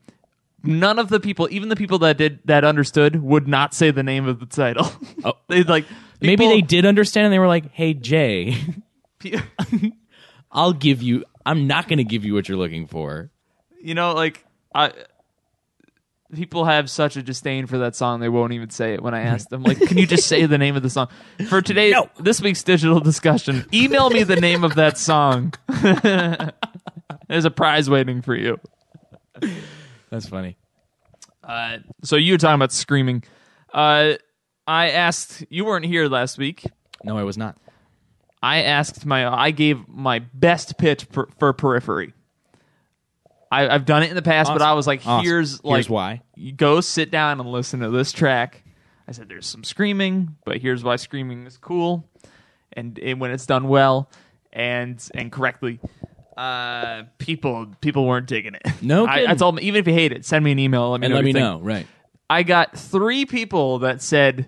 None 0.66 1.00
of 1.00 1.10
the 1.10 1.20
people, 1.20 1.48
even 1.52 1.70
the 1.70 1.76
people 1.76 2.00
that 2.00 2.18
did 2.18 2.40
that 2.46 2.64
understood, 2.64 3.22
would 3.22 3.48
not 3.48 3.74
say 3.74 3.92
the 3.92 4.04
name 4.04 4.28
of 4.28 4.40
the 4.40 4.46
title. 4.46 4.92
Oh. 5.24 5.34
they 5.48 5.64
like 5.64 5.86
Maybe 6.22 6.38
people- 6.44 6.50
they 6.50 6.62
did 6.62 6.86
understand, 6.86 7.26
and 7.26 7.34
they 7.34 7.40
were 7.40 7.48
like, 7.48 7.72
"Hey, 7.72 7.94
Jay, 7.94 8.56
I'll 10.52 10.74
give 10.74 11.02
you. 11.02 11.26
I'm 11.46 11.68
not 11.68 11.88
going 11.88 11.98
to 11.98 12.04
give 12.04 12.26
you 12.26 12.34
what 12.34 12.48
you're 12.50 12.58
looking 12.58 12.88
for." 12.88 13.30
You 13.82 13.94
know, 13.96 14.14
like 14.14 14.44
I. 14.74 14.92
People 16.34 16.66
have 16.66 16.90
such 16.90 17.16
a 17.18 17.22
disdain 17.24 17.68
for 17.68 17.78
that 17.78 17.96
song; 17.96 18.20
they 18.20 18.30
won't 18.30 18.52
even 18.54 18.70
say 18.72 18.94
it 18.96 19.02
when 19.04 19.14
I 19.14 19.22
ask 19.22 19.48
them. 19.50 19.62
Like, 19.64 19.80
can 19.80 19.98
you 19.98 20.08
just 20.08 20.28
say 20.28 20.46
the 20.48 20.58
name 20.58 20.76
of 20.76 20.82
the 20.82 20.90
song 20.90 21.08
for 21.48 21.62
today? 21.62 21.92
No. 21.92 22.10
This 22.20 22.42
week's 22.42 22.64
digital 22.64 23.00
discussion. 23.00 23.66
Email 23.72 24.10
me 24.10 24.24
the 24.24 24.36
name 24.36 24.64
of 24.64 24.76
that 24.76 24.98
song. 24.98 25.54
There's 27.28 27.46
a 27.46 27.52
prize 27.52 27.90
waiting 27.90 28.22
for 28.24 28.36
you. 28.36 28.60
That's 30.10 30.28
funny. 30.28 30.58
Uh, 31.44 31.80
so 32.04 32.16
you 32.16 32.34
were 32.34 32.38
talking 32.38 32.56
about 32.56 32.72
screaming. 32.72 33.24
Uh, 33.74 34.14
I 34.68 34.90
asked 34.92 35.46
you 35.50 35.66
weren't 35.66 35.86
here 35.86 36.08
last 36.08 36.38
week. 36.38 36.66
No, 37.04 37.18
I 37.18 37.24
was 37.24 37.38
not. 37.38 37.58
I 38.42 38.64
asked 38.64 39.06
my 39.06 39.28
I 39.28 39.52
gave 39.52 39.88
my 39.88 40.20
best 40.20 40.78
pitch 40.78 41.06
for, 41.06 41.30
for 41.40 41.54
Periphery. 41.54 42.14
I, 43.52 43.68
I've 43.70 43.86
done 43.86 44.04
it 44.04 44.10
in 44.10 44.16
the 44.16 44.22
past, 44.22 44.52
but 44.52 44.62
I 44.62 44.74
was 44.74 44.88
like, 44.88 45.06
Awesome. 45.06 45.26
here's 45.26 45.62
Here's 45.62 45.64
like 45.64 45.90
why. 45.90 46.22
You 46.36 46.52
go 46.52 46.82
sit 46.82 47.12
down 47.12 47.40
and 47.40 47.50
listen 47.50 47.80
to 47.82 47.90
this 47.90 48.12
track. 48.12 48.64
I 49.08 49.12
said 49.12 49.30
there's 49.30 49.46
some 49.46 49.64
screaming, 49.64 50.36
but 50.46 50.58
here's 50.58 50.84
why 50.84 50.96
screaming 50.96 51.46
is 51.46 51.58
cool, 51.58 52.10
and, 52.74 52.98
and 52.98 53.22
when 53.22 53.30
it's 53.32 53.46
done 53.46 53.68
well 53.68 54.10
and 54.52 55.04
and 55.14 55.32
correctly. 55.32 55.80
Uh, 56.38 57.04
people 57.18 57.68
people 57.82 58.06
weren't 58.06 58.28
digging 58.28 58.56
it. 58.56 58.62
No 58.82 59.06
I, 59.06 59.12
I 59.14 59.20
kidding. 59.22 59.36
told 59.38 59.56
them 59.58 59.64
even 59.64 59.80
if 59.80 59.88
you 59.88 59.94
hate 59.94 60.12
it, 60.12 60.26
send 60.26 60.44
me 60.44 60.52
an 60.52 60.60
email. 60.60 60.92
Let 60.92 61.02
me 61.02 61.06
And 61.06 61.12
know. 61.12 61.16
let 61.16 61.20
what 61.20 61.24
me 61.26 61.30
you 61.30 61.34
think. 61.34 61.44
know. 61.46 61.60
Right. 61.60 61.88
I 62.30 62.44
got 62.44 62.78
three 62.78 63.26
people 63.26 63.80
that 63.80 64.02
said 64.02 64.48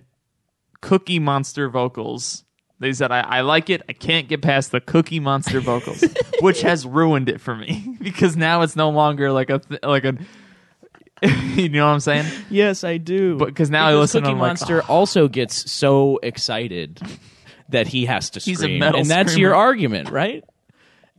Cookie 0.81 1.19
Monster 1.19 1.69
vocals. 1.69 2.43
They 2.79 2.93
said 2.93 3.11
I, 3.11 3.21
I 3.21 3.41
like 3.41 3.69
it. 3.69 3.81
I 3.89 3.93
can't 3.93 4.27
get 4.27 4.41
past 4.41 4.71
the 4.71 4.81
Cookie 4.81 5.19
Monster 5.19 5.59
vocals, 5.61 6.03
which 6.41 6.61
has 6.61 6.85
ruined 6.85 7.29
it 7.29 7.39
for 7.41 7.55
me 7.55 7.95
because 8.01 8.35
now 8.35 8.61
it's 8.61 8.75
no 8.75 8.89
longer 8.89 9.31
like 9.31 9.49
a 9.49 9.59
th- 9.59 9.81
like 9.83 10.03
a. 10.05 10.15
you 11.55 11.69
know 11.69 11.85
what 11.87 11.93
I'm 11.93 11.99
saying? 11.99 12.25
Yes, 12.51 12.83
I 12.83 12.97
do. 12.97 13.37
But- 13.37 13.55
'cause 13.55 13.69
now 13.71 13.87
I 13.87 13.95
listen 13.95 14.21
Cookie 14.21 14.31
and 14.33 14.37
I'm 14.37 14.41
like, 14.41 14.49
Monster 14.49 14.83
also 14.83 15.27
gets 15.27 15.71
so 15.71 16.19
excited 16.21 17.01
that 17.69 17.87
he 17.87 18.05
has 18.05 18.29
to 18.31 18.39
He's 18.39 18.59
a 18.59 18.63
scream, 18.63 18.79
metal 18.79 18.99
and 19.01 19.09
that's 19.09 19.31
screamer. 19.31 19.47
your 19.49 19.55
argument, 19.55 20.09
right? 20.11 20.43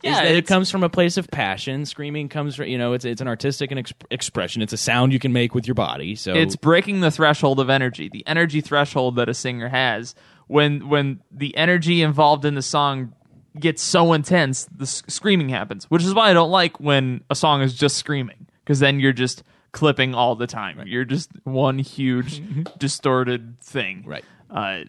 Yeah, 0.02 0.22
it 0.22 0.46
comes 0.46 0.70
from 0.70 0.82
a 0.84 0.88
place 0.88 1.16
of 1.16 1.28
passion. 1.30 1.84
Screaming 1.86 2.28
comes 2.28 2.54
from 2.56 2.66
you 2.66 2.78
know 2.78 2.92
it's 2.92 3.04
it's 3.04 3.20
an 3.20 3.28
artistic 3.28 3.70
and 3.70 3.80
exp- 3.84 4.04
expression. 4.10 4.62
It's 4.62 4.72
a 4.72 4.76
sound 4.76 5.12
you 5.12 5.18
can 5.18 5.32
make 5.32 5.54
with 5.54 5.66
your 5.66 5.74
body. 5.74 6.14
So 6.14 6.34
It's 6.34 6.56
breaking 6.56 7.00
the 7.00 7.10
threshold 7.10 7.58
of 7.60 7.68
energy, 7.70 8.08
the 8.08 8.26
energy 8.26 8.60
threshold 8.60 9.16
that 9.16 9.28
a 9.28 9.34
singer 9.34 9.68
has. 9.68 10.14
When 10.46 10.88
when 10.88 11.20
the 11.30 11.56
energy 11.56 12.02
involved 12.02 12.44
in 12.44 12.54
the 12.54 12.62
song 12.62 13.12
gets 13.58 13.82
so 13.82 14.12
intense, 14.12 14.66
the 14.66 14.84
s- 14.84 15.02
screaming 15.08 15.48
happens. 15.48 15.84
Which 15.90 16.04
is 16.04 16.14
why 16.14 16.30
I 16.30 16.32
don't 16.32 16.50
like 16.50 16.78
when 16.80 17.22
a 17.28 17.34
song 17.34 17.60
is 17.62 17.74
just 17.74 17.96
screaming, 17.96 18.46
because 18.64 18.78
then 18.78 19.00
you're 19.00 19.12
just 19.12 19.42
clipping 19.72 20.14
all 20.14 20.34
the 20.36 20.46
time. 20.46 20.80
You're 20.86 21.04
just 21.04 21.30
one 21.44 21.78
huge 21.78 22.40
distorted 22.78 23.60
thing. 23.60 24.04
Right. 24.06 24.24
Uh, 24.50 24.84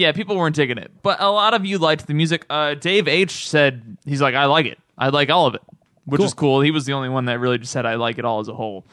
yeah, 0.00 0.12
people 0.12 0.36
weren't 0.36 0.56
digging 0.56 0.78
it, 0.78 0.90
but 1.02 1.20
a 1.20 1.30
lot 1.30 1.54
of 1.54 1.64
you 1.66 1.78
liked 1.78 2.06
the 2.06 2.14
music. 2.14 2.46
Uh, 2.50 2.74
Dave 2.74 3.06
H 3.08 3.48
said 3.48 3.96
he's 4.04 4.20
like, 4.20 4.34
I 4.34 4.46
like 4.46 4.66
it. 4.66 4.78
I 4.98 5.08
like 5.10 5.30
all 5.30 5.46
of 5.46 5.54
it, 5.54 5.62
which 6.04 6.18
Cool. 6.18 6.26
is 6.26 6.34
cool. 6.34 6.60
He 6.60 6.70
was 6.70 6.86
the 6.86 6.92
only 6.94 7.08
one 7.08 7.26
that 7.26 7.38
really 7.40 7.58
just 7.58 7.72
said 7.72 7.86
I 7.86 7.94
like 7.94 8.18
it 8.18 8.24
all 8.24 8.40
as 8.40 8.48
a 8.48 8.54
whole. 8.54 8.84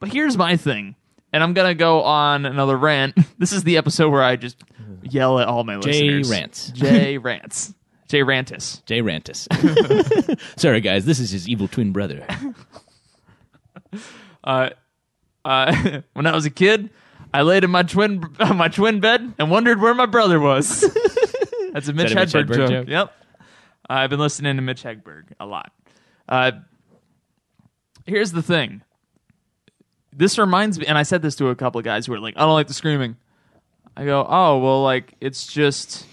But 0.00 0.10
here's 0.12 0.36
my 0.36 0.56
thing, 0.56 0.94
and 1.32 1.42
I'm 1.42 1.54
gonna 1.54 1.74
go 1.74 2.02
on 2.02 2.44
another 2.46 2.76
rant. 2.76 3.16
This 3.38 3.52
is 3.52 3.62
the 3.64 3.76
episode 3.76 4.10
where 4.10 4.22
I 4.22 4.36
just 4.36 4.62
yell 5.02 5.38
at 5.38 5.46
all 5.48 5.62
my 5.64 5.78
Jay 5.80 6.10
listeners. 6.10 6.30
rants. 6.30 6.70
Jay 6.74 7.16
rants. 7.18 7.74
Jay 8.08 8.20
Rantis. 8.22 8.82
Jay 8.86 9.02
Rantis. 9.02 9.46
Sorry, 10.58 10.80
guys, 10.80 11.04
this 11.04 11.20
is 11.20 11.30
his 11.30 11.46
evil 11.48 11.68
twin 11.68 11.92
brother. 11.92 12.26
Uh, 14.44 14.70
uh, 15.44 16.00
when 16.14 16.26
I 16.26 16.34
was 16.34 16.46
a 16.46 16.50
kid, 16.50 16.90
I 17.32 17.42
laid 17.42 17.64
in 17.64 17.70
my 17.70 17.82
twin 17.82 18.24
my 18.54 18.68
twin 18.68 19.00
bed 19.00 19.34
and 19.38 19.50
wondered 19.50 19.80
where 19.80 19.94
my 19.94 20.06
brother 20.06 20.40
was. 20.40 20.80
That's 21.72 21.88
a 21.88 21.92
Mitch, 21.92 22.12
a 22.12 22.14
Mitch 22.14 22.32
Hedberg, 22.32 22.46
Hedberg 22.46 22.56
joke. 22.56 22.70
joke? 22.70 22.88
Yep. 22.88 23.12
I've 23.90 24.10
been 24.10 24.20
listening 24.20 24.56
to 24.56 24.62
Mitch 24.62 24.82
Hedberg 24.82 25.32
a 25.38 25.46
lot. 25.46 25.72
Uh, 26.28 26.52
here's 28.06 28.32
the 28.32 28.42
thing. 28.42 28.82
This 30.12 30.38
reminds 30.38 30.78
me, 30.78 30.86
and 30.86 30.98
I 30.98 31.04
said 31.04 31.22
this 31.22 31.36
to 31.36 31.48
a 31.48 31.54
couple 31.54 31.78
of 31.78 31.84
guys 31.84 32.06
who 32.06 32.12
were 32.12 32.18
like, 32.18 32.34
"I 32.36 32.40
don't 32.40 32.54
like 32.54 32.66
the 32.66 32.74
screaming." 32.74 33.16
I 33.96 34.04
go, 34.04 34.26
"Oh, 34.28 34.58
well, 34.58 34.82
like 34.82 35.14
it's 35.20 35.46
just, 35.46 36.06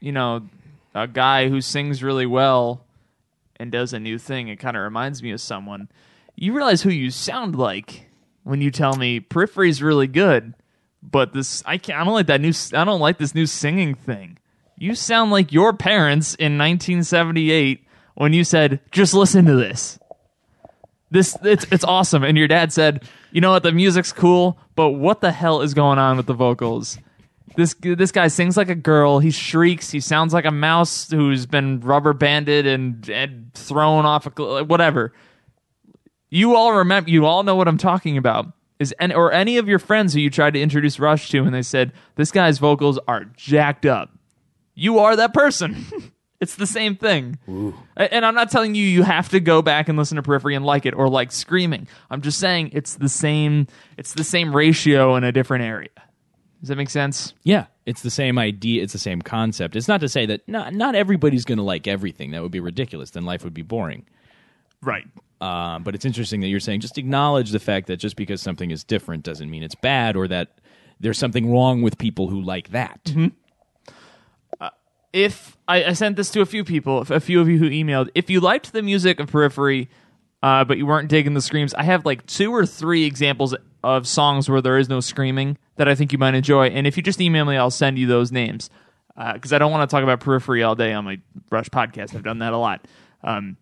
you 0.00 0.12
know, 0.12 0.48
a 0.94 1.06
guy 1.06 1.48
who 1.48 1.60
sings 1.60 2.02
really 2.02 2.26
well 2.26 2.84
and 3.56 3.70
does 3.70 3.92
a 3.92 4.00
new 4.00 4.18
thing. 4.18 4.48
It 4.48 4.56
kind 4.56 4.76
of 4.76 4.82
reminds 4.82 5.22
me 5.22 5.30
of 5.30 5.40
someone. 5.40 5.88
You 6.34 6.54
realize 6.54 6.82
who 6.82 6.90
you 6.90 7.10
sound 7.10 7.56
like 7.56 8.08
when 8.44 8.60
you 8.60 8.70
tell 8.70 8.96
me 8.96 9.20
Periphery's 9.20 9.82
really 9.82 10.06
good, 10.06 10.54
but 11.02 11.32
this 11.32 11.62
I 11.66 11.78
can't. 11.78 12.00
I 12.00 12.04
don't 12.04 12.14
like 12.14 12.26
that 12.26 12.40
new. 12.40 12.52
I 12.74 12.84
don't 12.84 13.00
like 13.00 13.18
this 13.18 13.34
new 13.34 13.46
singing 13.46 13.94
thing. 13.94 14.38
You 14.76 14.94
sound 14.94 15.30
like 15.30 15.52
your 15.52 15.72
parents 15.72 16.34
in 16.34 16.58
1978 16.58 17.86
when 18.14 18.32
you 18.32 18.44
said, 18.44 18.80
"Just 18.90 19.14
listen 19.14 19.44
to 19.46 19.54
this." 19.54 19.98
This 21.10 21.36
it's 21.42 21.66
it's 21.70 21.84
awesome, 21.84 22.24
and 22.24 22.38
your 22.38 22.48
dad 22.48 22.72
said, 22.72 23.04
"You 23.30 23.40
know 23.40 23.50
what? 23.52 23.62
The 23.62 23.72
music's 23.72 24.12
cool, 24.12 24.58
but 24.74 24.90
what 24.90 25.20
the 25.20 25.30
hell 25.32 25.60
is 25.60 25.74
going 25.74 25.98
on 25.98 26.16
with 26.16 26.26
the 26.26 26.34
vocals?" 26.34 26.98
This 27.54 27.74
this 27.80 28.12
guy 28.12 28.28
sings 28.28 28.56
like 28.56 28.70
a 28.70 28.74
girl. 28.74 29.18
He 29.18 29.30
shrieks. 29.30 29.90
He 29.90 30.00
sounds 30.00 30.32
like 30.32 30.46
a 30.46 30.50
mouse 30.50 31.10
who's 31.10 31.44
been 31.44 31.80
rubber 31.80 32.14
banded 32.14 32.66
and 32.66 33.08
and 33.10 33.52
thrown 33.54 34.06
off 34.06 34.26
a 34.26 34.64
whatever. 34.64 35.12
You 36.34 36.56
all 36.56 36.72
remember. 36.72 37.10
You 37.10 37.26
all 37.26 37.42
know 37.42 37.54
what 37.56 37.68
I'm 37.68 37.76
talking 37.76 38.16
about. 38.16 38.46
Is 38.78 38.92
and 38.98 39.12
or 39.12 39.30
any 39.32 39.58
of 39.58 39.68
your 39.68 39.78
friends 39.78 40.14
who 40.14 40.20
you 40.20 40.30
tried 40.30 40.54
to 40.54 40.60
introduce 40.62 40.98
Rush 40.98 41.28
to, 41.28 41.42
and 41.44 41.52
they 41.54 41.60
said 41.62 41.92
this 42.16 42.30
guy's 42.32 42.58
vocals 42.58 42.98
are 43.06 43.26
jacked 43.36 43.84
up. 43.84 44.10
You 44.74 45.00
are 45.00 45.14
that 45.16 45.34
person. 45.34 45.84
it's 46.40 46.56
the 46.56 46.66
same 46.66 46.96
thing. 46.96 47.38
A- 47.98 48.12
And 48.14 48.24
I'm 48.24 48.34
not 48.34 48.50
telling 48.50 48.74
you 48.74 48.82
you 48.84 49.02
have 49.02 49.28
to 49.28 49.40
go 49.40 49.60
back 49.60 49.90
and 49.90 49.98
listen 49.98 50.16
to 50.16 50.22
Periphery 50.22 50.54
and 50.54 50.64
like 50.64 50.86
it 50.86 50.94
or 50.94 51.08
like 51.10 51.32
Screaming. 51.32 51.86
I'm 52.10 52.22
just 52.22 52.38
saying 52.38 52.70
it's 52.72 52.94
the 52.94 53.10
same. 53.10 53.66
It's 53.98 54.14
the 54.14 54.24
same 54.24 54.56
ratio 54.56 55.16
in 55.16 55.24
a 55.24 55.32
different 55.32 55.64
area. 55.64 55.90
Does 56.60 56.70
that 56.70 56.76
make 56.76 56.90
sense? 56.90 57.34
Yeah, 57.42 57.66
it's 57.84 58.00
the 58.02 58.10
same 58.10 58.38
idea. 58.38 58.82
It's 58.82 58.94
the 58.94 58.98
same 58.98 59.20
concept. 59.20 59.76
It's 59.76 59.86
not 59.88 60.00
to 60.00 60.08
say 60.08 60.24
that 60.26 60.48
not 60.48 60.72
not 60.72 60.94
everybody's 60.94 61.44
going 61.44 61.58
to 61.58 61.64
like 61.64 61.86
everything. 61.86 62.30
That 62.30 62.40
would 62.42 62.52
be 62.52 62.60
ridiculous. 62.60 63.10
Then 63.10 63.24
life 63.26 63.44
would 63.44 63.52
be 63.54 63.62
boring. 63.62 64.06
Right. 64.80 65.06
Um, 65.42 65.82
but 65.82 65.96
it's 65.96 66.04
interesting 66.04 66.40
that 66.42 66.46
you're 66.46 66.60
saying 66.60 66.80
just 66.80 66.98
acknowledge 66.98 67.50
the 67.50 67.58
fact 67.58 67.88
that 67.88 67.96
just 67.96 68.14
because 68.14 68.40
something 68.40 68.70
is 68.70 68.84
different 68.84 69.24
doesn't 69.24 69.50
mean 69.50 69.64
it's 69.64 69.74
bad, 69.74 70.14
or 70.14 70.28
that 70.28 70.60
there's 71.00 71.18
something 71.18 71.50
wrong 71.50 71.82
with 71.82 71.98
people 71.98 72.28
who 72.28 72.40
like 72.40 72.70
that. 72.70 73.12
if 75.12 75.56
I, 75.66 75.84
I 75.84 75.92
sent 75.94 76.16
this 76.16 76.30
to 76.30 76.42
a 76.42 76.46
few 76.46 76.62
people, 76.62 77.00
a 77.10 77.18
few 77.18 77.40
of 77.40 77.48
you 77.48 77.58
who 77.58 77.68
emailed, 77.68 78.08
if 78.14 78.30
you 78.30 78.38
liked 78.38 78.72
the 78.72 78.82
music 78.82 79.18
of 79.18 79.30
Periphery, 79.30 79.90
uh, 80.44 80.64
but 80.64 80.78
you 80.78 80.86
weren't 80.86 81.08
digging 81.08 81.34
the 81.34 81.40
screams, 81.40 81.74
I 81.74 81.82
have 81.82 82.06
like 82.06 82.24
two 82.26 82.54
or 82.54 82.64
three 82.64 83.04
examples 83.04 83.54
of 83.82 84.06
songs 84.06 84.48
where 84.48 84.60
there 84.60 84.78
is 84.78 84.88
no 84.88 85.00
screaming 85.00 85.58
that 85.74 85.88
I 85.88 85.96
think 85.96 86.12
you 86.12 86.18
might 86.18 86.34
enjoy. 86.34 86.68
And 86.68 86.86
if 86.86 86.96
you 86.96 87.02
just 87.02 87.20
email 87.20 87.44
me, 87.44 87.56
I'll 87.56 87.70
send 87.70 87.98
you 87.98 88.06
those 88.06 88.30
names 88.30 88.70
because 89.34 89.52
I 89.52 89.58
don't 89.58 89.72
want 89.72 89.88
to 89.88 89.92
talk 89.92 90.04
about 90.04 90.20
Periphery 90.20 90.62
all 90.62 90.76
day 90.76 90.92
on 90.92 91.04
my 91.04 91.18
Rush 91.50 91.68
podcast. 91.68 92.14
I've 92.14 92.22
done 92.22 92.38
that 92.38 92.52
a 92.52 92.58
lot. 92.58 92.86
Um, 93.24 93.56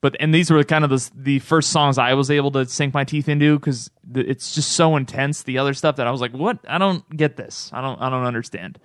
but 0.00 0.16
and 0.20 0.32
these 0.32 0.50
were 0.50 0.62
kind 0.64 0.84
of 0.84 0.90
the 0.90 1.10
the 1.14 1.38
first 1.40 1.70
songs 1.70 1.98
I 1.98 2.14
was 2.14 2.30
able 2.30 2.50
to 2.52 2.66
sink 2.66 2.94
my 2.94 3.04
teeth 3.04 3.28
into 3.28 3.58
because 3.58 3.90
it's 4.14 4.54
just 4.54 4.72
so 4.72 4.96
intense. 4.96 5.42
The 5.42 5.58
other 5.58 5.74
stuff 5.74 5.96
that 5.96 6.06
I 6.06 6.10
was 6.10 6.20
like, 6.20 6.32
what? 6.32 6.58
I 6.68 6.78
don't 6.78 7.08
get 7.16 7.36
this. 7.36 7.70
I 7.72 7.80
don't. 7.80 8.00
I 8.00 8.08
don't 8.08 8.24
understand. 8.24 8.78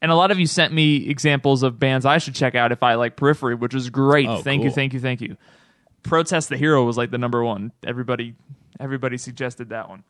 And 0.00 0.12
a 0.12 0.14
lot 0.14 0.30
of 0.30 0.38
you 0.38 0.46
sent 0.46 0.72
me 0.72 1.08
examples 1.08 1.62
of 1.62 1.78
bands 1.78 2.06
I 2.06 2.18
should 2.18 2.34
check 2.34 2.54
out 2.54 2.70
if 2.70 2.82
I 2.82 2.94
like 2.94 3.16
Periphery, 3.16 3.56
which 3.56 3.74
is 3.74 3.90
great. 3.90 4.28
Oh, 4.28 4.42
thank 4.42 4.62
you, 4.62 4.70
thank 4.70 4.92
you, 4.92 5.00
thank 5.00 5.20
you. 5.20 5.36
Protest 6.04 6.50
the 6.50 6.56
Hero 6.56 6.84
was 6.84 6.96
like 6.96 7.10
the 7.10 7.18
number 7.18 7.42
one. 7.42 7.72
Everybody, 7.84 8.34
everybody 8.78 9.16
suggested 9.16 9.70
that 9.70 9.88
one. 9.88 10.04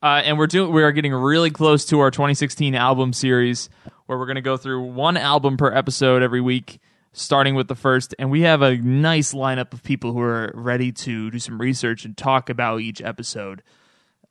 Uh, 0.00 0.22
and 0.24 0.38
we're 0.38 0.46
doing 0.46 0.72
we 0.72 0.84
are 0.84 0.92
getting 0.92 1.12
really 1.12 1.50
close 1.50 1.84
to 1.86 1.98
our 1.98 2.12
2016 2.12 2.76
album 2.76 3.12
series 3.12 3.68
where 4.06 4.16
we're 4.16 4.26
going 4.26 4.36
to 4.36 4.42
go 4.42 4.56
through 4.56 4.82
one 4.82 5.16
album 5.16 5.56
per 5.56 5.72
episode 5.72 6.22
every 6.22 6.40
week 6.40 6.78
starting 7.12 7.54
with 7.54 7.68
the 7.68 7.74
first 7.74 8.14
and 8.18 8.30
we 8.30 8.42
have 8.42 8.62
a 8.62 8.76
nice 8.76 9.32
lineup 9.32 9.72
of 9.72 9.82
people 9.82 10.12
who 10.12 10.20
are 10.20 10.52
ready 10.54 10.92
to 10.92 11.30
do 11.30 11.38
some 11.38 11.60
research 11.60 12.04
and 12.04 12.16
talk 12.16 12.48
about 12.48 12.80
each 12.80 13.02
episode. 13.02 13.62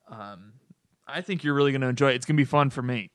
Um, 0.09 0.53
i 1.05 1.21
think 1.21 1.43
you're 1.43 1.53
really 1.53 1.71
going 1.71 1.81
to 1.81 1.87
enjoy 1.87 2.11
it. 2.11 2.15
It's 2.15 2.25
going 2.25 2.35
to 2.35 2.41
be 2.41 2.45
fun 2.45 2.69
for 2.69 2.81
me. 2.81 3.09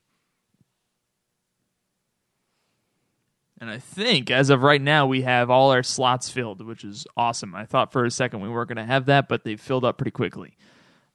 And 3.60 3.70
i 3.70 3.78
think 3.78 4.30
as 4.30 4.50
of 4.50 4.62
right 4.62 4.82
now 4.82 5.06
we 5.06 5.22
have 5.22 5.48
all 5.50 5.70
our 5.70 5.82
slots 5.82 6.28
filled 6.28 6.64
which 6.66 6.84
is 6.84 7.06
awesome. 7.16 7.54
I 7.54 7.64
thought 7.64 7.92
for 7.92 8.04
a 8.04 8.10
second 8.10 8.40
we 8.40 8.48
weren't 8.48 8.68
going 8.68 8.76
to 8.76 8.84
have 8.84 9.06
that 9.06 9.28
but 9.28 9.44
they 9.44 9.56
filled 9.56 9.84
up 9.84 9.98
pretty 9.98 10.10
quickly. 10.10 10.56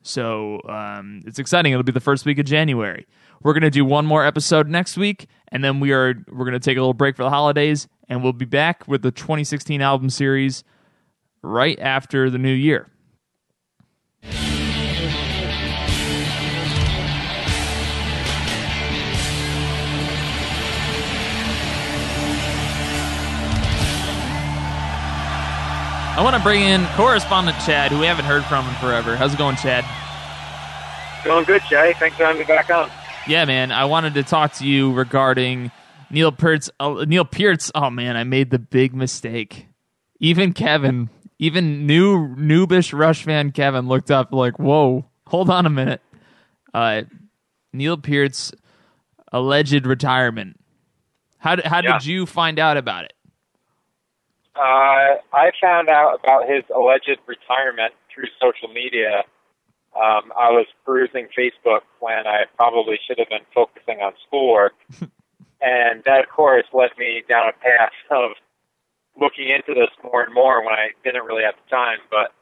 So 0.02 0.60
um, 0.68 1.22
it's 1.26 1.38
exciting. 1.38 1.72
It'll 1.72 1.82
be 1.82 1.92
the 1.92 2.00
first 2.00 2.24
week 2.24 2.38
of 2.38 2.46
January. 2.46 3.06
We're 3.42 3.52
gonna 3.52 3.70
do 3.70 3.84
one 3.84 4.06
more 4.06 4.24
episode 4.24 4.68
next 4.68 4.96
week, 4.96 5.26
and 5.48 5.62
then 5.62 5.80
we 5.80 5.92
are 5.92 6.14
we're 6.28 6.44
gonna 6.44 6.58
take 6.58 6.76
a 6.76 6.80
little 6.80 6.94
break 6.94 7.16
for 7.16 7.22
the 7.22 7.30
holidays, 7.30 7.88
and 8.08 8.22
we'll 8.22 8.32
be 8.32 8.44
back 8.44 8.86
with 8.88 9.02
the 9.02 9.10
2016 9.10 9.80
album 9.82 10.10
series 10.10 10.64
right 11.42 11.78
after 11.80 12.30
the 12.30 12.38
new 12.38 12.52
year. 12.52 12.88
I 26.18 26.22
want 26.22 26.34
to 26.34 26.42
bring 26.42 26.62
in 26.62 26.84
correspondent 26.96 27.56
Chad, 27.64 27.92
who 27.92 28.00
we 28.00 28.06
haven't 28.06 28.24
heard 28.24 28.44
from 28.46 28.66
in 28.66 28.74
forever. 28.76 29.14
How's 29.14 29.34
it 29.34 29.38
going, 29.38 29.54
Chad? 29.54 29.84
Going 31.24 31.44
good, 31.44 31.62
Jay. 31.70 31.94
Thanks 32.00 32.16
for 32.16 32.24
having 32.24 32.40
me 32.40 32.44
back 32.44 32.70
on. 32.70 32.90
Yeah, 33.28 33.44
man. 33.44 33.70
I 33.70 33.84
wanted 33.84 34.14
to 34.14 34.24
talk 34.24 34.54
to 34.54 34.66
you 34.66 34.92
regarding 34.92 35.70
Neil 36.10 36.32
Peart's. 36.32 36.70
Uh, 36.80 37.04
Neil 37.06 37.24
Peart's. 37.24 37.70
Oh 37.74 37.90
man, 37.90 38.16
I 38.16 38.24
made 38.24 38.50
the 38.50 38.58
big 38.58 38.94
mistake. 38.94 39.66
Even 40.20 40.52
Kevin, 40.52 41.10
even 41.38 41.86
new 41.86 42.34
noobish 42.36 42.96
Rush 42.98 43.24
fan 43.24 43.52
Kevin, 43.52 43.88
looked 43.88 44.10
up 44.10 44.32
like, 44.32 44.58
"Whoa, 44.58 45.04
hold 45.26 45.50
on 45.50 45.66
a 45.66 45.70
minute." 45.70 46.00
Uh, 46.74 47.02
Neil 47.72 47.96
Peart's 47.96 48.52
alleged 49.32 49.86
retirement. 49.86 50.58
How 51.38 51.56
did 51.56 51.66
how 51.66 51.82
Yeah. 51.82 51.92
did 51.98 52.06
you 52.06 52.26
find 52.26 52.58
out 52.58 52.76
about 52.76 53.04
it? 53.04 53.12
Uh, 54.56 55.16
I 55.32 55.52
found 55.60 55.88
out 55.88 56.18
about 56.22 56.48
his 56.48 56.64
alleged 56.74 57.18
retirement 57.26 57.94
through 58.12 58.24
social 58.40 58.68
media. 58.74 59.22
Um, 59.94 60.32
I 60.36 60.50
was 60.50 60.66
perusing 60.84 61.28
Facebook 61.36 61.82
when 62.00 62.26
I 62.26 62.44
probably 62.56 62.98
should 63.06 63.18
have 63.18 63.28
been 63.28 63.46
focusing 63.54 64.00
on 64.00 64.12
schoolwork. 64.26 64.74
and 65.60 66.02
that, 66.04 66.24
of 66.24 66.30
course, 66.30 66.64
led 66.72 66.90
me 66.98 67.22
down 67.28 67.48
a 67.48 67.52
path 67.52 67.92
of 68.10 68.32
looking 69.20 69.48
into 69.48 69.74
this 69.74 69.90
more 70.02 70.22
and 70.22 70.32
more 70.32 70.64
when 70.64 70.74
I 70.74 70.90
didn't 71.02 71.24
really 71.24 71.42
have 71.42 71.54
the 71.54 71.70
time. 71.70 71.98
But 72.10 72.32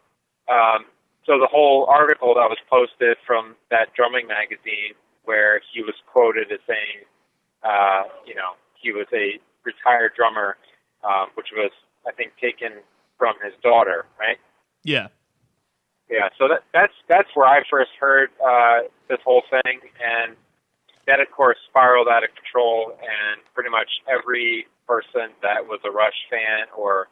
um, 0.53 0.85
so 1.25 1.39
the 1.39 1.49
whole 1.51 1.87
article 1.89 2.35
that 2.35 2.49
was 2.49 2.59
posted 2.71 3.17
from 3.27 3.57
that 3.71 3.95
drumming 3.95 4.27
magazine 4.27 4.95
where 5.25 5.61
he 5.73 5.83
was 5.83 5.95
quoted 6.07 6.53
as 6.53 6.61
saying, 6.67 7.05
uh, 7.65 8.05
you 8.27 8.35
know, 8.35 8.55
he 8.75 8.93
was 8.93 9.07
a 9.13 9.41
retired 9.65 10.13
drummer, 10.15 10.57
um, 11.03 11.27
which 11.35 11.49
was, 11.53 11.73
I 12.07 12.13
think, 12.13 12.33
taken 12.41 12.79
from 13.19 13.35
his 13.43 13.53
daughter, 13.63 14.07
right? 14.21 14.39
Yeah. 14.85 15.09
Yeah, 16.09 16.29
so 16.39 16.47
that, 16.47 16.63
that's 16.73 16.93
that's 17.09 17.29
where 17.35 17.49
I 17.49 17.63
first 17.69 17.91
heard 17.99 18.31
uh, 18.39 18.87
this 19.09 19.19
whole 19.25 19.43
thing, 19.51 19.81
and 19.99 20.37
that 21.07 21.21
of 21.21 21.31
course 21.31 21.57
spiraled 21.71 22.09
out 22.09 22.25
of 22.25 22.31
control, 22.35 22.93
and 22.99 23.41
pretty 23.55 23.71
much 23.71 23.89
every 24.11 24.67
person 24.87 25.35
that 25.43 25.67
was 25.67 25.81
a 25.87 25.91
Rush 25.91 26.19
fan 26.31 26.67
or 26.77 27.09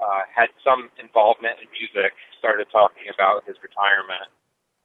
uh, 0.00 0.24
had 0.34 0.48
some 0.64 0.88
involvement 0.96 1.60
in 1.60 1.68
music 1.72 2.16
started 2.38 2.66
talking 2.72 3.04
about 3.12 3.44
his 3.44 3.56
retirement, 3.62 4.28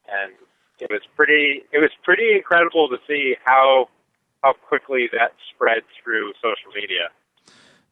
and 0.08 0.36
it 0.80 0.92
was 0.92 1.02
pretty 1.16 1.64
it 1.72 1.80
was 1.80 1.92
pretty 2.04 2.36
incredible 2.36 2.90
to 2.90 2.98
see 3.08 3.36
how 3.46 3.88
how 4.44 4.54
quickly 4.54 5.08
that 5.12 5.32
spread 5.54 5.84
through 6.04 6.34
social 6.44 6.72
media. 6.76 7.10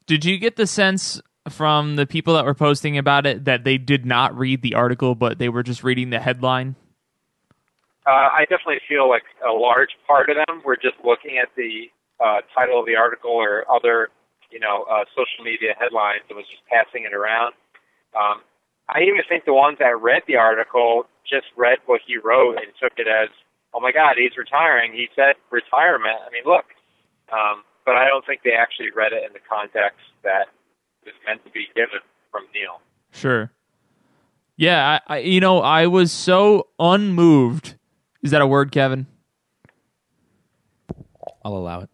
Did 0.06 0.26
you 0.26 0.38
get 0.38 0.58
the 0.58 0.68
sense 0.68 1.22
from 1.50 1.96
the 1.96 2.06
people 2.06 2.34
that 2.36 2.46
were 2.46 2.54
posting 2.54 2.98
about 2.98 3.26
it 3.26 3.46
that 3.46 3.64
they 3.64 3.78
did 3.78 4.06
not 4.06 4.38
read 4.38 4.62
the 4.62 4.76
article, 4.76 5.16
but 5.16 5.40
they 5.40 5.50
were 5.50 5.64
just 5.64 5.84
reading 5.84 6.10
the 6.10 6.20
headline? 6.20 6.76
Uh, 8.06 8.28
I 8.36 8.46
definitely 8.50 8.82
feel 8.88 9.08
like 9.08 9.24
a 9.40 9.52
large 9.52 9.96
part 10.06 10.30
of 10.30 10.36
them 10.36 10.62
were 10.66 10.76
just 10.76 10.96
looking 11.04 11.40
at 11.40 11.50
the 11.56 11.88
uh, 12.20 12.44
title 12.54 12.80
of 12.80 12.86
the 12.86 12.96
article 12.96 13.32
or 13.32 13.64
other, 13.72 14.10
you 14.52 14.60
know, 14.60 14.84
uh, 14.92 15.06
social 15.16 15.44
media 15.44 15.72
headlines 15.80 16.24
and 16.28 16.36
was 16.36 16.46
just 16.52 16.64
passing 16.68 17.08
it 17.08 17.14
around. 17.16 17.54
Um, 18.12 18.44
I 18.90 19.02
even 19.04 19.24
think 19.28 19.46
the 19.46 19.54
ones 19.54 19.78
that 19.80 19.96
read 20.00 20.24
the 20.28 20.36
article 20.36 21.08
just 21.24 21.48
read 21.56 21.80
what 21.86 22.02
he 22.06 22.18
wrote 22.18 22.58
and 22.58 22.68
took 22.76 22.94
it 23.00 23.08
as, 23.08 23.30
oh 23.74 23.80
my 23.80 23.92
God, 23.92 24.16
he's 24.20 24.36
retiring. 24.38 24.92
He 24.92 25.08
said 25.16 25.40
retirement. 25.50 26.20
I 26.28 26.30
mean, 26.32 26.44
look. 26.46 26.66
Um, 27.32 27.64
but 27.86 27.96
I 27.96 28.08
don't 28.08 28.26
think 28.26 28.42
they 28.44 28.52
actually 28.52 28.92
read 28.96 29.12
it 29.12 29.24
in 29.26 29.34
the 29.34 29.44
context 29.48 30.00
that 30.24 30.48
was 31.06 31.14
meant 31.26 31.44
to 31.46 31.52
be 31.52 31.68
given 31.76 32.00
from 32.32 32.44
Neil. 32.54 32.80
Sure. 33.12 33.52
Yeah, 34.56 35.00
I, 35.08 35.16
I 35.16 35.18
you 35.20 35.40
know, 35.40 35.60
I 35.60 35.88
was 35.88 36.12
so 36.12 36.68
unmoved. 36.80 37.76
Is 38.24 38.32
that 38.32 38.42
a 38.42 38.48
word, 38.48 38.72
Kevin? 38.72 39.06
I'll 41.46 41.58
allow 41.58 41.82
it. 41.82 41.90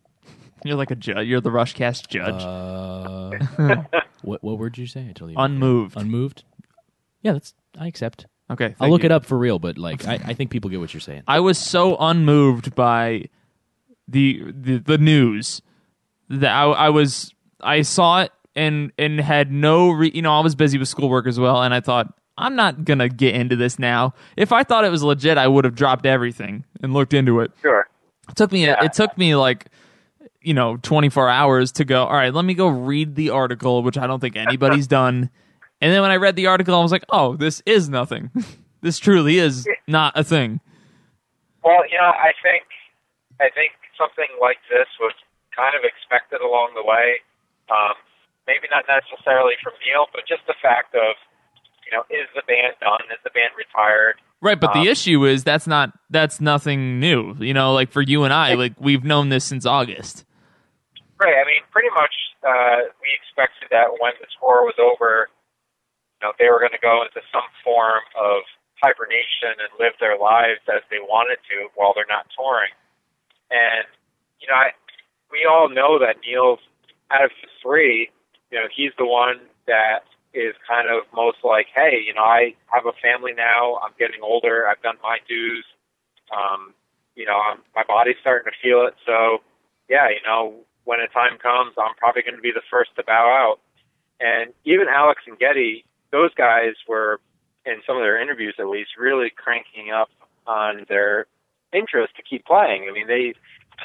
You're 0.64 0.76
like 0.76 0.90
a 0.90 0.96
judge. 0.96 1.26
You're 1.26 1.40
the 1.40 1.50
Rushcast 1.50 2.08
judge. 2.08 2.42
Uh, 2.42 3.82
what 4.22 4.42
what 4.42 4.58
word 4.58 4.74
did 4.74 4.82
you 4.82 4.86
say? 4.86 5.06
I 5.08 5.12
told 5.12 5.30
you. 5.30 5.36
Unmoved. 5.38 5.96
Unmoved. 5.96 6.44
Yeah, 7.22 7.32
that's 7.32 7.54
I 7.78 7.86
accept. 7.86 8.26
Okay, 8.50 8.74
I'll 8.80 8.90
look 8.90 9.02
you. 9.02 9.06
it 9.06 9.12
up 9.12 9.24
for 9.24 9.38
real, 9.38 9.60
but 9.60 9.78
like 9.78 10.06
I, 10.06 10.14
I 10.14 10.34
think 10.34 10.50
people 10.50 10.70
get 10.70 10.80
what 10.80 10.92
you're 10.92 11.00
saying. 11.00 11.22
I 11.28 11.38
was 11.38 11.56
so 11.56 11.96
unmoved 11.96 12.74
by 12.74 13.26
the 14.08 14.42
the, 14.52 14.78
the 14.78 14.98
news 14.98 15.62
that 16.28 16.52
I, 16.52 16.64
I 16.64 16.88
was 16.90 17.32
I 17.60 17.82
saw 17.82 18.22
it 18.22 18.32
and 18.56 18.92
and 18.98 19.20
had 19.20 19.52
no 19.52 19.90
re, 19.90 20.10
you 20.12 20.22
know 20.22 20.36
I 20.36 20.40
was 20.40 20.56
busy 20.56 20.78
with 20.78 20.88
schoolwork 20.88 21.26
as 21.28 21.38
well 21.38 21.62
and 21.62 21.72
I 21.72 21.80
thought 21.80 22.12
I'm 22.40 22.56
not 22.56 22.84
gonna 22.84 23.08
get 23.08 23.34
into 23.34 23.54
this 23.56 23.78
now. 23.78 24.14
If 24.36 24.52
I 24.52 24.64
thought 24.64 24.84
it 24.84 24.90
was 24.90 25.02
legit, 25.02 25.38
I 25.38 25.46
would 25.46 25.64
have 25.64 25.74
dropped 25.74 26.06
everything 26.06 26.64
and 26.82 26.92
looked 26.94 27.14
into 27.14 27.40
it. 27.40 27.52
Sure. 27.62 27.86
It 28.28 28.36
took 28.36 28.50
me 28.52 28.66
Yeah. 28.66 28.82
it 28.84 28.92
took 28.92 29.16
me 29.18 29.34
like 29.36 29.66
you 30.42 30.54
know 30.54 30.76
24 30.78 31.28
hours 31.28 31.72
to 31.72 31.84
go. 31.84 32.04
All 32.06 32.14
right, 32.14 32.32
let 32.32 32.44
me 32.44 32.54
go 32.54 32.68
read 32.68 33.14
the 33.14 33.30
article, 33.30 33.82
which 33.82 33.98
I 33.98 34.06
don't 34.06 34.20
think 34.20 34.36
anybody's 34.36 34.86
done. 35.00 35.30
And 35.82 35.92
then 35.92 36.02
when 36.02 36.10
I 36.10 36.16
read 36.16 36.36
the 36.36 36.46
article, 36.46 36.74
I 36.74 36.82
was 36.82 36.92
like, 36.92 37.04
oh, 37.08 37.36
this 37.36 37.62
is 37.66 37.88
nothing. 37.88 38.30
this 38.82 38.98
truly 38.98 39.38
is 39.38 39.66
not 39.86 40.12
a 40.16 40.24
thing. 40.24 40.60
Well, 41.64 41.84
you 41.90 41.98
know, 41.98 42.08
I 42.08 42.32
think 42.42 42.64
I 43.40 43.48
think 43.54 43.72
something 43.98 44.28
like 44.40 44.58
this 44.70 44.88
was 45.00 45.12
kind 45.56 45.74
of 45.76 45.82
expected 45.84 46.40
along 46.40 46.72
the 46.74 46.84
way. 46.84 47.20
Um, 47.68 47.94
maybe 48.46 48.66
not 48.70 48.84
necessarily 48.88 49.54
from 49.62 49.72
Neil, 49.84 50.06
but 50.12 50.22
just 50.26 50.42
the 50.46 50.54
fact 50.62 50.94
of, 50.94 51.14
you 51.90 51.96
know, 51.96 52.04
is 52.10 52.28
the 52.34 52.42
band 52.46 52.74
done? 52.80 53.00
Is 53.12 53.18
the 53.24 53.30
band 53.30 53.50
retired? 53.56 54.16
Right, 54.40 54.58
but 54.58 54.72
the 54.72 54.80
Um, 54.80 54.88
issue 54.88 55.26
is 55.26 55.44
that's 55.44 55.66
not 55.66 55.90
that's 56.08 56.40
nothing 56.40 56.98
new. 57.00 57.34
You 57.38 57.52
know, 57.54 57.72
like 57.74 57.90
for 57.90 58.00
you 58.02 58.24
and 58.24 58.32
I, 58.32 58.54
like 58.54 58.74
we've 58.78 59.04
known 59.04 59.28
this 59.28 59.44
since 59.44 59.66
August. 59.66 60.24
Right. 61.18 61.34
I 61.36 61.44
mean, 61.44 61.60
pretty 61.70 61.90
much 61.94 62.14
uh, 62.46 62.88
we 63.02 63.08
expected 63.12 63.68
that 63.70 63.92
when 64.00 64.12
the 64.20 64.26
tour 64.40 64.64
was 64.64 64.74
over, 64.80 65.28
you 66.20 66.26
know, 66.26 66.32
they 66.38 66.48
were 66.48 66.58
going 66.58 66.72
to 66.72 66.80
go 66.80 67.02
into 67.02 67.20
some 67.30 67.44
form 67.62 68.00
of 68.16 68.40
hibernation 68.82 69.52
and 69.60 69.68
live 69.78 69.92
their 70.00 70.16
lives 70.16 70.60
as 70.72 70.80
they 70.90 70.96
wanted 71.04 71.36
to 71.52 71.68
while 71.74 71.92
they're 71.94 72.08
not 72.08 72.24
touring. 72.32 72.72
And 73.50 73.84
you 74.40 74.48
know, 74.48 74.54
I, 74.56 74.72
we 75.30 75.44
all 75.44 75.68
know 75.68 75.98
that 75.98 76.16
Neil's 76.24 76.60
out 77.10 77.24
of 77.24 77.30
the 77.42 77.48
three. 77.62 78.08
You 78.50 78.58
know, 78.58 78.66
he's 78.74 78.92
the 78.96 79.04
one 79.04 79.36
that 79.66 80.08
is 80.32 80.54
kind 80.66 80.88
of 80.88 81.02
most 81.14 81.38
like, 81.42 81.66
hey, 81.74 82.02
you 82.06 82.14
know, 82.14 82.22
I 82.22 82.54
have 82.66 82.86
a 82.86 82.94
family 83.02 83.32
now. 83.32 83.76
I'm 83.82 83.92
getting 83.98 84.22
older. 84.22 84.66
I've 84.68 84.82
done 84.82 84.96
my 85.02 85.18
dues. 85.26 85.64
Um, 86.30 86.74
you 87.16 87.26
know, 87.26 87.38
I'm, 87.38 87.58
my 87.74 87.82
body's 87.86 88.16
starting 88.20 88.50
to 88.50 88.56
feel 88.62 88.86
it. 88.86 88.94
So, 89.04 89.42
yeah, 89.88 90.08
you 90.08 90.22
know, 90.24 90.54
when 90.84 91.00
a 91.00 91.08
time 91.08 91.36
comes, 91.42 91.74
I'm 91.76 91.94
probably 91.96 92.22
going 92.22 92.36
to 92.36 92.40
be 92.40 92.52
the 92.54 92.62
first 92.70 92.94
to 92.96 93.02
bow 93.02 93.26
out. 93.26 93.58
And 94.20 94.52
even 94.64 94.86
Alex 94.88 95.22
and 95.26 95.38
Geddy, 95.38 95.84
those 96.12 96.32
guys 96.34 96.74
were, 96.86 97.20
in 97.66 97.82
some 97.86 97.96
of 97.96 98.02
their 98.02 98.20
interviews 98.20 98.54
at 98.58 98.68
least, 98.68 98.90
really 98.98 99.30
cranking 99.30 99.90
up 99.90 100.10
on 100.46 100.86
their 100.88 101.26
interest 101.72 102.16
to 102.16 102.22
keep 102.22 102.46
playing. 102.46 102.86
I 102.88 102.92
mean, 102.92 103.06
they, 103.06 103.34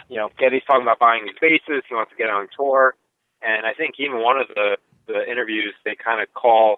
you 0.10 0.18
know, 0.18 0.30
Geddy's 0.38 0.64
talking 0.66 0.84
about 0.84 1.00
buying 1.00 1.26
these 1.26 1.36
basses. 1.42 1.84
He 1.90 1.96
wants 1.96 2.12
to 2.12 2.18
get 2.18 2.30
on 2.30 2.48
tour. 2.56 2.96
And 3.42 3.66
I 3.66 3.74
think 3.74 3.96
even 3.98 4.22
one 4.22 4.38
of 4.38 4.48
the, 4.48 4.78
the 5.08 5.30
interviews, 5.30 5.74
they 5.84 5.96
kind 5.96 6.22
of 6.22 6.34
call, 6.34 6.78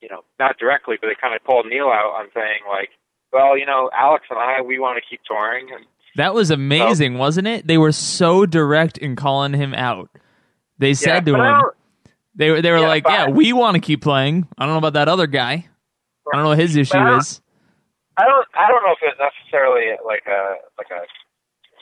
you 0.00 0.08
know, 0.08 0.22
not 0.38 0.58
directly, 0.58 0.96
but 1.00 1.08
they 1.08 1.14
kind 1.20 1.34
of 1.34 1.44
called 1.44 1.66
Neil 1.66 1.86
out 1.86 2.14
on 2.18 2.26
saying, 2.34 2.60
like, 2.68 2.90
well, 3.32 3.58
you 3.58 3.66
know, 3.66 3.90
Alex 3.96 4.24
and 4.30 4.38
I, 4.38 4.62
we 4.62 4.78
want 4.78 4.96
to 4.96 5.02
keep 5.08 5.20
touring. 5.24 5.68
And 5.74 5.84
That 6.16 6.34
was 6.34 6.50
amazing, 6.50 7.18
wasn't 7.18 7.46
it? 7.46 7.66
They 7.66 7.78
were 7.78 7.92
so 7.92 8.46
direct 8.46 8.98
in 8.98 9.16
calling 9.16 9.52
him 9.52 9.74
out. 9.74 10.10
They 10.78 10.94
said 10.94 11.26
to 11.26 11.34
him, 11.34 11.62
they 12.34 12.50
were 12.50 12.62
they 12.62 12.70
were 12.70 12.78
Yeah, 12.78 12.88
like, 12.88 13.04
"Yeah, 13.08 13.28
we 13.28 13.52
want 13.52 13.74
to 13.74 13.80
keep 13.80 14.00
playing." 14.00 14.46
I 14.56 14.64
don't 14.64 14.74
know 14.74 14.78
about 14.78 14.92
that 14.94 15.08
other 15.08 15.26
guy. 15.26 15.66
I 15.66 16.36
don't 16.36 16.44
know 16.44 16.50
what 16.50 16.58
his 16.58 16.76
issue 16.76 16.96
I 16.96 17.18
is. 17.18 17.42
I 18.16 18.24
don't 18.24 18.46
I 18.54 18.68
don't 18.68 18.82
know 18.86 18.92
if 18.94 19.02
it's 19.02 19.18
necessarily 19.18 19.98
like 20.06 20.22
a 20.30 20.54
like 20.78 20.86
a 20.94 21.02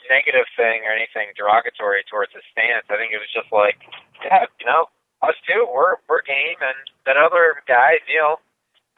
negative 0.09 0.49
thing 0.57 0.81
or 0.87 0.91
anything 0.91 1.29
derogatory 1.37 2.01
towards 2.09 2.33
his 2.33 2.41
stance. 2.51 2.89
I 2.89 2.97
think 2.97 3.13
it 3.13 3.21
was 3.21 3.29
just 3.29 3.51
like, 3.53 3.77
yeah, 4.25 4.49
you 4.59 4.65
know, 4.65 4.89
us 5.21 5.35
too, 5.47 5.65
we're 5.69 5.97
we're 6.09 6.21
game, 6.21 6.59
and 6.61 6.77
that 7.05 7.17
other 7.17 7.61
guy, 7.67 7.97
Neil, 8.05 8.37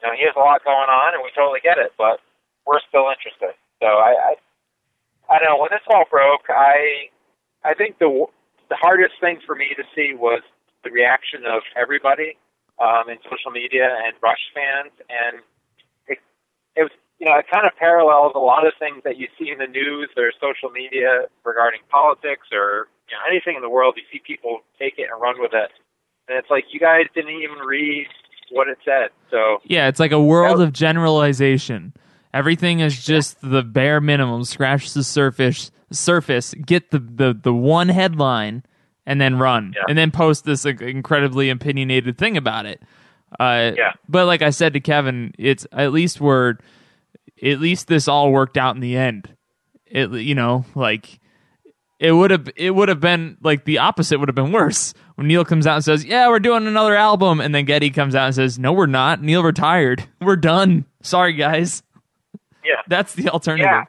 you 0.00 0.08
know, 0.08 0.14
he 0.16 0.24
has 0.24 0.36
a 0.36 0.40
lot 0.40 0.64
going 0.64 0.90
on, 0.90 1.14
and 1.14 1.22
we 1.22 1.30
totally 1.34 1.60
get 1.62 1.78
it, 1.78 1.92
but 1.96 2.20
we're 2.66 2.80
still 2.88 3.08
interested. 3.08 3.56
So 3.80 3.88
I, 3.88 4.12
I, 4.12 4.32
I 5.28 5.38
don't 5.38 5.48
know. 5.48 5.60
When 5.60 5.72
this 5.72 5.84
all 5.88 6.04
broke, 6.10 6.48
I, 6.48 7.08
I 7.64 7.74
think 7.74 7.98
the 7.98 8.26
the 8.68 8.76
hardest 8.76 9.16
thing 9.20 9.40
for 9.46 9.54
me 9.54 9.72
to 9.76 9.84
see 9.94 10.14
was 10.14 10.42
the 10.84 10.90
reaction 10.90 11.44
of 11.44 11.62
everybody 11.76 12.36
um, 12.78 13.08
in 13.08 13.18
social 13.24 13.50
media 13.50 13.88
and 14.04 14.14
Rush 14.22 14.40
fans, 14.54 14.92
and 15.08 15.42
it, 16.08 16.18
it 16.76 16.82
was 16.84 16.92
you 17.20 17.28
know, 17.28 17.36
it 17.36 17.44
kind 17.52 17.66
of 17.66 17.76
parallels 17.76 18.32
a 18.34 18.40
lot 18.40 18.66
of 18.66 18.72
things 18.80 19.04
that 19.04 19.18
you 19.18 19.28
see 19.38 19.52
in 19.52 19.58
the 19.58 19.68
news 19.68 20.08
or 20.16 20.32
social 20.40 20.72
media 20.72 21.28
regarding 21.44 21.80
politics 21.92 22.48
or 22.50 22.88
you 23.08 23.14
know, 23.14 23.22
anything 23.28 23.56
in 23.56 23.62
the 23.62 23.68
world. 23.68 23.94
You 23.96 24.08
see 24.10 24.24
people 24.24 24.64
take 24.80 24.96
it 24.96 25.12
and 25.12 25.20
run 25.20 25.36
with 25.36 25.52
it, 25.52 25.68
and 26.30 26.38
it's 26.38 26.48
like 26.50 26.64
you 26.72 26.80
guys 26.80 27.02
didn't 27.14 27.30
even 27.42 27.58
read 27.58 28.06
what 28.50 28.68
it 28.68 28.78
said. 28.84 29.10
So 29.30 29.58
Yeah, 29.64 29.88
it's 29.88 30.00
like 30.00 30.12
a 30.12 30.22
world 30.22 30.58
That- 30.60 30.64
of 30.64 30.72
generalization. 30.72 31.92
Everything 32.32 32.78
is 32.80 33.04
just 33.04 33.38
the 33.42 33.62
bare 33.62 34.00
minimum. 34.00 34.44
Scratch 34.44 34.92
the 34.92 35.02
surface, 35.02 35.70
surface. 35.90 36.54
Get 36.54 36.90
the 36.92 37.00
the, 37.00 37.34
the 37.40 37.52
one 37.52 37.88
headline, 37.88 38.62
and 39.04 39.20
then 39.20 39.38
run, 39.38 39.72
Yeah. 39.76 39.82
and 39.88 39.98
then 39.98 40.12
post 40.12 40.44
this 40.44 40.64
incredibly 40.64 41.50
opinionated 41.50 42.16
thing 42.16 42.36
about 42.36 42.66
it. 42.66 42.80
Uh, 43.38 43.72
Yeah. 43.76 43.92
But 44.08 44.26
like 44.26 44.42
I 44.42 44.50
said 44.50 44.74
to 44.74 44.80
Kevin, 44.80 45.32
it's 45.38 45.66
at 45.72 45.92
least 45.92 46.20
we're 46.20 46.54
at 47.42 47.58
least 47.60 47.88
this 47.88 48.06
all 48.06 48.30
worked 48.30 48.56
out 48.56 48.74
in 48.76 48.80
the 48.80 48.96
end. 48.96 49.34
It 49.86 50.12
you 50.12 50.36
know 50.36 50.64
like 50.76 51.18
it 51.98 52.12
would 52.12 52.30
have 52.30 52.48
it 52.54 52.70
would 52.70 52.88
have 52.88 53.00
been 53.00 53.38
like 53.42 53.64
the 53.64 53.78
opposite 53.78 54.20
would 54.20 54.28
have 54.28 54.36
been 54.36 54.52
worse 54.52 54.94
when 55.20 55.28
Neil 55.28 55.44
comes 55.44 55.68
out 55.68 55.76
and 55.76 55.84
says, 55.84 56.00
"Yeah, 56.00 56.32
we're 56.32 56.40
doing 56.40 56.64
another 56.64 56.96
album," 56.96 57.44
and 57.44 57.52
then 57.52 57.68
Geddy 57.68 57.92
comes 57.92 58.16
out 58.16 58.32
and 58.32 58.34
says, 58.34 58.56
"No, 58.56 58.72
we're 58.72 58.88
not. 58.88 59.20
Neil 59.20 59.44
retired. 59.44 60.08
We're 60.16 60.40
done. 60.40 60.88
Sorry, 61.04 61.36
guys." 61.36 61.84
yeah, 62.64 62.80
That's 62.88 63.12
the 63.12 63.28
alternative. 63.28 63.84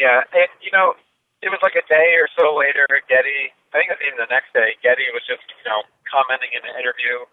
yeah, 0.00 0.24
and 0.32 0.48
you 0.64 0.72
know, 0.72 0.96
it 1.44 1.52
was 1.52 1.60
like 1.60 1.76
a 1.76 1.84
day 1.84 2.16
or 2.16 2.32
so 2.32 2.56
later. 2.56 2.88
Geddy, 3.12 3.52
I 3.76 3.84
think 3.84 3.92
it 3.92 4.00
was 4.00 4.04
even 4.08 4.16
the 4.16 4.32
next 4.32 4.56
day. 4.56 4.72
Geddy 4.80 5.04
was 5.12 5.20
just 5.28 5.44
you 5.52 5.68
know 5.68 5.84
commenting 6.08 6.48
in 6.56 6.64
an 6.64 6.80
interview, 6.80 7.28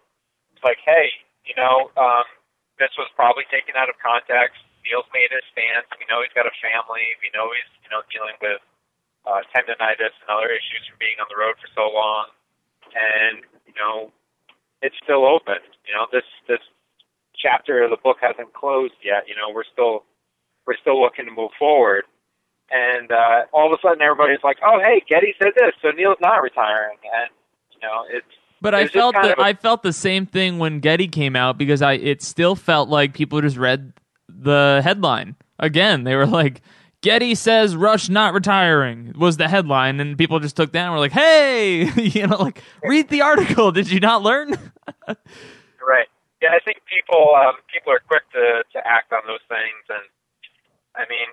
It's 0.52 0.60
like, 0.60 0.84
hey, 0.84 1.08
you 1.48 1.56
know, 1.56 1.88
um, 1.96 2.28
this 2.76 2.92
was 3.00 3.08
probably 3.16 3.48
taken 3.48 3.80
out 3.80 3.88
of 3.88 3.96
context. 3.96 4.60
Neil's 4.84 5.08
made 5.16 5.32
his 5.32 5.44
stance. 5.56 5.88
We 5.96 6.04
know 6.04 6.20
he's 6.20 6.36
got 6.36 6.44
a 6.44 6.52
family. 6.60 7.16
We 7.24 7.32
know 7.32 7.48
he's 7.48 7.72
you 7.80 7.88
know 7.88 8.04
dealing 8.12 8.36
with 8.44 8.60
uh, 9.24 9.40
tendonitis 9.56 10.12
and 10.20 10.28
other 10.28 10.52
issues 10.52 10.84
from 10.84 11.00
being 11.00 11.16
on 11.16 11.32
the 11.32 11.40
road 11.40 11.56
for 11.56 11.68
so 11.72 11.88
long, 11.88 12.28
and 12.94 13.42
you 13.66 13.74
know 13.78 14.10
it's 14.82 14.96
still 15.02 15.26
open. 15.26 15.56
You 15.86 15.94
know 15.94 16.06
this 16.12 16.24
this 16.48 16.60
chapter 17.36 17.82
of 17.82 17.90
the 17.90 17.96
book 18.02 18.18
hasn't 18.20 18.52
closed 18.52 18.94
yet. 19.04 19.24
You 19.28 19.34
know 19.36 19.54
we're 19.54 19.68
still 19.72 20.04
we're 20.66 20.76
still 20.80 21.00
looking 21.00 21.24
to 21.26 21.32
move 21.32 21.50
forward, 21.58 22.04
and 22.70 23.10
uh, 23.10 23.46
all 23.52 23.72
of 23.72 23.78
a 23.78 23.80
sudden 23.82 24.02
everybody's 24.02 24.42
like, 24.44 24.58
oh 24.64 24.78
hey, 24.82 25.02
Geddy 25.08 25.34
said 25.42 25.52
this, 25.56 25.72
so 25.82 25.90
Neil's 25.90 26.18
not 26.20 26.42
retiring, 26.42 26.98
and 27.04 27.30
you 27.72 27.80
know 27.82 28.04
it's. 28.10 28.26
But 28.62 28.74
I 28.74 28.86
felt 28.88 29.16
of 29.16 29.24
a- 29.24 29.40
I 29.40 29.54
felt 29.54 29.82
the 29.82 29.92
same 29.92 30.26
thing 30.26 30.58
when 30.58 30.80
Geddy 30.80 31.08
came 31.08 31.34
out 31.34 31.56
because 31.56 31.80
I 31.82 31.94
it 31.94 32.22
still 32.22 32.54
felt 32.54 32.88
like 32.90 33.14
people 33.14 33.40
just 33.40 33.56
read 33.56 33.94
the 34.28 34.80
headline 34.84 35.36
again. 35.58 36.04
They 36.04 36.14
were 36.14 36.26
like, 36.26 36.60
"Geddy 37.02 37.34
says 37.34 37.76
Rush 37.76 38.08
not 38.08 38.34
retiring" 38.34 39.14
was 39.18 39.36
the 39.36 39.48
headline, 39.48 40.00
and 40.00 40.18
people 40.18 40.38
just 40.40 40.56
took 40.56 40.72
that 40.72 40.84
and 40.84 40.92
were 40.92 40.98
like, 40.98 41.12
"Hey, 41.12 41.84
you 41.96 42.26
know, 42.26 42.36
like 42.36 42.62
read 42.82 43.08
the 43.08 43.22
article. 43.22 43.72
Did 43.72 43.90
you 43.90 44.00
not 44.00 44.22
learn?" 44.22 44.54
Right. 45.80 46.08
Yeah, 46.42 46.52
I 46.52 46.60
think 46.60 46.84
people 46.84 47.34
um, 47.34 47.56
people 47.72 47.92
are 47.92 48.04
quick 48.06 48.22
to 48.32 48.62
to 48.72 48.78
act 48.86 49.12
on 49.12 49.20
those 49.26 49.42
things, 49.48 49.82
and 49.88 50.04
I 50.94 51.08
mean, 51.08 51.28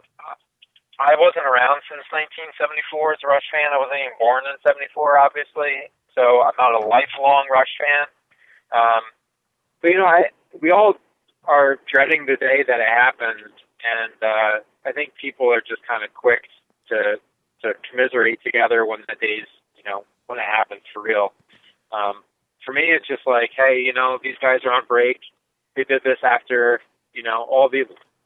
I 1.00 1.14
wasn't 1.14 1.46
around 1.46 1.86
since 1.86 2.02
1974 2.10 3.14
as 3.14 3.22
a 3.22 3.30
Rush 3.30 3.46
fan. 3.54 3.70
I 3.70 3.78
wasn't 3.78 4.02
even 4.02 4.18
born 4.18 4.50
in 4.50 4.58
'74, 4.66 5.20
obviously, 5.22 5.94
so 6.18 6.42
I'm 6.42 6.58
not 6.58 6.74
a 6.74 6.82
lifelong 6.82 7.46
Rush 7.54 7.70
fan. 7.78 8.06
Um, 8.74 9.04
but 9.82 9.94
you 9.94 10.00
know, 10.02 10.10
I 10.10 10.34
we 10.58 10.72
all 10.74 10.98
are 11.46 11.78
dreading 11.86 12.26
the 12.26 12.36
day 12.36 12.66
that 12.66 12.80
it 12.82 12.90
happens, 12.90 13.54
and 13.86 14.16
uh, 14.20 14.54
I 14.88 14.92
think 14.94 15.14
people 15.20 15.52
are 15.52 15.62
just 15.62 15.86
kind 15.88 16.04
of 16.04 16.14
quick 16.14 16.48
to 16.90 17.20
to 17.64 17.74
commiserate 17.90 18.40
together 18.44 18.86
when 18.86 19.00
the 19.08 19.16
days, 19.20 19.50
you 19.76 19.84
know, 19.84 20.06
when 20.28 20.40
it 20.40 20.46
happens 20.46 20.82
for 20.94 21.02
real. 21.02 21.34
Um, 21.92 22.24
for 22.64 22.74
me, 22.74 22.84
it's 22.94 23.08
just 23.08 23.26
like, 23.26 23.52
hey, 23.56 23.82
you 23.84 23.94
know, 23.94 24.20
these 24.22 24.36
guys 24.42 24.60
are 24.66 24.72
on 24.72 24.84
break. 24.88 25.20
They 25.76 25.84
did 25.84 26.04
this 26.04 26.20
after, 26.24 26.80
you 27.14 27.24
know, 27.24 27.46
all 27.50 27.70
the 27.70 27.84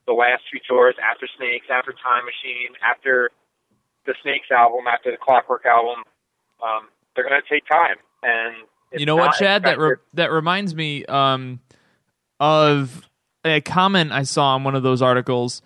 the 0.07 0.13
last 0.13 0.43
few 0.49 0.59
tours, 0.67 0.95
after 1.01 1.27
Snakes, 1.37 1.67
after 1.71 1.93
Time 1.93 2.25
Machine, 2.25 2.73
after 2.83 3.29
the 4.05 4.13
Snakes 4.23 4.49
album, 4.51 4.85
after 4.87 5.11
the 5.11 5.17
Clockwork 5.17 5.65
album. 5.65 6.03
Um, 6.61 6.89
they're 7.15 7.27
going 7.27 7.41
to 7.41 7.53
take 7.53 7.67
time, 7.67 7.97
and 8.23 8.55
you 8.93 9.05
know 9.05 9.15
what, 9.15 9.35
Chad? 9.37 9.63
That 9.63 9.79
re- 9.79 9.95
that 10.13 10.31
reminds 10.31 10.75
me 10.75 11.05
um, 11.05 11.59
of 12.39 13.07
a 13.45 13.61
comment 13.61 14.11
I 14.11 14.23
saw 14.23 14.55
on 14.55 14.63
one 14.63 14.75
of 14.75 14.83
those 14.83 15.01
articles. 15.01 15.61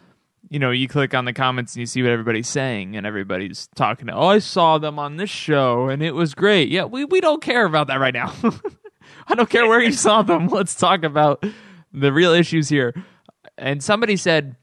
You 0.50 0.60
know, 0.60 0.72
you 0.72 0.88
click 0.88 1.14
on 1.14 1.26
the 1.26 1.34
comments 1.34 1.74
and 1.74 1.80
you 1.80 1.86
see 1.86 2.04
what 2.04 2.12
everybody's 2.12 2.48
saying, 2.48 2.96
and 2.96 3.06
everybody's 3.06 3.68
talking. 3.76 4.10
Oh, 4.10 4.28
I 4.28 4.40
saw 4.40 4.78
them 4.78 5.00
on 5.00 5.18
this 5.18 5.30
show, 5.30 5.90
and 5.90 6.04
it 6.04 6.14
was 6.14 6.36
great. 6.36 6.70
Yeah, 6.70 6.86
we 6.86 7.06
we 7.06 7.20
don't 7.20 7.42
care 7.42 7.66
about 7.66 7.88
that 7.88 8.00
right 8.00 8.14
now. 8.14 8.34
I 9.28 9.36
don't 9.36 9.50
care 9.50 9.68
where 9.68 9.82
you 9.82 9.92
saw 10.08 10.22
them. 10.22 10.48
Let's 10.48 10.76
talk 10.76 11.04
about 11.04 11.44
the 11.92 12.12
real 12.12 12.34
issues 12.34 12.70
here. 12.70 12.94
And 13.58 13.84
somebody 13.84 14.18
said, 14.18 14.56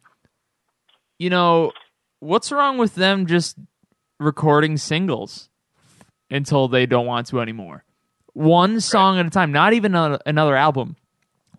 you 1.19 1.31
know, 1.31 1.73
what's 2.21 2.53
wrong 2.53 2.79
with 2.79 2.95
them 2.95 3.27
just 3.27 3.57
recording 4.21 4.77
singles 4.77 5.49
until 6.31 6.69
they 6.69 6.87
don't 6.87 7.07
want 7.07 7.27
to 7.29 7.41
anymore? 7.41 7.85
One 8.35 8.81
song 8.81 9.19
at 9.19 9.27
a 9.27 9.31
time, 9.31 9.53
not 9.53 9.73
even 9.73 9.95
a, 9.95 10.19
another 10.27 10.57
album. 10.57 10.97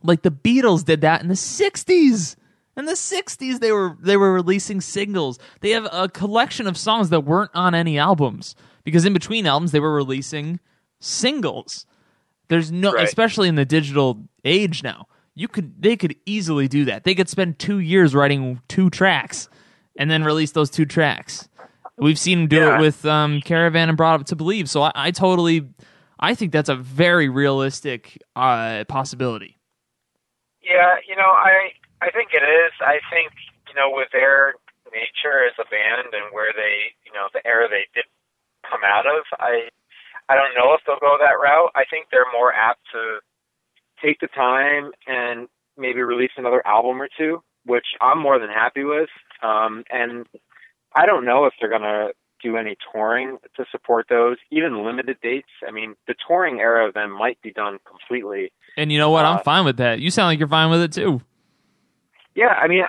Like 0.03 0.21
the 0.21 0.31
Beatles 0.31 0.83
did 0.83 1.01
that 1.01 1.21
in 1.21 1.27
the 1.27 1.33
60s. 1.33 2.35
In 2.75 2.85
the 2.85 2.93
60s 2.93 3.59
they 3.59 3.71
were 3.71 3.95
they 4.01 4.17
were 4.17 4.33
releasing 4.33 4.81
singles. 4.81 5.37
They 5.61 5.71
have 5.71 5.87
a 5.91 6.09
collection 6.09 6.67
of 6.67 6.77
songs 6.77 7.09
that 7.09 7.21
weren't 7.21 7.51
on 7.53 7.75
any 7.75 7.97
albums 7.99 8.55
because 8.83 9.05
in 9.05 9.13
between 9.13 9.45
albums 9.45 9.71
they 9.71 9.79
were 9.79 9.93
releasing 9.93 10.59
singles. 10.99 11.85
There's 12.49 12.71
no 12.71 12.93
Right. 12.93 13.03
especially 13.07 13.47
in 13.47 13.55
the 13.55 13.65
digital 13.65 14.23
age 14.43 14.83
now. 14.83 15.07
You 15.35 15.47
could 15.47 15.81
they 15.81 15.95
could 15.95 16.15
easily 16.25 16.67
do 16.67 16.85
that. 16.85 17.03
They 17.03 17.15
could 17.15 17.29
spend 17.29 17.59
2 17.59 17.79
years 17.79 18.13
writing 18.15 18.61
two 18.67 18.89
tracks 18.89 19.49
and 19.97 20.09
then 20.09 20.23
release 20.23 20.51
those 20.51 20.69
two 20.69 20.85
tracks. 20.85 21.47
We've 21.97 22.17
seen 22.19 22.39
them 22.39 22.47
do 22.47 22.55
Yeah. 22.57 22.77
it 22.77 22.81
with 22.81 23.05
um, 23.05 23.39
Caravan 23.41 23.89
and 23.89 23.97
Brought 23.97 24.19
Up 24.19 24.25
to 24.27 24.35
Believe. 24.35 24.67
So 24.69 24.81
I, 24.81 24.91
I 24.95 25.11
totally 25.11 25.69
I 26.19 26.33
think 26.35 26.51
that's 26.51 26.69
a 26.69 26.75
very 26.75 27.29
realistic 27.29 28.17
uh, 28.35 28.85
possibility. 28.87 29.57
Yeah, 30.63 30.95
you 31.07 31.15
know, 31.15 31.21
I 31.29 31.71
I 32.03 32.11
think 32.11 32.29
it 32.33 32.43
is. 32.43 32.73
I 32.81 32.99
think 33.09 33.31
you 33.69 33.75
know, 33.75 33.89
with 33.89 34.09
their 34.11 34.53
nature 34.91 35.47
as 35.47 35.55
a 35.57 35.65
band 35.71 36.13
and 36.13 36.29
where 36.35 36.51
they, 36.53 36.93
you 37.05 37.11
know, 37.15 37.25
the 37.33 37.41
era 37.47 37.67
they 37.69 37.87
did 37.95 38.05
come 38.69 38.81
out 38.85 39.07
of, 39.07 39.23
I 39.39 39.69
I 40.29 40.35
don't 40.35 40.53
know 40.55 40.73
if 40.73 40.81
they'll 40.85 40.99
go 40.99 41.17
that 41.19 41.39
route. 41.41 41.71
I 41.75 41.83
think 41.89 42.07
they're 42.11 42.29
more 42.31 42.53
apt 42.53 42.81
to 42.93 43.19
take 44.03 44.19
the 44.19 44.27
time 44.27 44.91
and 45.07 45.47
maybe 45.77 46.01
release 46.01 46.31
another 46.37 46.61
album 46.67 47.01
or 47.01 47.09
two, 47.17 47.41
which 47.65 47.85
I'm 48.01 48.19
more 48.19 48.37
than 48.39 48.49
happy 48.49 48.83
with. 48.83 49.09
Um, 49.41 49.83
and 49.89 50.27
I 50.95 51.05
don't 51.05 51.25
know 51.25 51.45
if 51.45 51.53
they're 51.59 51.69
gonna 51.71 52.09
do 52.43 52.57
any 52.57 52.75
touring 52.91 53.37
to 53.55 53.65
support 53.71 54.05
those, 54.09 54.37
even 54.51 54.85
limited 54.85 55.17
dates. 55.23 55.49
I 55.67 55.71
mean, 55.71 55.95
the 56.07 56.15
touring 56.27 56.59
era 56.59 56.87
of 56.87 56.93
them 56.93 57.11
might 57.11 57.41
be 57.41 57.51
done 57.51 57.79
completely. 57.87 58.51
And 58.77 58.91
you 58.91 58.99
know 58.99 59.09
what? 59.09 59.25
I'm 59.25 59.37
Uh, 59.37 59.43
fine 59.43 59.65
with 59.65 59.77
that. 59.77 59.99
You 59.99 60.11
sound 60.11 60.27
like 60.27 60.39
you're 60.39 60.47
fine 60.47 60.69
with 60.69 60.81
it 60.81 60.91
too. 60.93 61.21
Yeah, 62.35 62.49
I 62.49 62.67
mean, 62.67 62.83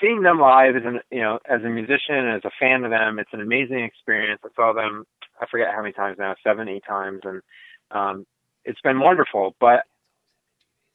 seeing 0.00 0.22
them 0.22 0.40
live 0.40 0.76
as 0.76 0.82
an 0.84 1.00
you 1.10 1.20
know 1.20 1.38
as 1.48 1.62
a 1.62 1.68
musician 1.68 2.28
as 2.34 2.42
a 2.44 2.50
fan 2.58 2.84
of 2.84 2.90
them, 2.90 3.18
it's 3.18 3.32
an 3.32 3.40
amazing 3.40 3.80
experience. 3.84 4.40
I 4.44 4.48
saw 4.56 4.72
them, 4.72 5.04
I 5.40 5.46
forget 5.50 5.68
how 5.74 5.82
many 5.82 5.92
times 5.92 6.16
now, 6.18 6.34
seven, 6.42 6.68
eight 6.68 6.84
times, 6.86 7.20
and 7.24 7.42
um, 7.90 8.26
it's 8.64 8.80
been 8.80 9.00
wonderful. 9.00 9.54
But 9.60 9.84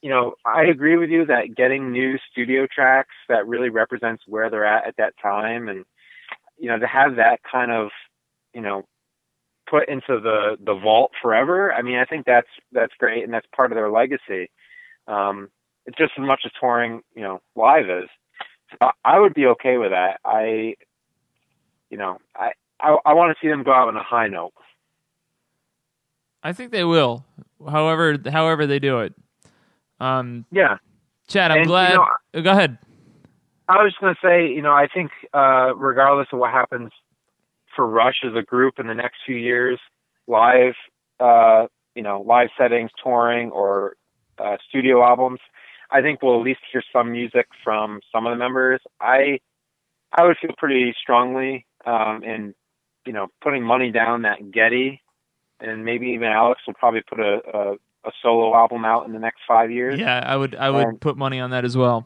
you 0.02 0.10
know, 0.10 0.36
I 0.46 0.64
agree 0.64 0.98
with 0.98 1.10
you 1.10 1.26
that 1.26 1.56
getting 1.56 1.92
new 1.92 2.18
studio 2.32 2.68
tracks 2.74 3.16
that 3.28 3.48
really 3.48 3.70
represents 3.70 4.24
where 4.28 4.50
they're 4.50 4.66
at 4.66 4.88
at 4.88 4.98
that 4.98 5.14
time, 5.22 5.68
and 5.70 5.86
you 6.58 6.70
know, 6.70 6.80
to 6.80 6.88
have 6.88 7.18
that 7.18 7.40
kind 7.50 7.72
of 7.72 7.90
you 8.54 8.62
know 8.62 8.84
put 9.70 9.88
into 9.90 10.20
the 10.20 10.58
the 10.64 10.74
vault 10.76 11.12
forever. 11.22 11.74
I 11.74 11.82
mean, 11.82 11.98
I 11.98 12.06
think 12.06 12.26
that's 12.26 12.48
that's 12.72 12.94
great, 13.00 13.24
and 13.24 13.34
that's 13.34 13.48
part 13.56 13.72
of 13.72 13.76
their 13.76 13.92
legacy. 13.92 14.50
Um, 15.08 15.50
it's 15.90 15.98
just 15.98 16.12
as 16.20 16.24
much 16.26 16.42
as 16.46 16.52
touring, 16.60 17.02
you 17.16 17.24
know, 17.24 17.42
live 17.56 17.90
is. 17.90 18.08
So 18.80 18.92
I- 19.04 19.20
would 19.20 19.34
be 19.34 19.48
okay 19.48 19.78
with 19.78 19.90
that. 19.90 20.20
I, 20.24 20.76
you 21.90 21.98
know, 21.98 22.20
I 22.36 22.52
I, 22.80 22.96
I 23.08 23.14
want 23.14 23.36
to 23.36 23.44
see 23.46 23.50
them 23.50 23.64
go 23.64 23.74
out 23.74 23.88
on 23.88 23.98
a 23.98 24.04
high 24.04 24.28
note. 24.28 24.54
I 26.44 26.54
think 26.54 26.72
they 26.72 26.84
will. 26.86 27.26
However, 27.68 28.18
however 28.32 28.68
they 28.68 28.78
do 28.80 29.00
it. 29.00 29.14
Um, 30.00 30.46
Yeah, 30.52 30.78
Chad, 31.28 31.50
I'm 31.52 31.58
And, 31.58 31.66
you 31.66 31.72
glad. 31.72 31.94
know, 31.96 32.08
uh, 32.36 32.42
go 32.42 32.52
ahead. 32.52 32.78
I 33.68 33.84
was 33.84 33.92
just 33.92 34.00
going 34.00 34.14
to 34.16 34.20
say, 34.26 34.48
you 34.54 34.62
know, 34.62 34.72
I 34.72 34.88
think 34.94 35.10
uh, 35.34 35.76
regardless 35.76 36.28
of 36.32 36.40
what 36.40 36.52
happens 36.52 36.92
for 37.76 37.86
Rush 37.88 38.22
as 38.24 38.34
a 38.36 38.44
group 38.44 38.76
in 38.80 38.88
the 38.88 38.94
next 38.96 39.18
few 39.26 39.36
years, 39.36 39.80
live, 40.28 40.76
uh, 41.20 41.66
you 41.96 42.04
know, 42.04 42.22
live 42.22 42.50
settings, 42.58 42.92
touring, 43.04 43.52
or 43.52 43.96
uh, 44.38 44.56
studio 44.70 45.04
albums, 45.04 45.40
I 45.92 46.02
think 46.02 46.22
we'll 46.22 46.40
at 46.40 46.46
least 46.46 46.60
hear 46.72 46.84
some 46.94 47.12
music 47.12 47.48
from 47.64 48.00
some 48.12 48.26
of 48.28 48.32
the 48.32 48.38
members. 48.38 48.80
I, 49.02 49.40
I 50.18 50.26
would 50.26 50.38
feel 50.42 50.52
pretty 50.58 50.94
strongly 51.02 51.66
um, 51.86 52.24
in, 52.24 52.54
you 53.06 53.14
know, 53.14 53.28
putting 53.42 53.64
money 53.64 53.92
down 53.92 54.22
that 54.24 54.52
Geddy, 54.52 55.02
and 55.60 55.84
maybe 55.84 56.08
even 56.08 56.28
Alex 56.28 56.62
will 56.68 56.76
probably 56.76 57.02
put 57.02 57.20
a, 57.20 57.40
a, 57.54 57.74
a 58.06 58.12
solo 58.22 58.56
album 58.56 58.86
out 58.86 59.06
in 59.08 59.14
the 59.14 59.20
next 59.20 59.40
five 59.48 59.72
years. 59.72 60.00
Yeah, 60.00 60.24
I 60.26 60.36
would. 60.38 60.56
I 60.56 60.70
would 60.70 60.86
Um, 60.86 60.98
put 60.98 61.18
money 61.18 61.40
on 61.40 61.50
that 61.52 61.66
as 61.66 61.76
well. 61.76 62.06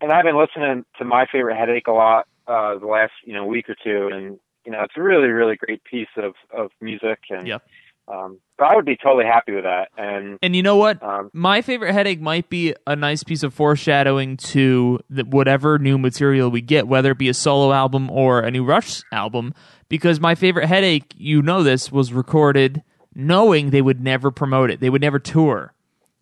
and 0.00 0.12
I've 0.12 0.24
been 0.24 0.38
listening 0.38 0.84
to 0.98 1.04
my 1.04 1.26
favorite 1.30 1.56
headache 1.56 1.86
a 1.86 1.92
lot 1.92 2.26
uh, 2.46 2.78
the 2.78 2.86
last 2.86 3.12
you 3.24 3.34
know 3.34 3.44
week 3.44 3.68
or 3.68 3.76
two, 3.82 4.08
and 4.12 4.38
you 4.64 4.72
know 4.72 4.82
it's 4.82 4.94
a 4.96 5.02
really 5.02 5.28
really 5.28 5.56
great 5.56 5.82
piece 5.84 6.08
of 6.16 6.34
of 6.56 6.70
music, 6.80 7.20
and 7.30 7.46
Yep. 7.46 7.62
Um, 8.08 8.38
but 8.58 8.64
I 8.70 8.76
would 8.76 8.84
be 8.84 8.96
totally 8.96 9.24
happy 9.24 9.52
with 9.52 9.64
that, 9.64 9.88
and 9.96 10.38
And 10.42 10.54
you 10.54 10.62
know 10.62 10.76
what? 10.76 11.02
um, 11.02 11.30
My 11.32 11.62
favorite 11.62 11.92
headache 11.92 12.20
might 12.20 12.48
be 12.48 12.74
a 12.86 12.94
nice 12.96 13.22
piece 13.22 13.42
of 13.42 13.54
foreshadowing 13.54 14.36
to 14.38 15.00
the, 15.10 15.24
whatever 15.24 15.78
new 15.78 15.98
material 15.98 16.50
we 16.50 16.60
get, 16.60 16.86
whether 16.86 17.12
it 17.12 17.18
be 17.18 17.28
a 17.28 17.34
solo 17.34 17.72
album 17.72 18.10
or 18.10 18.40
a 18.40 18.50
new 18.50 18.64
Rush 18.64 19.02
album. 19.12 19.54
Because 19.88 20.20
my 20.20 20.34
favorite 20.34 20.66
headache, 20.66 21.12
you 21.16 21.42
know 21.42 21.62
this, 21.62 21.92
was 21.92 22.12
recorded 22.12 22.82
knowing 23.14 23.70
they 23.70 23.82
would 23.82 24.00
never 24.00 24.30
promote 24.30 24.70
it. 24.70 24.80
They 24.80 24.90
would 24.90 25.02
never 25.02 25.18
tour. 25.18 25.74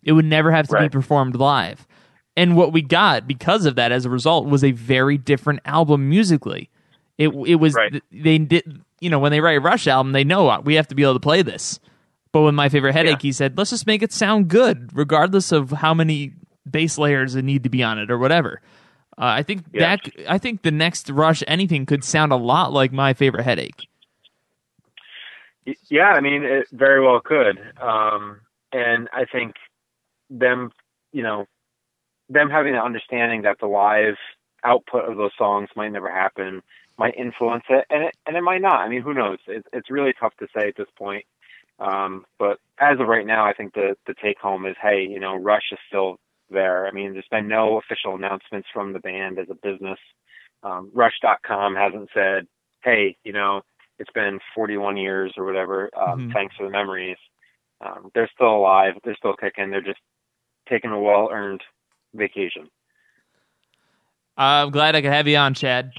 It 0.03 0.11
would 0.13 0.25
never 0.25 0.51
have 0.51 0.67
to 0.69 0.79
be 0.79 0.89
performed 0.89 1.35
live. 1.35 1.87
And 2.35 2.55
what 2.55 2.73
we 2.73 2.81
got 2.81 3.27
because 3.27 3.65
of 3.65 3.75
that, 3.75 3.91
as 3.91 4.05
a 4.05 4.09
result, 4.09 4.45
was 4.47 4.63
a 4.63 4.71
very 4.71 5.17
different 5.17 5.59
album 5.65 6.09
musically. 6.09 6.69
It 7.17 7.29
it 7.45 7.55
was 7.55 7.75
Right. 7.75 8.01
they 8.11 8.37
did 8.39 8.81
you 8.99 9.09
know 9.09 9.19
when 9.19 9.31
they 9.31 9.41
write 9.41 9.57
a 9.57 9.61
Rush 9.61 9.87
album, 9.87 10.11
they 10.13 10.23
know 10.23 10.47
uh, 10.49 10.61
we 10.63 10.75
have 10.75 10.87
to 10.89 10.95
be 10.95 11.03
able 11.03 11.13
to 11.13 11.19
play 11.19 11.41
this. 11.41 11.79
But 12.31 12.41
with 12.43 12.55
my 12.55 12.69
favorite 12.69 12.93
headache, 12.93 13.17
Yeah. 13.23 13.27
he 13.27 13.31
said, 13.33 13.57
let's 13.57 13.71
just 13.71 13.85
make 13.85 14.01
it 14.01 14.13
sound 14.13 14.47
good, 14.47 14.89
regardless 14.93 15.51
of 15.51 15.71
how 15.71 15.93
many 15.93 16.31
bass 16.69 16.97
layers 16.97 17.33
that 17.33 17.41
need 17.43 17.63
to 17.63 17.69
be 17.69 17.83
on 17.83 17.99
it 17.99 18.09
or 18.09 18.17
whatever. 18.17 18.61
Uh, 19.17 19.25
I 19.25 19.43
think 19.43 19.65
Yeah. 19.73 19.97
that 19.97 20.09
I 20.29 20.37
think 20.37 20.61
the 20.61 20.71
next 20.71 21.09
Rush 21.09 21.43
anything 21.47 21.85
could 21.85 22.03
sound 22.03 22.31
a 22.31 22.37
lot 22.37 22.71
like 22.71 22.91
my 22.93 23.13
favorite 23.13 23.43
headache. 23.43 23.87
yeah, 25.89 26.09
I 26.09 26.21
mean 26.21 26.43
it 26.43 26.67
very 26.71 27.01
well 27.05 27.19
could, 27.19 27.59
um, 27.81 28.41
and 28.71 29.07
I 29.13 29.25
think 29.25 29.55
them 30.29 30.71
you 31.11 31.23
know 31.23 31.45
them 32.29 32.49
having 32.49 32.73
the 32.73 32.81
understanding 32.81 33.41
that 33.43 33.57
the 33.59 33.67
live 33.67 34.15
output 34.63 35.09
of 35.09 35.17
those 35.17 35.31
songs 35.37 35.69
might 35.75 35.89
never 35.91 36.09
happen 36.09 36.61
might 37.01 37.15
influence 37.17 37.63
it, 37.69 37.85
and 37.89 38.03
it 38.03 38.15
and 38.27 38.37
it 38.37 38.41
might 38.41 38.61
not. 38.61 38.79
I 38.81 38.87
mean, 38.87 39.01
who 39.01 39.13
knows? 39.13 39.39
It's 39.47 39.67
it's 39.73 39.89
really 39.89 40.13
tough 40.19 40.33
to 40.39 40.47
say 40.55 40.67
at 40.67 40.75
this 40.77 40.87
point. 40.97 41.25
Um, 41.79 42.25
but 42.37 42.59
as 42.79 42.99
of 42.99 43.07
right 43.07 43.25
now, 43.25 43.43
I 43.45 43.53
think 43.53 43.73
the 43.73 43.95
the 44.05 44.13
take 44.23 44.37
home 44.37 44.67
is, 44.67 44.75
hey, 44.81 45.07
you 45.09 45.19
know, 45.19 45.35
Rush 45.35 45.71
is 45.71 45.79
still 45.87 46.19
there. 46.51 46.85
I 46.85 46.91
mean, 46.91 47.13
there's 47.13 47.25
been 47.31 47.47
no 47.47 47.79
official 47.79 48.13
announcements 48.15 48.67
from 48.71 48.93
the 48.93 48.99
band 48.99 49.39
as 49.39 49.47
a 49.49 49.55
business. 49.55 49.97
Um, 50.63 50.91
Rush.com 50.93 51.75
hasn't 51.75 52.09
said, 52.13 52.45
hey, 52.83 53.17
you 53.23 53.33
know, 53.33 53.61
it's 53.97 54.11
been 54.11 54.39
41 54.53 54.97
years 54.97 55.33
or 55.37 55.45
whatever. 55.45 55.89
Um, 55.97 56.29
Mhm. 56.29 56.33
Thanks 56.33 56.55
for 56.55 56.63
the 56.65 56.69
memories. 56.69 57.17
Um, 57.79 58.11
they're 58.13 58.29
still 58.35 58.55
alive. 58.57 58.93
They're 59.03 59.15
still 59.15 59.33
kicking. 59.33 59.71
They're 59.71 59.81
just 59.81 60.01
taking 60.69 60.91
a 60.91 60.99
well 60.99 61.29
earned 61.31 61.63
vacation. 62.13 62.69
I'm 64.37 64.69
glad 64.69 64.95
I 64.95 65.01
could 65.01 65.11
have 65.11 65.27
you 65.27 65.37
on, 65.37 65.55
Chad. 65.55 65.93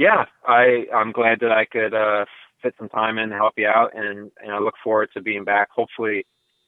Yeah, 0.00 0.24
I 0.46 0.86
I'm 0.94 1.12
glad 1.12 1.40
that 1.40 1.52
I 1.52 1.66
could 1.66 1.92
uh, 1.92 2.24
fit 2.62 2.74
some 2.78 2.88
time 2.88 3.18
in 3.18 3.28
to 3.28 3.34
help 3.34 3.52
you 3.58 3.66
out, 3.66 3.90
and 3.94 4.30
and 4.42 4.50
I 4.50 4.58
look 4.58 4.74
forward 4.82 5.10
to 5.12 5.20
being 5.20 5.44
back. 5.44 5.68
Hopefully, 5.70 6.24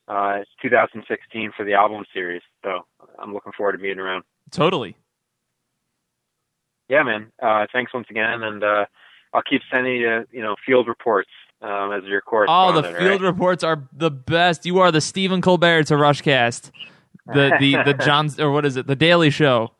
uh, 0.06 0.40
it's 0.42 0.50
2016 0.60 1.52
for 1.56 1.64
the 1.64 1.72
album 1.72 2.04
series. 2.12 2.42
So 2.62 2.80
I'm 3.18 3.32
looking 3.32 3.52
forward 3.56 3.72
to 3.72 3.78
being 3.78 3.98
around. 3.98 4.24
Totally. 4.50 4.98
Yeah, 6.90 7.04
man. 7.04 7.32
Uh, 7.42 7.64
thanks 7.72 7.94
once 7.94 8.06
again, 8.10 8.42
and 8.42 8.62
uh, 8.62 8.84
I'll 9.32 9.42
keep 9.48 9.62
sending 9.72 9.96
you 9.96 10.26
you 10.30 10.42
know 10.42 10.54
field 10.66 10.86
reports 10.86 11.30
um, 11.62 11.90
as 11.90 12.04
your 12.04 12.20
course. 12.20 12.50
Oh, 12.52 12.72
the 12.72 12.82
field 12.82 12.98
right? 13.00 13.20
reports 13.22 13.64
are 13.64 13.88
the 13.96 14.10
best. 14.10 14.66
You 14.66 14.80
are 14.80 14.92
the 14.92 15.00
Stephen 15.00 15.40
Colbert 15.40 15.84
to 15.84 15.94
Rushcast. 15.94 16.70
The 17.24 17.56
the 17.58 17.82
the 17.82 17.94
John 18.04 18.28
or 18.38 18.50
what 18.50 18.66
is 18.66 18.76
it? 18.76 18.86
The 18.86 18.96
Daily 18.96 19.30
Show 19.30 19.72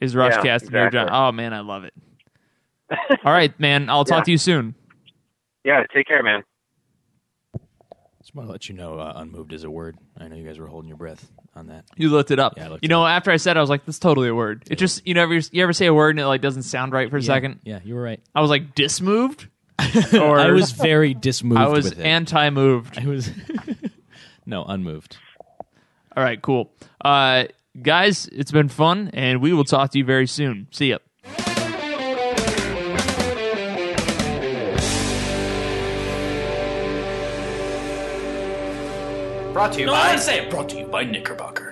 is 0.00 0.14
Rushcast. 0.14 0.44
Yeah, 0.44 0.58
John. 0.58 0.86
exactly. 0.86 1.10
Oh 1.12 1.32
man, 1.32 1.52
I 1.52 1.58
love 1.58 1.82
it. 1.82 1.92
All 2.90 3.32
right, 3.32 3.58
man. 3.58 3.88
I'll 3.88 4.04
talk 4.04 4.18
Yeah. 4.20 4.24
to 4.24 4.30
you 4.32 4.38
soon. 4.38 4.74
yeah, 5.64 5.82
take 5.92 6.06
care, 6.06 6.22
man. 6.22 6.42
Just 8.20 8.34
want 8.34 8.48
to 8.48 8.52
let 8.52 8.68
you 8.68 8.74
know, 8.74 8.98
uh, 8.98 9.12
unmoved 9.16 9.52
is 9.52 9.64
a 9.64 9.70
word. 9.70 9.98
I 10.18 10.28
know 10.28 10.36
you 10.36 10.46
guys 10.46 10.58
were 10.58 10.66
holding 10.66 10.88
your 10.88 10.96
breath 10.96 11.30
on 11.54 11.66
that. 11.66 11.84
You 11.96 12.08
looked 12.08 12.30
it 12.30 12.38
up. 12.38 12.54
Yeah, 12.56 12.66
I 12.66 12.68
looked 12.68 12.82
you 12.82 12.86
it 12.86 12.90
know, 12.90 13.06
after 13.06 13.30
I 13.30 13.36
said, 13.36 13.56
it, 13.56 13.58
I 13.58 13.60
was 13.60 13.68
like, 13.70 13.84
"That's 13.84 13.98
totally 13.98 14.28
a 14.28 14.34
word." 14.34 14.64
It 14.70 14.76
just 14.76 15.06
you 15.06 15.12
never 15.12 15.34
you 15.34 15.62
ever 15.62 15.72
say 15.74 15.86
a 15.86 15.94
word 15.94 16.10
and 16.10 16.20
it 16.20 16.26
like 16.26 16.40
doesn't 16.40 16.62
sound 16.62 16.92
right 16.92 17.10
for 17.10 17.18
a 17.18 17.22
second. 17.22 17.60
Yeah, 17.64 17.80
you 17.84 17.94
were 17.94 18.02
right. 18.02 18.20
I 18.34 18.40
was 18.40 18.48
like 18.50 18.74
dismoved, 18.74 19.48
or 20.14 20.38
I 20.38 20.50
was 20.52 20.72
very 20.72 21.12
dismoved 21.12 21.60
I 21.60 21.68
was 21.68 21.84
with 21.90 21.98
it. 21.98 22.02
anti-moved. 22.06 22.98
I 22.98 23.06
was 23.06 23.30
no 24.46 24.64
unmoved. 24.64 25.18
All 26.16 26.22
right, 26.24 26.40
cool. 26.40 26.72
Uh, 27.04 27.44
guys, 27.82 28.26
it's 28.32 28.52
been 28.52 28.68
fun, 28.70 29.10
and 29.12 29.42
we 29.42 29.52
will 29.52 29.64
talk 29.64 29.90
to 29.90 29.98
you 29.98 30.04
very 30.04 30.26
soon. 30.26 30.68
See 30.70 30.90
ya. 30.90 30.98
Brought 39.54 39.74
to 39.74 39.80
you 39.82 39.86
by. 39.86 40.16
say 40.16 40.38
it 40.44 40.50
brought 40.50 40.68
to 40.70 40.76
you 40.78 40.86
by 40.88 41.04
Knickerbocker. 41.04 41.63